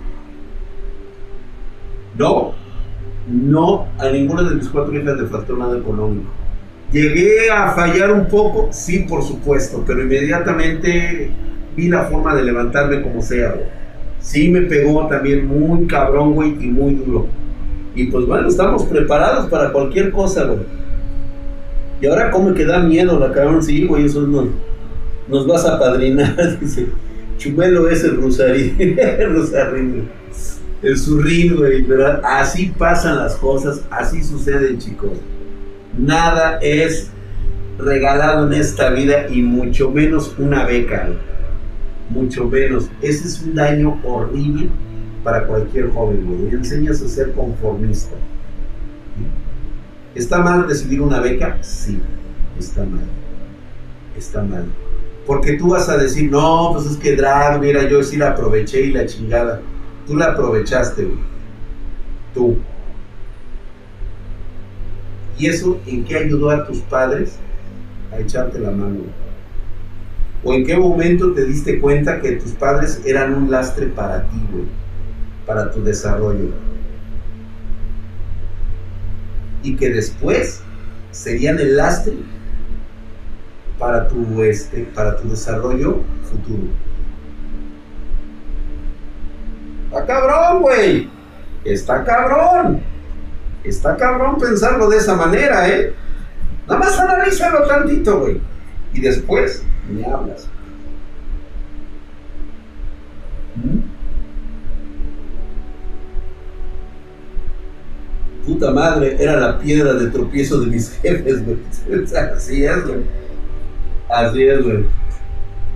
No, 2.18 2.53
no, 3.28 3.88
a 3.99 4.09
ninguna 4.09 4.43
de 4.43 4.55
mis 4.55 4.70
cuatro 4.70 4.97
hijas 4.97 5.18
le 5.18 5.28
faltó 5.28 5.57
nada 5.57 5.78
económico. 5.78 6.30
Llegué 6.93 7.51
a 7.51 7.74
fallar 7.74 8.13
un 8.13 8.28
poco, 8.28 8.70
sí, 8.72 8.99
por 8.99 9.22
supuesto, 9.22 9.84
pero 9.86 10.01
inmediatamente 10.01 11.30
vi 11.76 11.89
la 11.89 12.03
forma 12.03 12.34
de 12.34 12.43
levantarme 12.43 13.01
como 13.01 13.22
sea, 13.22 13.51
güey. 13.51 13.65
Sí 14.22 14.49
me 14.49 14.61
pegó 14.61 15.07
también 15.07 15.45
muy 15.45 15.88
cabrón, 15.88 16.36
güey, 16.36 16.51
y 16.51 16.68
muy 16.68 16.95
duro. 16.95 17.28
Y 17.98 18.06
pues 18.06 18.28
bueno, 18.28 18.48
estamos 18.48 18.84
preparados 18.84 19.48
para 19.48 19.72
cualquier 19.72 20.12
cosa, 20.12 20.43
güey. 20.43 20.60
Y 22.00 22.06
ahora 22.06 22.30
como 22.30 22.54
que 22.54 22.64
da 22.64 22.78
miedo 22.78 23.20
la 23.20 23.32
cabrón, 23.32 23.64
sí, 23.64 23.88
güey, 23.88 24.06
eso 24.06 24.22
nos, 24.22 24.45
nos 25.28 25.48
vas 25.48 25.66
a 25.66 25.80
padrinar, 25.80 26.60
dice. 26.62 26.86
Chumelo 27.39 27.89
es 27.89 28.04
el 28.04 28.18
rosarín, 28.18 28.76
el 29.00 29.34
rosarín, 29.34 30.10
el 30.84 30.98
zurrín, 30.98 31.56
güey, 31.56 31.82
¿verdad? 31.82 32.22
Así 32.24 32.72
pasan 32.78 33.18
las 33.18 33.36
cosas, 33.36 33.82
así 33.89 34.24
suceden, 34.24 34.78
chicos. 34.78 35.12
Nada 35.98 36.60
es 36.62 37.10
regalado 37.80 38.45
en 38.45 38.54
esta 38.54 38.91
vida 38.91 39.28
y 39.28 39.41
mucho 39.41 39.89
menos 39.89 40.36
una 40.38 40.68
beca, 40.68 41.10
mucho 42.12 42.45
menos. 42.45 42.91
Ese 43.02 43.28
es 43.28 43.41
un 43.41 43.56
daño 43.56 44.00
horrible 44.04 44.70
para 45.28 45.46
cualquier 45.46 45.92
joven, 45.92 46.26
güey. 46.26 46.56
Enseñas 46.56 47.02
a 47.02 47.10
ser 47.10 47.34
conformista. 47.34 48.16
¿Está 50.16 50.40
mal 50.42 50.66
recibir 50.70 51.02
una 51.02 51.20
beca? 51.20 51.58
Sí, 51.60 52.00
está 52.58 52.86
mal. 52.86 53.04
Está 54.18 54.42
mal. 54.42 54.64
Porque 55.26 55.58
tú 55.58 55.72
vas 55.72 55.90
a 55.90 55.98
decir, 55.98 56.32
no, 56.32 56.70
pues 56.72 56.86
es 56.86 56.96
que 56.96 57.18
drag, 57.18 57.60
mira, 57.60 57.90
yo 57.90 58.02
sí 58.04 58.16
la 58.16 58.30
aproveché 58.30 58.84
y 58.84 58.94
la 58.94 59.06
chingada. 59.06 59.60
Tú 60.08 60.16
la 60.16 60.28
aprovechaste, 60.28 61.04
güey. 61.04 61.20
Tú. 62.34 62.58
¿Y 65.38 65.48
eso 65.48 65.78
en 65.88 66.06
qué 66.06 66.20
ayudó 66.20 66.52
a 66.52 66.66
tus 66.66 66.78
padres 66.84 67.38
a 68.14 68.20
echarte 68.20 68.60
la 68.60 68.72
mano? 68.72 69.02
¿O 70.42 70.54
en 70.54 70.66
qué 70.66 70.78
momento 70.78 71.34
te 71.34 71.44
diste 71.44 71.82
cuenta 71.82 72.22
que 72.22 72.38
tus 72.38 72.52
padres 72.52 73.02
eran 73.04 73.34
un 73.34 73.52
lastre 73.52 73.88
para 73.88 74.24
ti, 74.24 74.38
güey? 74.54 74.87
Para 75.48 75.72
tu 75.72 75.84
desarrollo 75.84 76.52
y 79.64 79.76
que 79.76 79.89
después 79.89 80.62
serían 81.12 81.60
el 81.60 81.76
lastre 81.76 82.14
para 83.78 84.08
tu, 84.08 84.43
este, 84.43 84.84
para 84.95 85.18
tu 85.18 85.30
desarrollo 85.30 86.02
futuro. 86.24 86.68
Está 89.86 90.06
cabrón, 90.06 90.62
güey. 90.62 91.10
Está 91.64 92.04
cabrón. 92.04 92.82
Está 93.64 93.95
cabrón 93.98 94.38
pensarlo 94.38 94.89
de 94.89 94.98
esa 94.98 95.16
manera, 95.16 95.68
¿eh? 95.70 95.93
Nada 96.68 96.80
más 96.80 97.00
analízalo 97.00 97.68
tantito, 97.68 98.20
güey. 98.20 98.41
Y 98.93 99.02
después 99.02 99.64
me 99.89 100.06
hablas. 100.06 100.48
Puta 108.48 108.72
madre, 108.72 109.18
era 109.20 109.38
la 109.38 109.60
piedra 109.60 109.93
de 109.93 110.08
tropiezo 110.10 110.62
de 110.62 110.68
mis 110.68 110.89
jefes, 111.02 111.45
güey. 111.45 111.58
Así 112.34 112.64
es, 112.64 112.86
güey. 112.86 113.02
Así 114.10 114.43
es, 114.43 114.64
güey. 114.64 114.86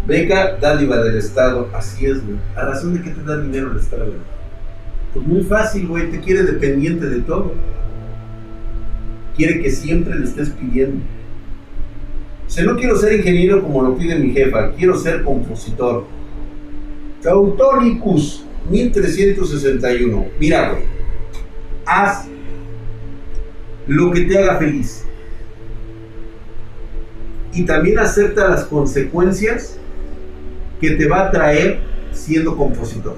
Beca, 0.08 0.58
dádiva 0.60 1.04
del 1.04 1.18
Estado. 1.18 1.70
Así 1.74 2.06
es, 2.06 2.26
güey. 2.26 2.38
¿A 2.56 2.66
razón 2.66 2.94
de 2.94 3.02
qué 3.02 3.10
te 3.12 3.24
da 3.24 3.38
dinero 3.38 3.72
el 3.72 3.78
Estado, 3.78 4.06
güey? 4.06 4.18
Pues 5.14 5.28
muy 5.28 5.44
fácil, 5.44 5.88
güey. 5.88 6.10
Te 6.10 6.22
quiere 6.22 6.44
dependiente 6.44 7.08
de 7.08 7.20
todo. 7.22 7.52
Quiere 9.36 9.62
que 9.62 9.70
siempre 9.70 10.18
le 10.18 10.26
estés 10.26 10.50
pidiendo. 10.50 11.04
O 12.48 12.50
sea, 12.50 12.64
no 12.64 12.78
quiero 12.78 12.96
ser 12.98 13.14
ingeniero 13.14 13.62
como 13.62 13.82
lo 13.82 13.98
pide 13.98 14.18
mi 14.18 14.32
jefa. 14.32 14.72
Quiero 14.72 14.98
ser 14.98 15.24
compositor. 15.24 16.06
Cautonicus, 17.22 18.46
1361. 18.70 20.26
Mira, 20.40 20.72
güey. 20.72 20.84
Haz 21.86 22.28
lo 23.88 24.12
que 24.12 24.22
te 24.22 24.38
haga 24.38 24.58
feliz. 24.58 25.06
Y 27.54 27.66
también 27.66 28.00
acepta 28.00 28.48
las 28.48 28.64
consecuencias 28.66 29.78
que 30.80 30.92
te 30.92 31.08
va 31.08 31.28
a 31.28 31.32
traer 31.32 31.80
siendo 32.12 32.56
compositor. 32.56 33.18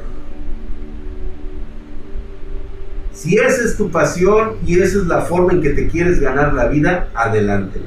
Si 3.14 3.38
esa 3.38 3.64
es 3.64 3.78
tu 3.78 3.90
pasión 3.90 4.58
y 4.66 4.80
esa 4.80 4.98
es 4.98 5.06
la 5.06 5.22
forma 5.22 5.54
en 5.54 5.62
que 5.62 5.70
te 5.70 5.88
quieres 5.88 6.20
ganar 6.20 6.54
la 6.54 6.68
vida, 6.68 7.10
adelante. 7.14 7.80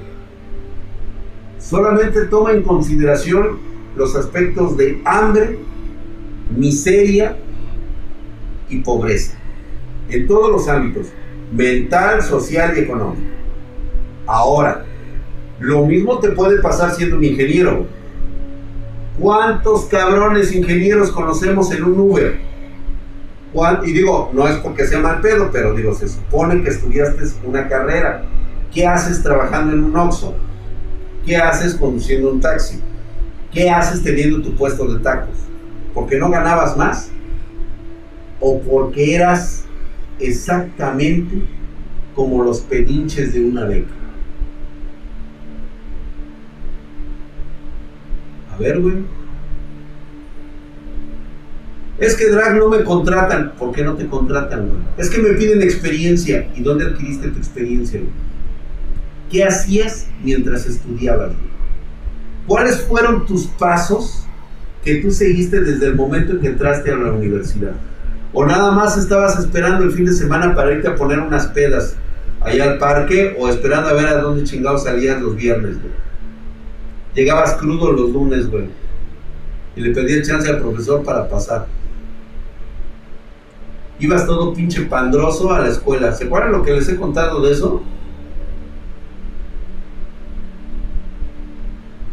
Solamente 1.58 2.26
toma 2.26 2.52
en 2.52 2.62
consideración 2.62 3.58
los 3.96 4.14
aspectos 4.14 4.76
de 4.76 5.02
hambre, 5.04 5.58
miseria 6.56 7.36
y 8.68 8.78
pobreza. 8.80 9.36
En 10.08 10.28
todos 10.28 10.50
los 10.50 10.68
ámbitos 10.68 11.08
mental, 11.52 12.22
social 12.22 12.74
y 12.76 12.80
económico. 12.80 13.22
Ahora, 14.26 14.84
lo 15.60 15.86
mismo 15.86 16.18
te 16.18 16.30
puede 16.30 16.60
pasar 16.60 16.94
siendo 16.94 17.16
un 17.16 17.24
ingeniero. 17.24 17.86
¿Cuántos 19.18 19.86
cabrones 19.86 20.54
ingenieros 20.54 21.10
conocemos 21.10 21.70
en 21.72 21.84
un 21.84 21.98
Uber? 21.98 22.38
Y 23.84 23.92
digo, 23.92 24.30
no 24.34 24.46
es 24.46 24.56
porque 24.56 24.86
sea 24.86 24.98
mal 24.98 25.22
pedo, 25.22 25.48
pero 25.50 25.72
digo, 25.72 25.94
se 25.94 26.08
supone 26.08 26.62
que 26.62 26.68
estudiaste 26.68 27.24
una 27.44 27.68
carrera. 27.68 28.24
¿Qué 28.72 28.86
haces 28.86 29.22
trabajando 29.22 29.72
en 29.72 29.84
un 29.84 29.96
Oxxo? 29.96 30.34
¿Qué 31.24 31.36
haces 31.36 31.74
conduciendo 31.74 32.30
un 32.30 32.40
taxi? 32.40 32.80
¿Qué 33.50 33.70
haces 33.70 34.02
teniendo 34.02 34.42
tu 34.42 34.54
puesto 34.54 34.86
de 34.92 35.00
tacos? 35.00 35.36
¿Porque 35.94 36.18
no 36.18 36.28
ganabas 36.28 36.76
más? 36.76 37.10
¿O 38.38 38.60
porque 38.60 39.14
eras 39.14 39.64
exactamente 40.18 41.42
como 42.14 42.42
los 42.42 42.60
pedinches 42.60 43.34
de 43.34 43.44
una 43.44 43.64
beca. 43.64 43.92
A 48.52 48.58
ver, 48.58 48.80
güey. 48.80 48.96
Es 51.98 52.14
que 52.14 52.28
drag 52.28 52.56
no 52.56 52.68
me 52.68 52.84
contratan. 52.84 53.52
¿Por 53.58 53.72
qué 53.72 53.84
no 53.84 53.94
te 53.94 54.06
contratan, 54.06 54.68
güey? 54.68 54.80
Es 54.96 55.10
que 55.10 55.18
me 55.18 55.30
piden 55.30 55.62
experiencia. 55.62 56.48
¿Y 56.54 56.62
dónde 56.62 56.86
adquiriste 56.86 57.28
tu 57.28 57.38
experiencia, 57.38 58.00
güey? 58.00 58.12
¿Qué 59.30 59.44
hacías 59.44 60.08
mientras 60.22 60.66
estudiabas, 60.66 61.28
güey? 61.28 61.56
¿Cuáles 62.46 62.80
fueron 62.82 63.26
tus 63.26 63.46
pasos 63.46 64.26
que 64.84 64.96
tú 64.96 65.10
seguiste 65.10 65.60
desde 65.60 65.86
el 65.86 65.96
momento 65.96 66.32
en 66.32 66.40
que 66.40 66.46
entraste 66.48 66.92
a 66.92 66.96
la 66.96 67.12
universidad? 67.12 67.72
O 68.32 68.44
nada 68.44 68.70
más 68.70 68.96
estabas 68.96 69.38
esperando 69.38 69.84
el 69.84 69.92
fin 69.92 70.04
de 70.04 70.12
semana 70.12 70.54
para 70.54 70.72
irte 70.72 70.88
a 70.88 70.96
poner 70.96 71.18
unas 71.20 71.46
pedas 71.48 71.96
allá 72.40 72.64
al 72.64 72.78
parque 72.78 73.36
o 73.38 73.48
esperando 73.48 73.88
a 73.88 73.92
ver 73.94 74.06
a 74.06 74.20
dónde 74.20 74.44
chingados 74.44 74.84
salías 74.84 75.20
los 75.20 75.36
viernes. 75.36 75.76
Llegabas 77.14 77.54
crudo 77.54 77.92
los 77.92 78.10
lunes, 78.10 78.50
güey. 78.50 78.66
Y 79.74 79.80
le 79.80 79.90
pedí 79.90 80.12
el 80.12 80.26
chance 80.26 80.48
al 80.48 80.58
profesor 80.58 81.02
para 81.02 81.28
pasar. 81.28 81.66
Ibas 83.98 84.26
todo 84.26 84.52
pinche 84.52 84.82
pandroso 84.82 85.52
a 85.52 85.60
la 85.60 85.68
escuela. 85.68 86.12
¿Se 86.12 86.24
acuerdan 86.24 86.52
lo 86.52 86.62
que 86.62 86.72
les 86.72 86.88
he 86.88 86.96
contado 86.96 87.40
de 87.40 87.52
eso? 87.52 87.82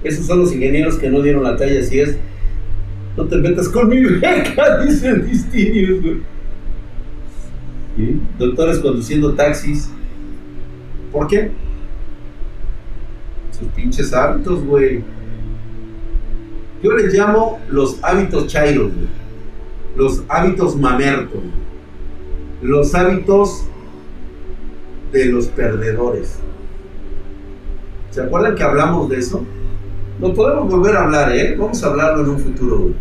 Esos 0.03 0.25
son 0.25 0.39
los 0.39 0.53
ingenieros 0.53 0.97
que 0.97 1.09
no 1.09 1.21
dieron 1.21 1.43
la 1.43 1.57
talla, 1.57 1.79
así 1.81 1.99
es. 1.99 2.17
No 3.15 3.25
te 3.25 3.37
metas 3.37 3.69
con 3.69 3.89
mi 3.89 4.03
beca, 4.03 4.77
dicen 4.85 5.27
distintos, 5.29 6.01
güey. 6.01 6.21
Doctores 8.39 8.79
conduciendo 8.79 9.33
taxis. 9.33 9.89
¿Por 11.11 11.27
qué? 11.27 11.51
Sus 13.51 13.67
pinches 13.69 14.11
hábitos, 14.13 14.63
güey. 14.65 15.03
Yo 16.81 16.91
les 16.93 17.13
llamo 17.13 17.59
los 17.69 18.03
hábitos 18.03 18.47
chairos, 18.47 18.91
güey. 18.93 19.07
Los 19.95 20.23
hábitos 20.27 20.75
mamertos, 20.75 21.41
Los 22.63 22.95
hábitos 22.95 23.65
de 25.11 25.25
los 25.27 25.47
perdedores. 25.47 26.39
¿Se 28.09 28.21
acuerdan 28.21 28.55
que 28.55 28.63
hablamos 28.63 29.07
de 29.09 29.19
eso? 29.19 29.45
Lo 30.23 30.33
podemos 30.33 30.69
volver 30.69 30.95
a 30.95 31.03
hablar, 31.03 31.35
¿eh? 31.35 31.53
Vamos 31.59 31.83
a 31.83 31.87
hablarlo 31.87 32.23
en 32.23 32.29
un 32.29 32.39
futuro, 32.39 32.93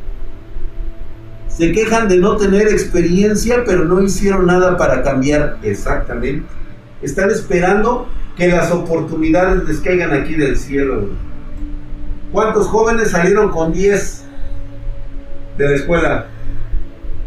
Se 1.46 1.70
quejan 1.70 2.08
de 2.08 2.16
no 2.16 2.36
tener 2.36 2.66
experiencia, 2.66 3.62
pero 3.64 3.84
no 3.84 4.02
hicieron 4.02 4.46
nada 4.46 4.76
para 4.76 5.04
cambiar 5.04 5.58
exactamente. 5.62 6.44
Están 7.00 7.30
esperando 7.30 8.08
que 8.36 8.48
las 8.48 8.72
oportunidades 8.72 9.62
les 9.68 9.78
caigan 9.78 10.12
aquí 10.12 10.34
del 10.34 10.56
cielo. 10.56 11.10
¿Cuántos 12.32 12.66
jóvenes 12.66 13.12
salieron 13.12 13.50
con 13.50 13.72
10 13.72 14.24
de 15.58 15.68
la 15.68 15.76
escuela 15.76 16.26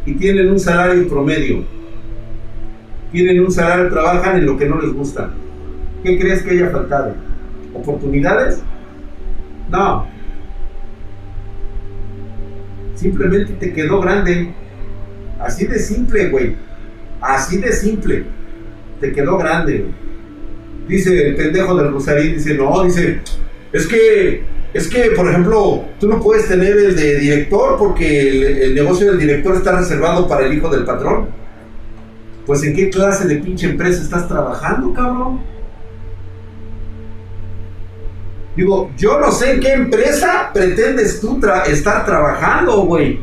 y 0.06 0.16
tienen 0.16 0.52
un 0.52 0.60
salario 0.60 1.08
promedio? 1.08 1.64
tienen 3.14 3.40
un 3.40 3.50
salario, 3.50 3.88
trabajan 3.90 4.40
en 4.40 4.46
lo 4.46 4.58
que 4.58 4.68
no 4.68 4.82
les 4.82 4.92
gusta. 4.92 5.30
¿Qué 6.04 6.20
crees 6.20 6.44
que 6.44 6.50
haya 6.50 6.70
faltado? 6.70 7.14
¿Oportunidades? 7.74 8.62
No. 9.70 10.08
Simplemente 12.96 13.54
te 13.54 13.74
quedó 13.74 14.00
grande. 14.02 14.54
Así 15.40 15.66
de 15.68 15.80
simple, 15.80 16.30
güey. 16.30 16.56
Así 17.22 17.58
de 17.58 17.72
simple. 17.74 18.24
Te 19.00 19.12
quedó 19.12 19.38
grande. 19.38 19.86
Dice 20.88 21.30
el 21.30 21.36
pendejo 21.36 21.76
del 21.76 21.92
Rosarín, 21.92 22.36
dice, 22.36 22.54
no, 22.54 22.84
dice, 22.84 23.20
es 23.74 23.88
que, 23.88 24.44
es 24.74 24.88
que, 24.88 25.12
por 25.16 25.28
ejemplo, 25.28 25.84
tú 26.00 26.08
no 26.08 26.20
puedes 26.22 26.48
tener 26.48 26.78
el 26.78 26.96
de 26.96 27.20
director 27.20 27.78
porque 27.80 28.30
el, 28.30 28.44
el 28.44 28.76
negocio 28.76 29.08
del 29.08 29.20
director 29.20 29.56
está 29.56 29.78
reservado 29.80 30.28
para 30.28 30.46
el 30.46 30.54
hijo 30.54 30.70
del 30.70 30.86
patrón. 30.86 31.28
Pues 32.46 32.64
en 32.64 32.76
qué 32.76 32.92
clase 32.92 33.28
de 33.28 33.38
pinche 33.38 33.68
empresa 33.68 34.02
estás 34.02 34.28
trabajando, 34.28 34.94
cabrón. 34.94 35.55
Digo, 38.56 38.92
yo 38.98 39.20
no 39.20 39.32
sé 39.32 39.54
en 39.54 39.60
qué 39.60 39.74
empresa 39.74 40.52
pretendes 40.54 41.20
tú 41.20 41.42
estar 41.68 42.06
trabajando, 42.06 42.82
güey. 42.84 43.20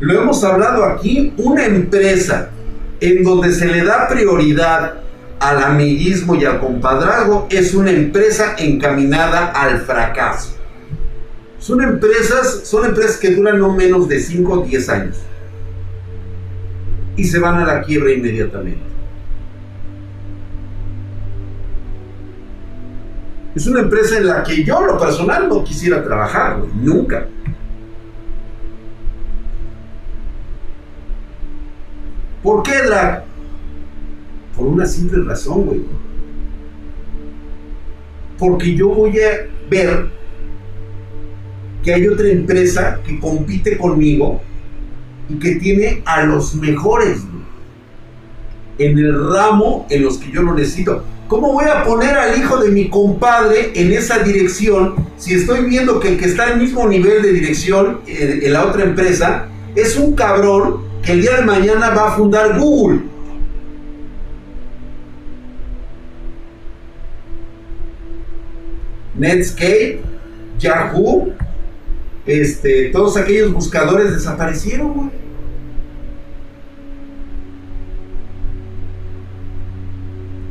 Lo 0.00 0.20
hemos 0.20 0.44
hablado 0.44 0.84
aquí, 0.84 1.32
una 1.38 1.64
empresa 1.64 2.50
en 3.00 3.22
donde 3.22 3.52
se 3.52 3.66
le 3.66 3.84
da 3.84 4.08
prioridad 4.08 4.94
al 5.40 5.62
amiguismo 5.62 6.34
y 6.34 6.44
al 6.44 6.60
compadrazgo 6.60 7.46
es 7.50 7.74
una 7.74 7.90
empresa 7.90 8.54
encaminada 8.58 9.46
al 9.46 9.80
fracaso. 9.80 10.56
Son 11.58 11.82
empresas, 11.82 12.60
son 12.64 12.84
empresas 12.84 13.16
que 13.16 13.30
duran 13.30 13.58
no 13.58 13.74
menos 13.74 14.08
de 14.08 14.20
5 14.20 14.52
o 14.52 14.64
10 14.64 14.88
años 14.90 15.16
y 17.16 17.24
se 17.24 17.38
van 17.38 17.56
a 17.56 17.64
la 17.64 17.82
quiebra 17.82 18.12
inmediatamente. 18.12 18.93
Es 23.54 23.66
una 23.68 23.80
empresa 23.80 24.18
en 24.18 24.26
la 24.26 24.42
que 24.42 24.64
yo, 24.64 24.80
lo 24.80 24.98
personal, 24.98 25.48
no 25.48 25.62
quisiera 25.62 26.02
trabajar, 26.02 26.58
nunca. 26.74 27.28
¿Por 32.42 32.62
qué, 32.64 32.82
Drag? 32.82 33.24
Por 34.56 34.66
una 34.66 34.86
simple 34.86 35.22
razón, 35.22 35.66
güey. 35.66 35.82
Porque 38.38 38.74
yo 38.74 38.88
voy 38.88 39.18
a 39.20 39.48
ver 39.70 40.10
que 41.82 41.94
hay 41.94 42.08
otra 42.08 42.28
empresa 42.28 43.00
que 43.06 43.20
compite 43.20 43.78
conmigo 43.78 44.40
y 45.28 45.38
que 45.38 45.56
tiene 45.56 46.02
a 46.04 46.24
los 46.24 46.54
mejores 46.56 47.22
en 48.78 48.98
el 48.98 49.32
ramo 49.32 49.86
en 49.90 50.02
los 50.02 50.18
que 50.18 50.32
yo 50.32 50.42
lo 50.42 50.54
necesito. 50.54 51.04
¿Cómo 51.28 51.52
voy 51.54 51.64
a 51.64 51.84
poner 51.84 52.16
al 52.16 52.38
hijo 52.38 52.58
de 52.58 52.70
mi 52.70 52.90
compadre 52.90 53.72
en 53.74 53.92
esa 53.92 54.18
dirección 54.18 54.94
si 55.16 55.34
estoy 55.34 55.64
viendo 55.64 55.98
que 55.98 56.08
el 56.08 56.18
que 56.18 56.26
está 56.26 56.48
al 56.48 56.60
mismo 56.60 56.86
nivel 56.86 57.22
de 57.22 57.32
dirección 57.32 58.00
eh, 58.06 58.40
en 58.42 58.52
la 58.52 58.64
otra 58.64 58.84
empresa 58.84 59.48
es 59.74 59.96
un 59.96 60.14
cabrón 60.14 60.84
que 61.02 61.12
el 61.12 61.22
día 61.22 61.36
de 61.36 61.42
mañana 61.42 61.90
va 61.90 62.08
a 62.08 62.16
fundar 62.16 62.58
Google? 62.58 63.00
Netscape, 69.16 70.02
Yahoo, 70.58 71.32
este, 72.26 72.90
todos 72.90 73.16
aquellos 73.16 73.52
buscadores 73.52 74.12
desaparecieron, 74.12 75.10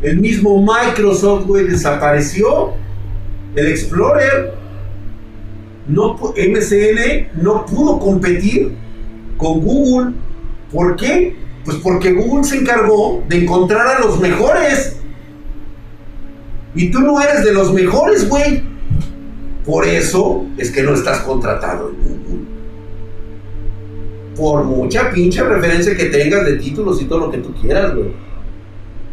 El 0.03 0.19
mismo 0.19 0.61
Microsoft, 0.61 1.45
güey, 1.47 1.65
desapareció. 1.65 2.73
El 3.55 3.67
Explorer. 3.67 4.53
No, 5.87 6.15
MCN 6.15 7.41
no 7.41 7.65
pudo 7.65 7.99
competir 7.99 8.73
con 9.37 9.61
Google. 9.61 10.13
¿Por 10.71 10.97
qué? 10.97 11.35
Pues 11.63 11.77
porque 11.77 12.11
Google 12.11 12.43
se 12.43 12.57
encargó 12.57 13.23
de 13.29 13.43
encontrar 13.43 13.87
a 13.87 13.99
los 13.99 14.19
mejores. 14.19 14.97
Y 16.75 16.91
tú 16.91 16.99
no 16.99 17.21
eres 17.21 17.45
de 17.45 17.53
los 17.53 17.73
mejores, 17.73 18.27
güey. 18.27 18.63
Por 19.65 19.85
eso 19.85 20.45
es 20.57 20.69
que 20.71 20.83
no 20.83 20.93
estás 20.93 21.19
contratado 21.19 21.89
en 21.89 21.95
Google. 21.95 22.47
Por 24.35 24.63
mucha 24.65 25.11
pinche 25.11 25.43
referencia 25.43 25.95
que 25.95 26.05
tengas 26.05 26.45
de 26.45 26.57
títulos 26.57 27.01
y 27.01 27.05
todo 27.05 27.19
lo 27.19 27.31
que 27.31 27.37
tú 27.37 27.53
quieras, 27.53 27.95
güey. 27.95 28.32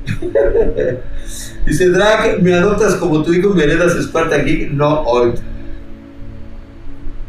Dice 1.66 1.88
Drag, 1.90 2.42
me 2.42 2.54
adoptas 2.54 2.94
como 2.96 3.22
tu 3.22 3.32
hijo 3.32 3.50
y 3.50 3.54
me 3.54 3.64
heredas 3.64 3.92
Spartan 4.02 4.44
Geek. 4.44 4.72
No, 4.72 5.02
hoy. 5.02 5.34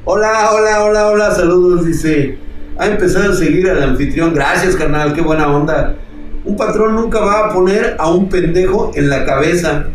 Hola, 0.06 0.52
hola, 0.54 0.84
hola, 0.84 1.08
hola, 1.10 1.32
saludos. 1.36 1.86
Dice, 1.86 2.38
ha 2.78 2.88
empezado 2.88 3.32
a 3.32 3.36
seguir 3.36 3.70
al 3.70 3.84
anfitrión. 3.84 4.34
Gracias, 4.34 4.76
carnal, 4.76 5.14
qué 5.14 5.22
buena 5.22 5.48
onda. 5.48 5.96
Un 6.44 6.56
patrón 6.56 6.96
nunca 6.96 7.20
va 7.20 7.48
a 7.48 7.54
poner 7.54 7.96
a 8.00 8.10
un 8.10 8.30
pendejo 8.30 8.92
en 8.96 9.10
la 9.10 9.26
cabeza. 9.26 9.86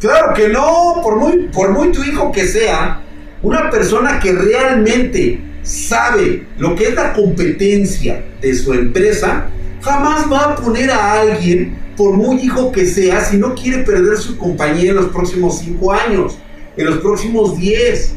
Claro 0.00 0.34
que 0.34 0.48
no, 0.48 1.00
por 1.02 1.16
muy, 1.16 1.48
por 1.48 1.70
muy 1.72 1.92
tu 1.92 2.02
hijo 2.02 2.30
que 2.32 2.46
sea, 2.46 3.00
una 3.42 3.70
persona 3.70 4.20
que 4.20 4.32
realmente 4.32 5.40
sabe 5.62 6.46
lo 6.58 6.74
que 6.74 6.88
es 6.88 6.94
la 6.94 7.12
competencia 7.12 8.22
de 8.40 8.54
su 8.54 8.72
empresa, 8.72 9.46
jamás 9.82 10.30
va 10.30 10.52
a 10.52 10.56
poner 10.56 10.90
a 10.90 11.20
alguien, 11.20 11.76
por 11.96 12.16
muy 12.16 12.36
hijo 12.40 12.72
que 12.72 12.86
sea, 12.86 13.24
si 13.24 13.36
no 13.36 13.54
quiere 13.54 13.82
perder 13.82 14.16
su 14.16 14.38
compañía 14.38 14.90
en 14.90 14.96
los 14.96 15.08
próximos 15.08 15.58
cinco 15.58 15.92
años, 15.92 16.38
en 16.76 16.86
los 16.86 16.98
próximos 16.98 17.56
10. 17.58 18.16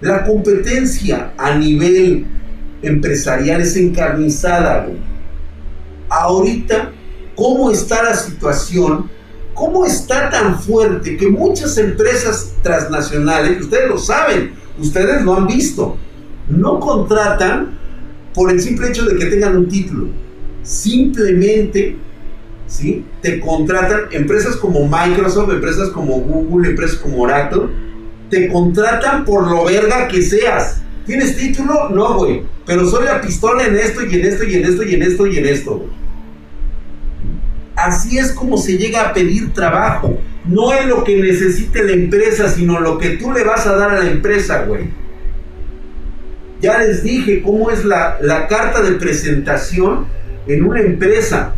La 0.00 0.24
competencia 0.24 1.32
a 1.38 1.54
nivel 1.54 2.26
empresarial 2.82 3.60
es 3.60 3.76
encarnizada. 3.76 4.88
Ahorita, 6.08 6.90
¿cómo 7.36 7.70
está 7.70 8.02
la 8.02 8.14
situación? 8.14 9.08
¿Cómo 9.54 9.84
está 9.84 10.30
tan 10.30 10.60
fuerte 10.60 11.16
que 11.16 11.28
muchas 11.28 11.76
empresas 11.78 12.54
transnacionales, 12.62 13.60
ustedes 13.60 13.88
lo 13.88 13.98
saben, 13.98 14.54
ustedes 14.78 15.22
lo 15.22 15.36
han 15.36 15.46
visto, 15.46 15.96
no 16.48 16.80
contratan 16.80 17.78
por 18.34 18.50
el 18.50 18.60
simple 18.60 18.88
hecho 18.88 19.04
de 19.04 19.16
que 19.16 19.26
tengan 19.26 19.56
un 19.56 19.68
título? 19.68 20.08
Simplemente, 20.62 21.96
¿sí? 22.66 23.04
Te 23.20 23.40
contratan 23.40 24.02
empresas 24.12 24.56
como 24.56 24.88
Microsoft, 24.88 25.52
empresas 25.52 25.88
como 25.90 26.20
Google, 26.20 26.70
empresas 26.70 26.96
como 26.98 27.22
Oracle, 27.22 27.62
te 28.30 28.48
contratan 28.48 29.24
por 29.24 29.50
lo 29.50 29.64
verga 29.64 30.08
que 30.08 30.22
seas. 30.22 30.82
¿Tienes 31.06 31.36
título? 31.36 31.88
No, 31.90 32.18
güey. 32.18 32.42
Pero 32.64 32.88
soy 32.88 33.04
la 33.04 33.20
pistola 33.20 33.66
en 33.66 33.76
esto 33.76 34.04
y 34.06 34.14
en 34.14 34.26
esto 34.26 34.44
y 34.44 34.54
en 34.54 34.64
esto 34.64 34.82
y 34.84 34.94
en 34.94 35.02
esto 35.02 35.26
y 35.26 35.38
en 35.38 35.46
esto. 35.46 35.86
Así 37.74 38.18
es 38.18 38.32
como 38.32 38.56
se 38.56 38.78
llega 38.78 39.08
a 39.08 39.12
pedir 39.12 39.52
trabajo. 39.52 40.18
No 40.44 40.72
es 40.72 40.86
lo 40.86 41.02
que 41.04 41.16
necesite 41.16 41.82
la 41.82 41.92
empresa, 41.92 42.48
sino 42.48 42.80
lo 42.80 42.98
que 42.98 43.10
tú 43.10 43.32
le 43.32 43.44
vas 43.44 43.66
a 43.66 43.76
dar 43.76 43.90
a 43.90 44.02
la 44.02 44.10
empresa, 44.10 44.64
güey. 44.64 44.84
Ya 46.60 46.78
les 46.78 47.02
dije 47.02 47.42
cómo 47.42 47.70
es 47.70 47.84
la, 47.84 48.18
la 48.20 48.46
carta 48.46 48.82
de 48.82 48.92
presentación 48.92 50.06
en 50.46 50.64
una 50.64 50.80
empresa. 50.80 51.54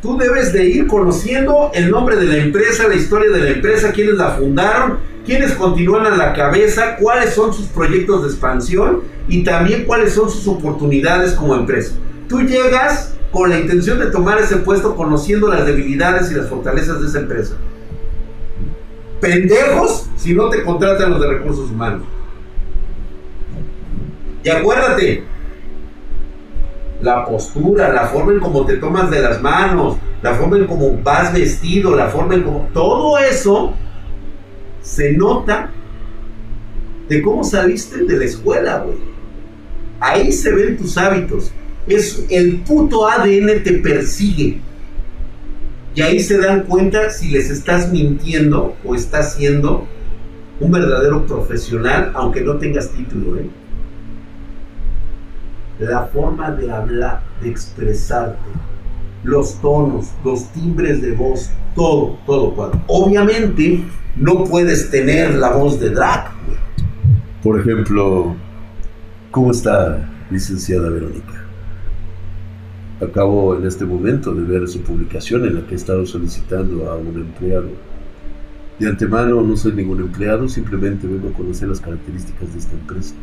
Tú 0.00 0.18
debes 0.18 0.52
de 0.52 0.66
ir 0.66 0.86
conociendo 0.86 1.70
el 1.74 1.90
nombre 1.90 2.16
de 2.16 2.26
la 2.26 2.36
empresa, 2.36 2.88
la 2.88 2.94
historia 2.94 3.30
de 3.30 3.40
la 3.40 3.50
empresa, 3.50 3.92
quiénes 3.92 4.14
la 4.16 4.32
fundaron, 4.32 4.98
quiénes 5.24 5.52
continúan 5.52 6.04
a 6.06 6.14
la 6.14 6.34
cabeza, 6.34 6.96
cuáles 6.96 7.32
son 7.32 7.54
sus 7.54 7.66
proyectos 7.68 8.22
de 8.22 8.28
expansión 8.28 9.00
y 9.28 9.42
también 9.44 9.84
cuáles 9.84 10.12
son 10.12 10.28
sus 10.28 10.46
oportunidades 10.46 11.32
como 11.32 11.54
empresa. 11.54 11.94
Tú 12.28 12.42
llegas 12.42 13.14
con 13.32 13.50
la 13.50 13.58
intención 13.58 13.98
de 13.98 14.06
tomar 14.06 14.38
ese 14.38 14.58
puesto 14.58 14.94
conociendo 14.94 15.48
las 15.48 15.66
debilidades 15.66 16.30
y 16.30 16.34
las 16.34 16.48
fortalezas 16.48 17.00
de 17.00 17.06
esa 17.08 17.20
empresa. 17.20 17.56
Pendejos 19.20 20.06
si 20.16 20.34
no 20.34 20.50
te 20.50 20.62
contratan 20.62 21.10
los 21.10 21.20
de 21.20 21.28
recursos 21.28 21.70
humanos. 21.70 22.02
Y 24.44 24.50
acuérdate, 24.50 25.24
la 27.04 27.24
postura, 27.24 27.92
la 27.92 28.06
forma 28.06 28.32
en 28.32 28.40
cómo 28.40 28.64
te 28.66 28.76
tomas 28.78 29.10
de 29.10 29.20
las 29.20 29.40
manos, 29.40 29.96
la 30.22 30.34
forma 30.34 30.56
en 30.56 30.66
cómo 30.66 30.98
vas 31.02 31.32
vestido, 31.32 31.94
la 31.94 32.08
forma 32.08 32.34
en 32.34 32.42
cómo... 32.42 32.68
Todo 32.72 33.18
eso 33.18 33.74
se 34.82 35.12
nota 35.12 35.70
de 37.08 37.22
cómo 37.22 37.44
saliste 37.44 38.04
de 38.04 38.16
la 38.16 38.24
escuela, 38.24 38.78
güey. 38.78 38.98
Ahí 40.00 40.32
se 40.32 40.52
ven 40.52 40.76
tus 40.76 40.98
hábitos 40.98 41.52
es 41.86 42.24
el 42.30 42.60
puto 42.60 43.08
ADN 43.08 43.62
te 43.62 43.72
persigue. 43.74 44.60
Y 45.94 46.02
ahí 46.02 46.20
se 46.20 46.38
dan 46.38 46.62
cuenta 46.62 47.10
si 47.10 47.28
les 47.28 47.50
estás 47.50 47.92
mintiendo 47.92 48.74
o 48.84 48.94
estás 48.94 49.34
siendo 49.34 49.86
un 50.60 50.72
verdadero 50.72 51.26
profesional, 51.26 52.10
aunque 52.14 52.40
no 52.40 52.56
tengas 52.56 52.90
título. 52.90 53.38
¿eh? 53.38 53.48
La 55.78 56.06
forma 56.06 56.50
de 56.52 56.70
hablar, 56.70 57.22
de 57.42 57.50
expresarte, 57.50 58.38
los 59.24 59.60
tonos, 59.60 60.10
los 60.24 60.52
timbres 60.52 61.02
de 61.02 61.12
voz, 61.12 61.50
todo, 61.74 62.18
todo, 62.26 62.54
cuadro. 62.54 62.80
Obviamente 62.86 63.82
no 64.16 64.44
puedes 64.44 64.90
tener 64.90 65.34
la 65.34 65.52
voz 65.52 65.80
de 65.80 65.90
drag. 65.90 66.30
Por 67.42 67.58
ejemplo, 67.58 68.34
¿cómo 69.30 69.50
está 69.50 70.08
licenciada 70.30 70.88
Verónica? 70.88 71.44
Acabo 73.00 73.56
en 73.56 73.66
este 73.66 73.84
momento 73.84 74.32
de 74.34 74.42
ver 74.44 74.68
su 74.68 74.80
publicación 74.82 75.44
en 75.44 75.56
la 75.56 75.66
que 75.66 75.72
he 75.72 75.76
estado 75.76 76.06
solicitando 76.06 76.90
a 76.90 76.96
un 76.96 77.16
empleado. 77.16 77.68
De 78.78 78.88
antemano 78.88 79.40
no 79.40 79.56
soy 79.56 79.72
ningún 79.72 80.00
empleado, 80.00 80.48
simplemente 80.48 81.06
vengo 81.06 81.28
a 81.28 81.32
conocer 81.32 81.68
las 81.68 81.80
características 81.80 82.52
de 82.52 82.58
esta 82.58 82.72
empresa. 82.72 83.14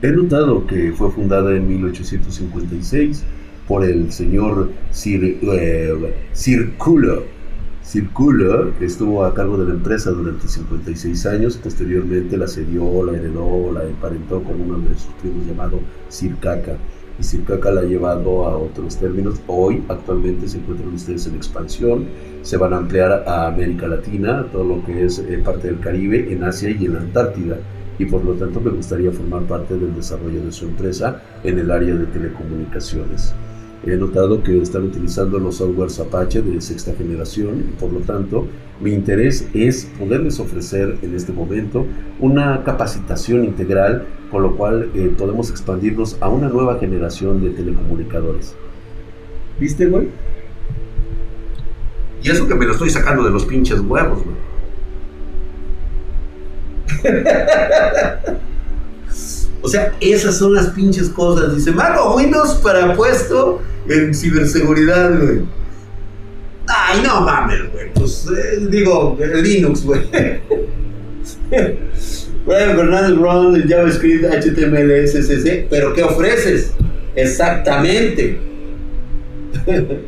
He 0.00 0.12
notado 0.12 0.64
que 0.64 0.92
fue 0.92 1.10
fundada 1.10 1.56
en 1.56 1.66
1856 1.66 3.24
por 3.66 3.84
el 3.84 4.12
señor 4.12 4.70
Sir, 4.92 5.40
eh, 5.42 6.14
Circulo. 6.32 7.24
Circulo 7.82 8.70
estuvo 8.80 9.24
a 9.24 9.34
cargo 9.34 9.58
de 9.58 9.64
la 9.66 9.74
empresa 9.74 10.12
durante 10.12 10.46
56 10.46 11.26
años, 11.26 11.56
posteriormente 11.56 12.36
la 12.36 12.46
cedió, 12.46 13.02
la 13.02 13.18
heredó, 13.18 13.72
la 13.72 13.82
emparentó 13.82 14.40
con 14.44 14.60
uno 14.60 14.78
de 14.78 14.94
sus 14.94 15.12
primos 15.20 15.44
llamado 15.48 15.80
Sir 16.08 16.36
Caca 16.36 16.76
y 17.18 17.24
Circaca 17.24 17.72
la 17.72 17.80
ha 17.80 17.84
llevado 17.84 18.46
a 18.46 18.56
otros 18.56 18.98
términos. 18.98 19.40
Hoy, 19.48 19.82
actualmente, 19.88 20.46
se 20.46 20.58
encuentran 20.58 20.94
ustedes 20.94 21.26
en 21.26 21.34
expansión, 21.34 22.06
se 22.42 22.56
van 22.56 22.72
a 22.72 22.76
ampliar 22.76 23.24
a 23.26 23.48
América 23.48 23.88
Latina, 23.88 24.46
todo 24.52 24.62
lo 24.62 24.84
que 24.84 25.04
es 25.04 25.18
eh, 25.18 25.42
parte 25.44 25.66
del 25.66 25.80
Caribe, 25.80 26.32
en 26.32 26.44
Asia 26.44 26.70
y 26.70 26.84
en 26.84 26.94
la 26.94 27.00
Antártida 27.00 27.56
y 27.98 28.06
por 28.06 28.24
lo 28.24 28.34
tanto 28.34 28.60
me 28.60 28.70
gustaría 28.70 29.10
formar 29.10 29.42
parte 29.42 29.76
del 29.76 29.94
desarrollo 29.94 30.42
de 30.44 30.52
su 30.52 30.66
empresa 30.66 31.22
en 31.44 31.58
el 31.58 31.70
área 31.70 31.94
de 31.94 32.06
telecomunicaciones. 32.06 33.34
He 33.86 33.96
notado 33.96 34.42
que 34.42 34.60
están 34.60 34.84
utilizando 34.84 35.38
los 35.38 35.56
softwares 35.56 35.98
Apache 36.00 36.42
de 36.42 36.60
sexta 36.60 36.92
generación 36.94 37.64
por 37.78 37.92
lo 37.92 38.00
tanto 38.00 38.46
mi 38.80 38.92
interés 38.92 39.48
es 39.54 39.90
poderles 39.98 40.38
ofrecer 40.40 40.98
en 41.02 41.14
este 41.14 41.32
momento 41.32 41.86
una 42.20 42.62
capacitación 42.64 43.44
integral 43.44 44.04
con 44.30 44.42
lo 44.42 44.56
cual 44.56 44.90
eh, 44.94 45.12
podemos 45.16 45.50
expandirnos 45.50 46.16
a 46.20 46.28
una 46.28 46.48
nueva 46.48 46.78
generación 46.78 47.42
de 47.42 47.50
telecomunicadores. 47.50 48.54
¿Viste, 49.58 49.86
güey? 49.86 50.08
Y 52.22 52.30
eso 52.30 52.46
que 52.46 52.54
me 52.54 52.66
lo 52.66 52.72
estoy 52.72 52.90
sacando 52.90 53.24
de 53.24 53.30
los 53.30 53.44
pinches 53.44 53.80
huevos, 53.80 54.22
güey. 54.24 54.36
o 59.62 59.68
sea, 59.68 59.92
esas 60.00 60.38
son 60.38 60.54
las 60.54 60.68
pinches 60.68 61.08
cosas. 61.08 61.54
Dice, 61.54 61.72
Marco, 61.72 62.16
Windows 62.16 62.54
para 62.62 62.94
puesto 62.94 63.60
en 63.88 64.14
ciberseguridad, 64.14 65.18
güey. 65.18 65.40
Ay, 66.66 67.00
no 67.02 67.22
mames, 67.22 67.72
güey. 67.72 67.92
Pues 67.94 68.26
eh, 68.26 68.66
digo, 68.70 69.18
Linux, 69.42 69.84
güey. 69.84 70.02
Bueno, 72.44 72.76
Bernardo 72.78 73.16
Ron, 73.16 73.68
JavaScript, 73.68 74.24
HTML, 74.24 75.04
CSS, 75.04 75.66
pero 75.68 75.92
¿qué 75.92 76.02
ofreces? 76.02 76.72
Exactamente. 77.14 78.38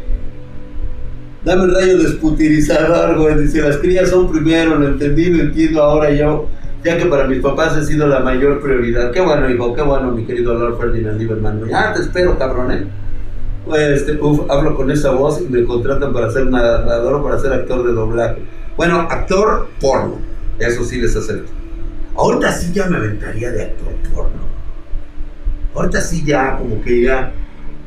Dame 1.44 1.64
el 1.64 1.74
rayo 1.74 1.98
desputirizador, 1.98 3.18
güey. 3.18 3.40
Dice, 3.40 3.60
las 3.60 3.76
crías 3.76 4.08
son 4.08 4.32
primero, 4.32 4.78
lo 4.78 4.88
entendí, 4.88 5.26
lo 5.26 5.42
entiendo 5.42 5.82
ahora 5.82 6.10
yo 6.12 6.48
ya 6.84 6.96
que 6.96 7.06
para 7.06 7.26
mis 7.26 7.40
papás 7.40 7.74
ha 7.76 7.84
sido 7.84 8.06
la 8.06 8.20
mayor 8.20 8.60
prioridad. 8.60 9.10
Qué 9.10 9.20
bueno, 9.20 9.50
hijo, 9.50 9.74
qué 9.74 9.82
bueno, 9.82 10.10
mi 10.12 10.24
querido 10.24 10.54
Lord 10.54 10.78
Ferdinand 10.78 11.18
Lieberman. 11.18 11.62
Ah, 11.74 11.92
te 11.94 12.02
espero, 12.02 12.38
cabrón, 12.38 12.72
¿eh? 12.72 12.86
Este, 13.76 14.18
uf, 14.20 14.50
hablo 14.50 14.74
con 14.74 14.90
esa 14.90 15.10
voz 15.10 15.40
y 15.40 15.44
me 15.44 15.64
contratan 15.64 16.12
para 16.12 16.30
ser 16.30 16.46
narrador 16.46 17.14
o 17.14 17.22
para 17.22 17.38
ser 17.38 17.52
actor 17.52 17.86
de 17.86 17.92
doblaje. 17.92 18.42
Bueno, 18.76 19.00
actor 19.10 19.68
porno, 19.80 20.18
eso 20.58 20.84
sí 20.84 21.00
les 21.00 21.14
acepto. 21.14 21.52
Ahorita 22.16 22.52
sí 22.52 22.72
ya 22.72 22.86
me 22.86 22.96
aventaría 22.96 23.50
de 23.52 23.62
actor 23.62 23.92
porno. 24.14 24.40
Ahorita 25.74 26.00
sí 26.00 26.24
ya, 26.24 26.56
como 26.56 26.82
que 26.82 27.02
ya. 27.02 27.32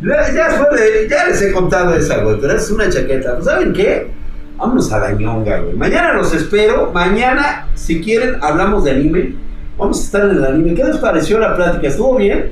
Ya, 0.02 0.50
fue 0.50 1.08
ya 1.10 1.28
les 1.28 1.42
he 1.42 1.52
contado 1.52 1.96
esa, 1.96 2.24
güey, 2.24 2.38
pero 2.40 2.54
es 2.54 2.70
una 2.70 2.90
chaqueta. 2.90 3.42
¿Saben 3.42 3.74
qué? 3.74 4.12
Vámonos 4.58 4.92
a 4.92 5.00
la 5.00 5.12
ñonga, 5.12 5.60
güey. 5.60 5.76
Mañana 5.76 6.14
los 6.14 6.34
espero. 6.34 6.92
Mañana, 6.94 7.68
si 7.74 8.02
quieren, 8.02 8.36
hablamos 8.42 8.84
de 8.84 8.92
anime. 8.92 9.36
Vamos 9.78 10.00
a 10.00 10.04
estar 10.04 10.24
en 10.30 10.38
el 10.38 10.46
anime. 10.46 10.76
¿Qué 10.76 10.84
les 10.84 10.98
pareció 10.98 11.40
la 11.40 11.56
plática? 11.56 11.88
¿Estuvo 11.88 12.18
bien? 12.18 12.52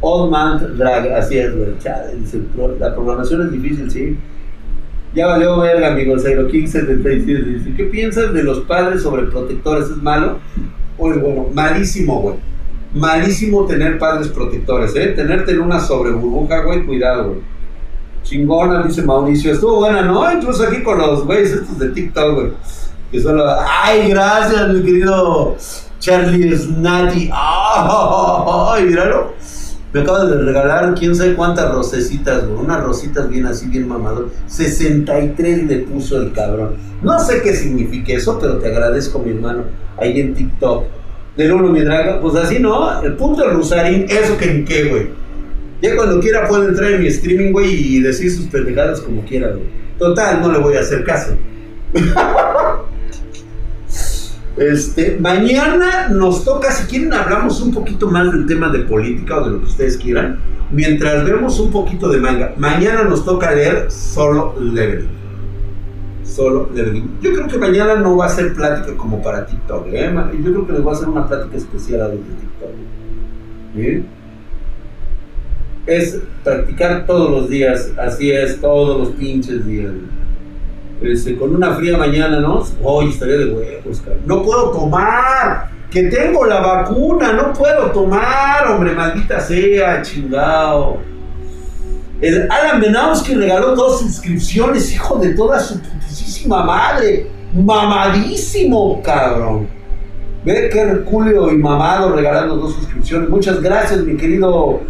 Old 0.00 0.30
Man 0.30 0.76
Drag, 0.76 1.12
así 1.12 1.38
es, 1.38 1.54
güey. 1.54 1.70
La 2.78 2.94
programación 2.94 3.46
es 3.46 3.52
difícil, 3.52 3.90
sí. 3.90 4.16
Ya 5.14 5.26
valió 5.26 5.58
verga, 5.58 5.88
amigo. 5.92 6.18
Zero 6.18 6.46
King 6.48 6.66
77 6.66 7.42
dice: 7.42 7.74
¿Qué 7.76 7.84
piensas 7.84 8.32
de 8.32 8.42
los 8.42 8.60
padres 8.60 9.02
sobre 9.02 9.24
protectores? 9.24 9.90
¿Es 9.90 9.96
malo? 9.96 10.38
Oye, 10.96 11.18
bueno, 11.18 11.46
malísimo, 11.52 12.20
güey. 12.20 12.36
Malísimo 12.94 13.66
tener 13.66 13.98
padres 13.98 14.28
protectores, 14.28 14.94
¿eh? 14.96 15.08
Tenerte 15.08 15.52
en 15.52 15.60
una 15.60 15.80
sobre 15.80 16.12
burbuja, 16.12 16.62
güey, 16.62 16.84
cuidado, 16.84 17.28
güey. 17.30 17.40
Chingona, 18.28 18.82
dice 18.82 19.02
Mauricio. 19.02 19.52
Estuvo 19.52 19.76
buena, 19.76 20.02
¿no? 20.02 20.30
Incluso 20.30 20.64
aquí 20.64 20.82
con 20.82 20.98
los 20.98 21.24
güeyes 21.24 21.52
estos 21.52 21.78
de 21.78 21.88
TikTok, 21.88 22.34
güey. 22.34 22.52
Que 23.10 23.22
solo. 23.22 23.42
¡Ay, 23.66 24.10
gracias, 24.10 24.68
mi 24.68 24.82
querido 24.82 25.56
Charlie 25.98 26.54
Snatty! 26.54 27.30
¡Ay, 27.32 28.84
míralo! 28.84 29.32
Me 29.94 30.02
acabas 30.02 30.28
de 30.28 30.42
regalar 30.42 30.94
quién 30.94 31.16
sabe 31.16 31.34
cuántas 31.34 31.72
rosecitas, 31.72 32.46
güey. 32.46 32.60
Unas 32.60 32.84
rositas 32.84 33.30
bien 33.30 33.46
así, 33.46 33.66
bien 33.66 33.88
mamador. 33.88 34.28
63 34.46 35.66
le 35.66 35.76
puso 35.78 36.20
el 36.20 36.32
cabrón. 36.32 36.74
No 37.02 37.18
sé 37.18 37.40
qué 37.40 37.54
significa 37.54 38.12
eso, 38.12 38.38
pero 38.38 38.58
te 38.58 38.68
agradezco, 38.68 39.20
mi 39.20 39.30
hermano. 39.30 39.62
Ahí 39.96 40.20
en 40.20 40.34
TikTok. 40.34 40.84
Del 41.34 41.52
uno, 41.52 41.68
mi 41.70 41.80
draga. 41.80 42.20
Pues 42.20 42.34
así, 42.34 42.58
¿no? 42.58 43.00
El 43.00 43.14
punto 43.14 43.40
del 43.42 43.54
Rusarín, 43.54 44.04
eso 44.10 44.36
que 44.36 44.52
ni 44.52 44.64
qué, 44.66 44.84
güey. 44.90 45.27
Ya 45.80 45.94
cuando 45.94 46.20
quiera 46.20 46.48
puede 46.48 46.68
entrar 46.68 46.92
en 46.92 47.02
mi 47.02 47.08
streaming, 47.08 47.52
güey, 47.52 47.72
y 47.72 48.00
decir 48.00 48.32
sus 48.32 48.46
pendejadas 48.46 49.00
como 49.00 49.24
quiera. 49.24 49.54
Total, 49.98 50.40
no 50.40 50.52
le 50.52 50.58
voy 50.58 50.76
a 50.76 50.80
hacer 50.80 51.04
caso. 51.04 51.36
este, 54.56 55.18
mañana 55.20 56.08
nos 56.08 56.44
toca, 56.44 56.72
si 56.72 56.86
quieren, 56.86 57.12
hablamos 57.12 57.60
un 57.60 57.72
poquito 57.72 58.10
más 58.10 58.32
del 58.32 58.46
tema 58.46 58.70
de 58.70 58.80
política 58.80 59.38
o 59.38 59.44
de 59.44 59.50
lo 59.52 59.60
que 59.60 59.66
ustedes 59.66 59.96
quieran. 59.96 60.40
Mientras 60.70 61.24
vemos 61.24 61.58
un 61.60 61.70
poquito 61.70 62.08
de 62.08 62.18
manga. 62.18 62.54
Mañana 62.58 63.04
nos 63.04 63.24
toca 63.24 63.54
leer 63.54 63.90
solo 63.90 64.54
Leveling. 64.60 65.08
Solo 66.24 66.68
Leveling. 66.74 67.18
Yo 67.22 67.32
creo 67.32 67.46
que 67.46 67.56
mañana 67.56 67.94
no 67.96 68.16
va 68.16 68.26
a 68.26 68.28
ser 68.28 68.52
plática 68.52 68.96
como 68.96 69.22
para 69.22 69.46
TikTok, 69.46 69.86
¿eh? 69.92 70.12
Yo 70.42 70.52
creo 70.52 70.66
que 70.66 70.72
les 70.72 70.82
voy 70.82 70.92
a 70.92 70.96
hacer 70.96 71.08
una 71.08 71.26
plática 71.26 71.56
especial 71.56 72.02
a 72.02 72.08
los 72.08 72.16
de 72.16 72.34
TikTok. 72.34 72.70
¿eh? 73.76 74.02
Es 75.88 76.20
practicar 76.44 77.06
todos 77.06 77.30
los 77.30 77.48
días, 77.48 77.90
así 77.96 78.30
es, 78.30 78.60
todos 78.60 79.00
los 79.00 79.08
pinches 79.16 79.66
días. 79.66 79.92
Este, 81.00 81.36
con 81.36 81.54
una 81.54 81.74
fría 81.74 81.96
mañana, 81.96 82.40
¿no? 82.40 82.62
Hoy 82.82 83.08
estaría 83.08 83.38
de 83.38 83.52
huevos, 83.52 84.00
cabrón. 84.00 84.22
No 84.26 84.42
puedo 84.42 84.70
tomar, 84.70 85.70
que 85.90 86.04
tengo 86.04 86.44
la 86.44 86.60
vacuna, 86.60 87.32
no 87.32 87.52
puedo 87.52 87.90
tomar, 87.90 88.70
hombre, 88.70 88.92
maldita 88.92 89.40
sea, 89.40 90.02
chingado. 90.02 90.98
El 92.20 92.50
Alan 92.50 92.80
Benowski 92.80 93.34
regaló 93.34 93.74
dos 93.74 94.00
suscripciones, 94.00 94.92
hijo 94.92 95.16
de 95.18 95.30
toda 95.34 95.58
su 95.60 95.80
putísima 95.80 96.64
madre. 96.64 97.30
Mamadísimo, 97.54 99.00
cabrón. 99.02 99.68
Ve 100.44 100.68
que 100.68 100.80
Herculeo 100.80 101.50
y 101.50 101.56
mamado 101.56 102.14
regalando 102.14 102.56
dos 102.56 102.74
suscripciones. 102.74 103.30
Muchas 103.30 103.62
gracias, 103.62 104.00
mi 104.00 104.16
querido 104.16 104.80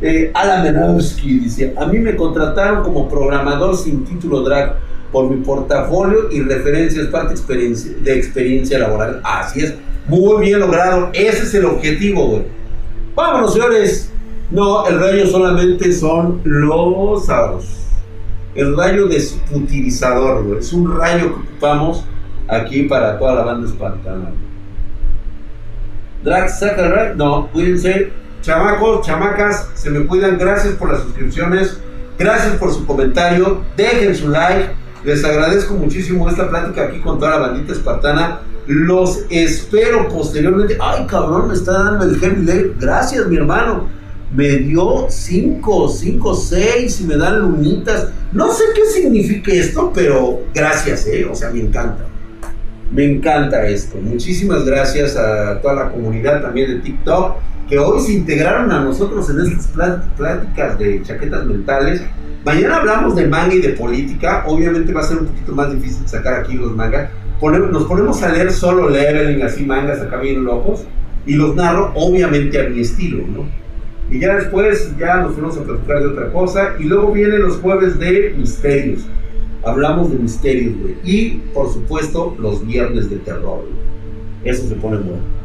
eh, 0.00 0.30
Alan 0.34 0.62
Menowski 0.62 1.40
dice, 1.40 1.74
a 1.76 1.86
mí 1.86 1.98
me 1.98 2.14
contrataron 2.14 2.84
como 2.84 3.08
programador 3.08 3.76
sin 3.76 4.04
título 4.04 4.42
drag 4.42 4.76
por 5.10 5.28
mi 5.28 5.42
portafolio 5.42 6.30
y 6.30 6.42
referencias, 6.42 7.08
parte 7.08 7.34
de 7.34 8.14
experiencia 8.16 8.78
laboral. 8.78 9.20
Así 9.24 9.60
es, 9.60 9.74
muy 10.06 10.46
bien 10.46 10.60
logrado. 10.60 11.10
Ese 11.12 11.42
es 11.42 11.54
el 11.54 11.64
objetivo, 11.64 12.26
güey. 12.26 12.42
Vámonos, 13.14 13.54
señores. 13.54 14.12
No, 14.50 14.86
el 14.86 14.98
rayo 14.98 15.26
solamente 15.26 15.92
son 15.92 16.40
los 16.44 17.28
aros. 17.28 17.66
El 18.54 18.76
rayo 18.76 19.06
desputilizador, 19.06 20.44
güey. 20.44 20.60
Es 20.60 20.72
un 20.72 20.96
rayo 20.96 21.34
que 21.34 21.40
ocupamos 21.40 22.04
aquí 22.46 22.84
para 22.84 23.18
toda 23.18 23.34
la 23.34 23.44
banda 23.44 23.68
espartana. 23.68 24.30
Drag 26.22 26.48
Sacker, 26.48 27.16
no, 27.16 27.48
cuídense 27.48 28.10
Chamacos, 28.42 29.06
chamacas, 29.06 29.68
se 29.74 29.90
me 29.90 30.06
cuidan. 30.06 30.38
Gracias 30.38 30.74
por 30.74 30.92
las 30.92 31.02
suscripciones. 31.02 31.78
Gracias 32.18 32.56
por 32.56 32.72
su 32.72 32.86
comentario. 32.86 33.62
Dejen 33.76 34.14
su 34.14 34.28
like. 34.28 34.70
Les 35.04 35.24
agradezco 35.24 35.74
muchísimo 35.74 36.28
esta 36.28 36.48
plática 36.48 36.84
aquí 36.84 36.98
con 37.00 37.18
toda 37.18 37.32
la 37.32 37.38
bandita 37.48 37.72
espartana. 37.72 38.40
Los 38.66 39.24
espero 39.30 40.08
posteriormente. 40.08 40.76
Ay, 40.80 41.06
cabrón, 41.06 41.48
me 41.48 41.54
está 41.54 41.72
dando 41.72 42.04
el 42.04 42.18
Heavy 42.18 42.74
Gracias, 42.78 43.26
mi 43.26 43.36
hermano. 43.36 43.88
me 44.34 44.48
dio 44.56 45.06
5, 45.08 45.88
5, 45.88 46.34
6 46.34 47.00
y 47.00 47.04
me 47.04 47.16
dan 47.16 47.40
lunitas. 47.40 48.08
No 48.32 48.52
sé 48.52 48.64
qué 48.74 48.84
significa 48.84 49.52
esto, 49.52 49.90
pero 49.94 50.40
gracias, 50.54 51.06
¿eh? 51.06 51.26
O 51.30 51.34
sea, 51.34 51.50
me 51.50 51.60
encanta. 51.60 52.04
Me 52.92 53.04
encanta 53.04 53.66
esto. 53.66 53.96
Muchísimas 53.98 54.64
gracias 54.64 55.16
a 55.16 55.60
toda 55.62 55.74
la 55.74 55.90
comunidad 55.90 56.42
también 56.42 56.70
de 56.70 56.80
TikTok 56.80 57.36
que 57.68 57.78
hoy 57.78 58.00
se 58.00 58.12
integraron 58.12 58.72
a 58.72 58.80
nosotros 58.80 59.28
en 59.30 59.40
estas 59.40 60.00
pláticas 60.16 60.78
de 60.78 61.02
chaquetas 61.02 61.44
mentales. 61.44 62.02
Mañana 62.44 62.76
hablamos 62.76 63.14
de 63.14 63.26
manga 63.26 63.54
y 63.54 63.60
de 63.60 63.70
política. 63.70 64.44
Obviamente 64.46 64.92
va 64.92 65.00
a 65.00 65.04
ser 65.04 65.18
un 65.18 65.26
poquito 65.26 65.54
más 65.54 65.72
difícil 65.72 66.08
sacar 66.08 66.40
aquí 66.40 66.54
los 66.54 66.74
mangas. 66.74 67.10
nos 67.42 67.84
ponemos 67.84 68.22
a 68.22 68.32
leer 68.32 68.52
solo 68.52 68.88
leveling, 68.88 69.42
así 69.42 69.64
mangas 69.64 70.00
acá 70.00 70.16
bien 70.16 70.44
locos. 70.44 70.86
Y 71.26 71.34
los 71.34 71.54
narro, 71.54 71.92
obviamente, 71.94 72.58
a 72.58 72.70
mi 72.70 72.80
estilo, 72.80 73.26
¿no? 73.26 73.44
Y 74.10 74.18
ya 74.18 74.36
después, 74.36 74.96
ya 74.98 75.18
nos 75.18 75.34
fuimos 75.34 75.58
a 75.58 75.62
platicar 75.62 76.00
de 76.00 76.06
otra 76.06 76.32
cosa. 76.32 76.74
Y 76.78 76.84
luego 76.84 77.12
vienen 77.12 77.42
los 77.42 77.56
jueves 77.56 77.98
de 77.98 78.34
misterios. 78.38 79.02
Hablamos 79.62 80.10
de 80.10 80.18
misterios, 80.18 80.74
güey. 80.80 80.96
Y, 81.04 81.42
por 81.52 81.70
supuesto, 81.70 82.34
los 82.38 82.66
viernes 82.66 83.10
de 83.10 83.16
terror, 83.16 83.66
Eso 84.44 84.66
se 84.66 84.74
pone 84.76 84.96
bueno. 84.96 85.38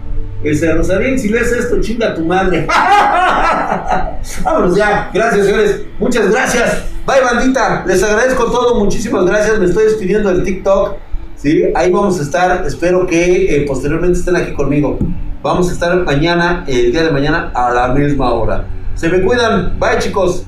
Ese 0.43 0.73
Rosarín, 0.73 1.17
si 1.17 1.29
lees 1.29 1.51
esto, 1.51 1.79
chinga 1.81 2.13
tu 2.13 2.25
madre. 2.25 2.67
Vámonos 4.43 4.75
ya. 4.75 5.09
Gracias, 5.13 5.45
señores. 5.45 5.81
Muchas 5.99 6.29
gracias. 6.29 6.83
Bye, 7.05 7.21
bandita. 7.21 7.83
Les 7.85 8.03
agradezco 8.03 8.45
todo. 8.51 8.79
Muchísimas 8.79 9.25
gracias. 9.25 9.59
Me 9.59 9.65
estoy 9.65 9.85
despidiendo 9.85 10.29
del 10.33 10.43
TikTok. 10.43 10.97
¿sí? 11.35 11.63
Ahí 11.75 11.91
vamos 11.91 12.19
a 12.19 12.23
estar. 12.23 12.65
Espero 12.65 13.07
que 13.07 13.55
eh, 13.55 13.65
posteriormente 13.67 14.19
estén 14.19 14.35
aquí 14.35 14.53
conmigo. 14.53 14.97
Vamos 15.41 15.69
a 15.69 15.73
estar 15.73 15.95
mañana, 16.03 16.63
el 16.67 16.91
día 16.91 17.03
de 17.03 17.11
mañana, 17.11 17.51
a 17.53 17.71
la 17.73 17.89
misma 17.89 18.33
hora. 18.33 18.65
Se 18.95 19.09
me 19.09 19.21
cuidan. 19.21 19.77
Bye, 19.79 19.99
chicos. 19.99 20.45